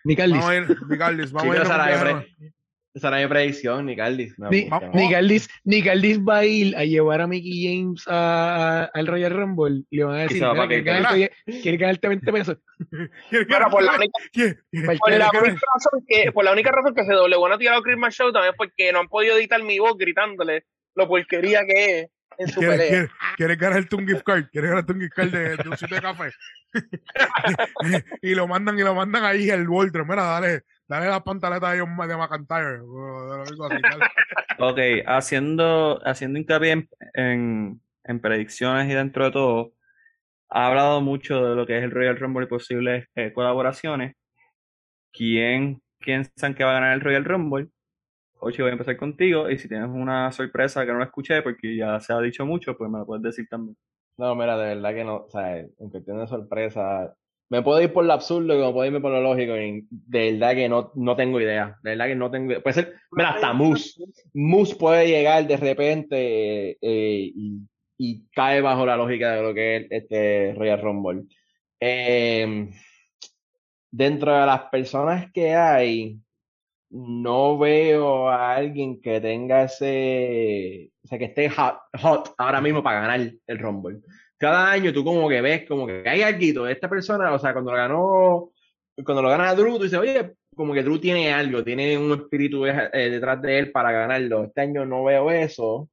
[0.04, 0.40] Nicaldis.
[0.42, 1.86] Vamos a ir, Micaldis, vamos a ir a un
[2.18, 2.54] viaje.
[2.98, 4.38] Esa era mi predicción, Nicaldis.
[4.38, 4.70] No, Ni-.
[4.94, 9.84] Nicaldis, Nicaldis va a ir a llevar a Mickey James a- a- al Royal Rumble
[9.90, 12.58] y le van a decir, va "Mira, pa' ¿quieres que- ganarte, ¿quieres ganarte 20 pesos?
[13.32, 14.12] Pero por la única,
[15.02, 17.82] por el la única razón que, por la única razón que se doble tirar a
[17.82, 20.66] Christmas Show también es porque no han podido editar mi voz gritándole
[20.96, 22.08] lo porquería que es
[22.40, 22.90] en su ¿Quieres, pelea.
[22.92, 24.46] quieres, quieres ganarte un gift card?
[24.52, 26.30] ¿Quieres ganarte un gift card de, de un sitio de café?
[28.22, 30.04] y lo mandan y lo mandan ahí el Walter.
[30.06, 32.80] Mira, dale, dale las pantaletas de, John- de McIntyre.
[34.60, 39.74] Ok, haciendo, haciendo hincapié en, en, en predicciones y dentro de todo,
[40.50, 44.16] ha hablado mucho de lo que es el Royal Rumble y posibles eh, colaboraciones.
[45.12, 47.70] ¿Quién piensan que va a ganar el Royal Rumble?
[48.40, 49.50] Ocho, voy a empezar contigo.
[49.50, 52.78] Y si tienes una sorpresa que no la escuché, porque ya se ha dicho mucho,
[52.78, 53.76] pues me la puedes decir también.
[54.18, 57.14] No, mira, de verdad que no, o sea, en cuestión de sorpresa,
[57.50, 60.56] me puedo ir por lo absurdo como puedo irme por lo lógico, y de verdad
[60.56, 62.62] que no, no tengo idea, de verdad que no tengo idea.
[62.62, 64.04] Puede ser, mira, hasta Moose,
[64.34, 67.60] Moose puede llegar de repente eh, y,
[67.98, 71.24] y cae bajo la lógica de lo que es este Royal Rumble.
[71.80, 72.70] Eh,
[73.92, 76.20] dentro de las personas que hay,
[76.90, 82.82] no veo a alguien que tenga ese, o sea, que esté hot, hot ahora mismo
[82.84, 84.00] para ganar el Rumble.
[84.38, 87.54] Cada año tú como que ves, como que hay algo de esta persona, o sea,
[87.54, 88.52] cuando lo ganó,
[89.04, 92.64] cuando lo gana Drew, tú dices, oye, como que Drew tiene algo, tiene un espíritu
[92.64, 94.44] de- eh, detrás de él para ganarlo.
[94.46, 95.90] Este año no veo eso.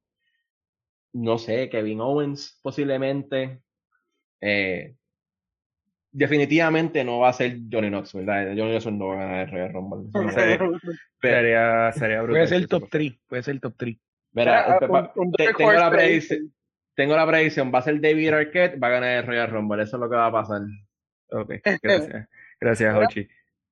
[1.13, 3.61] No sé, Kevin Owens posiblemente.
[4.41, 4.95] Eh,
[6.11, 8.47] definitivamente no va a ser Johnny Knox, ¿verdad?
[8.55, 10.09] Johnny Knox no va a ganar el Royal Rumble.
[10.13, 10.59] No sé.
[11.21, 12.33] Sería, sería brutal.
[12.41, 13.97] Puede ser el top eso 3, puede ser el top 3.
[14.33, 16.53] Mira, Ah, un- un tengo, la predicción,
[16.95, 19.97] tengo la predicción, va a ser David Arquette, va a ganar el Royal Rumble, eso
[19.97, 20.61] es lo que va a pasar.
[21.29, 21.53] Ok,
[21.83, 22.27] gracias.
[22.59, 23.27] Gracias Hochi.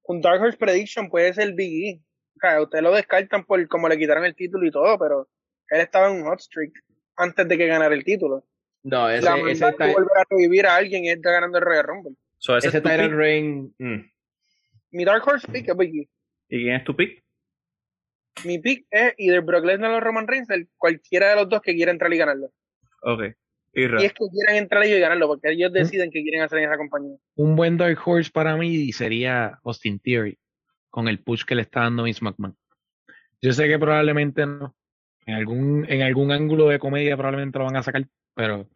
[0.05, 2.01] Un Dark Horse Prediction puede ser Big E.
[2.35, 5.29] O sea, ustedes lo descartan por como le quitaron el título y todo, pero
[5.69, 6.73] él estaba en un hot streak
[7.15, 8.43] antes de que ganara el título.
[8.83, 12.15] No, ese, la ese, Ty- volver a revivir a alguien es ganando el Royal Rumble.
[12.37, 13.11] So, ese ese es.
[13.11, 13.73] Reign.
[13.79, 14.11] mm.
[14.91, 16.09] Mi Dark Horse pick es Big E.
[16.49, 17.23] ¿Y quién es tu pick?
[18.43, 21.73] Mi pick es either Brock Lesnar o Roman Reigns, el- cualquiera de los dos que
[21.73, 22.51] quiera entrar y ganarlo.
[23.03, 23.23] Ok.
[23.75, 24.01] Irra.
[24.01, 26.65] Y es que quieran entrar ellos y ganarlo, porque ellos deciden qué quieren hacer en
[26.65, 27.17] esa compañía.
[27.35, 30.37] Un buen Dark Horse para mí sería Austin Theory,
[30.89, 32.55] con el push que le está dando Vince McMahon.
[33.41, 34.75] Yo sé que probablemente no.
[35.25, 38.05] En algún, en algún ángulo de comedia probablemente lo van a sacar,
[38.35, 38.69] pero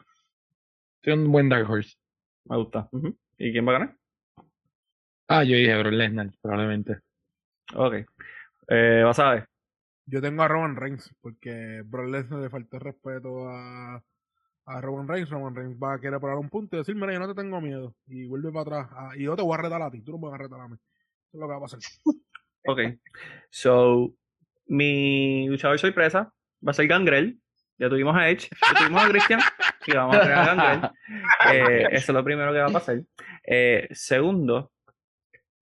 [1.04, 1.96] es un buen Dark Horse.
[2.46, 2.90] Me gusta.
[3.38, 3.98] ¿Y quién va a ganar?
[5.28, 7.00] Ah, yo dije Brock Lesnar, probablemente.
[7.76, 7.96] Ok.
[8.70, 9.48] Eh, vas a ver.
[10.06, 14.02] Yo tengo a Roman Reigns, porque Brock Lesnar le faltó respeto a,
[14.68, 15.30] a Roman Reigns.
[15.30, 17.60] Roman Reigns va a querer parar un punto y decir, mira, yo no te tengo
[17.62, 17.96] miedo.
[18.06, 18.90] Y vuelve para atrás.
[18.92, 20.60] Ah, y yo te voy a retar a ti, tú no me vas a retar
[20.60, 20.76] a mí.
[20.76, 21.80] Eso es lo que va a pasar.
[22.70, 22.82] Ok.
[23.50, 24.14] So,
[24.66, 26.34] mi luchador sorpresa
[26.68, 27.40] va a ser Gangrel.
[27.78, 29.40] Ya tuvimos a Edge, ya tuvimos a Christian
[29.86, 30.92] y vamos a crear a Gangrel.
[31.54, 33.02] Eh, eso es lo primero que va a pasar.
[33.46, 34.74] Eh, segundo,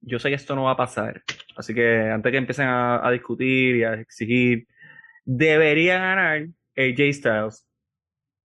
[0.01, 1.21] yo sé que esto no va a pasar.
[1.55, 4.65] Así que antes que empiecen a, a discutir y a exigir,
[5.25, 7.67] debería ganar AJ Styles.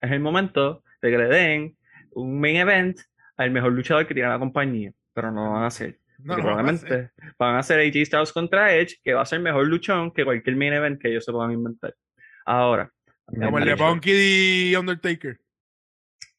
[0.01, 1.77] Es el momento de que le den
[2.13, 2.99] un main event
[3.37, 4.93] al mejor luchador que tiene la compañía.
[5.13, 5.99] Pero no lo van a hacer.
[6.19, 9.67] No, a probablemente van a hacer AJ Styles contra Edge, que va a ser mejor
[9.67, 11.95] luchón que cualquier main event que ellos se puedan inventar.
[12.45, 12.91] Ahora,
[13.27, 14.11] Como el de Punky
[14.73, 15.39] y Undertaker.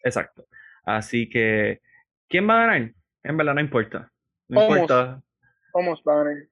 [0.03, 0.45] exacto.
[0.83, 1.79] Así que,
[2.27, 2.93] ¿quién va a ganar?
[3.23, 4.11] En verdad no importa.
[4.47, 5.21] No importa.
[5.73, 6.43] Vamos, va a ganar.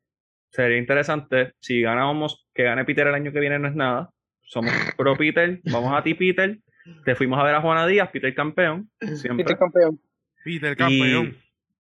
[0.52, 1.54] Sería interesante.
[1.60, 4.10] Si ganamos, que gane Peter el año que viene no es nada.
[4.42, 5.60] Somos pro Peter.
[5.66, 6.58] Vamos a ti, Peter.
[7.06, 8.90] Te fuimos a ver a Juana Díaz, Peter campeón.
[9.00, 9.44] Siempre.
[9.44, 10.00] Peter campeón.
[10.44, 11.36] Peter, campeón.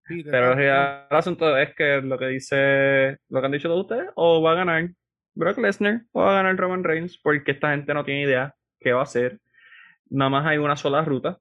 [0.07, 1.07] Peter, Pero campeón.
[1.11, 4.53] el asunto es que lo que dice, lo que han dicho todos ustedes, o va
[4.53, 4.89] a ganar
[5.35, 8.91] Brock Lesnar o va a ganar Roman Reigns, porque esta gente no tiene idea qué
[8.91, 9.39] va a hacer.
[10.09, 11.37] Nada más hay una sola ruta.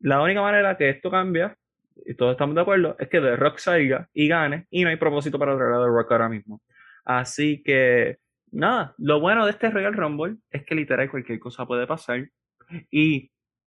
[0.00, 1.56] La única manera que esto cambia,
[2.04, 4.96] y todos estamos de acuerdo, es que The Rock salga y gane, y no hay
[4.96, 6.62] propósito para traer a The Rock ahora mismo.
[7.04, 8.18] Así que,
[8.50, 12.28] nada, lo bueno de este Royal Rumble es que literal cualquier cosa puede pasar,
[12.90, 13.30] y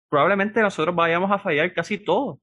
[0.10, 2.40] probablemente nosotros vayamos a fallar casi todo.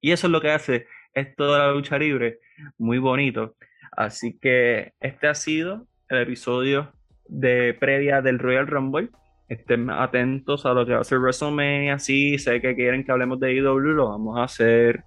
[0.00, 2.38] Y eso es lo que hace esto de la lucha libre
[2.76, 3.56] muy bonito.
[3.92, 6.92] Así que este ha sido el episodio
[7.26, 9.08] de previa del Royal Rumble.
[9.48, 11.98] Estén atentos a lo que va a ser WrestleMania.
[11.98, 15.04] Sí, sé que quieren que hablemos de IW, lo vamos a hacer.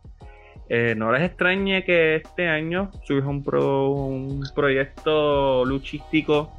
[0.67, 6.51] Eh, no les extrañe que este año surja un, pro- un proyecto luchístico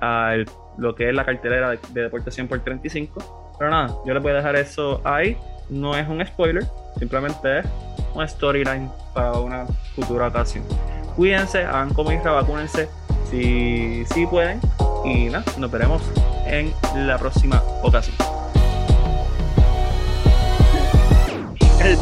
[0.00, 0.46] a el-
[0.78, 3.47] lo que es la cartelera de, de Deporte 100 por 35.
[3.58, 5.36] Pero nada, yo les voy a dejar eso ahí.
[5.68, 6.64] No es un spoiler,
[6.98, 7.66] simplemente es
[8.14, 10.64] un storyline para una futura ocasión.
[11.16, 12.88] Cuídense, hagan como Isra, vacúnense
[13.30, 14.60] si, si pueden.
[15.04, 16.02] Y nada, nos veremos
[16.46, 18.16] en la próxima ocasión.
[21.80, 21.96] El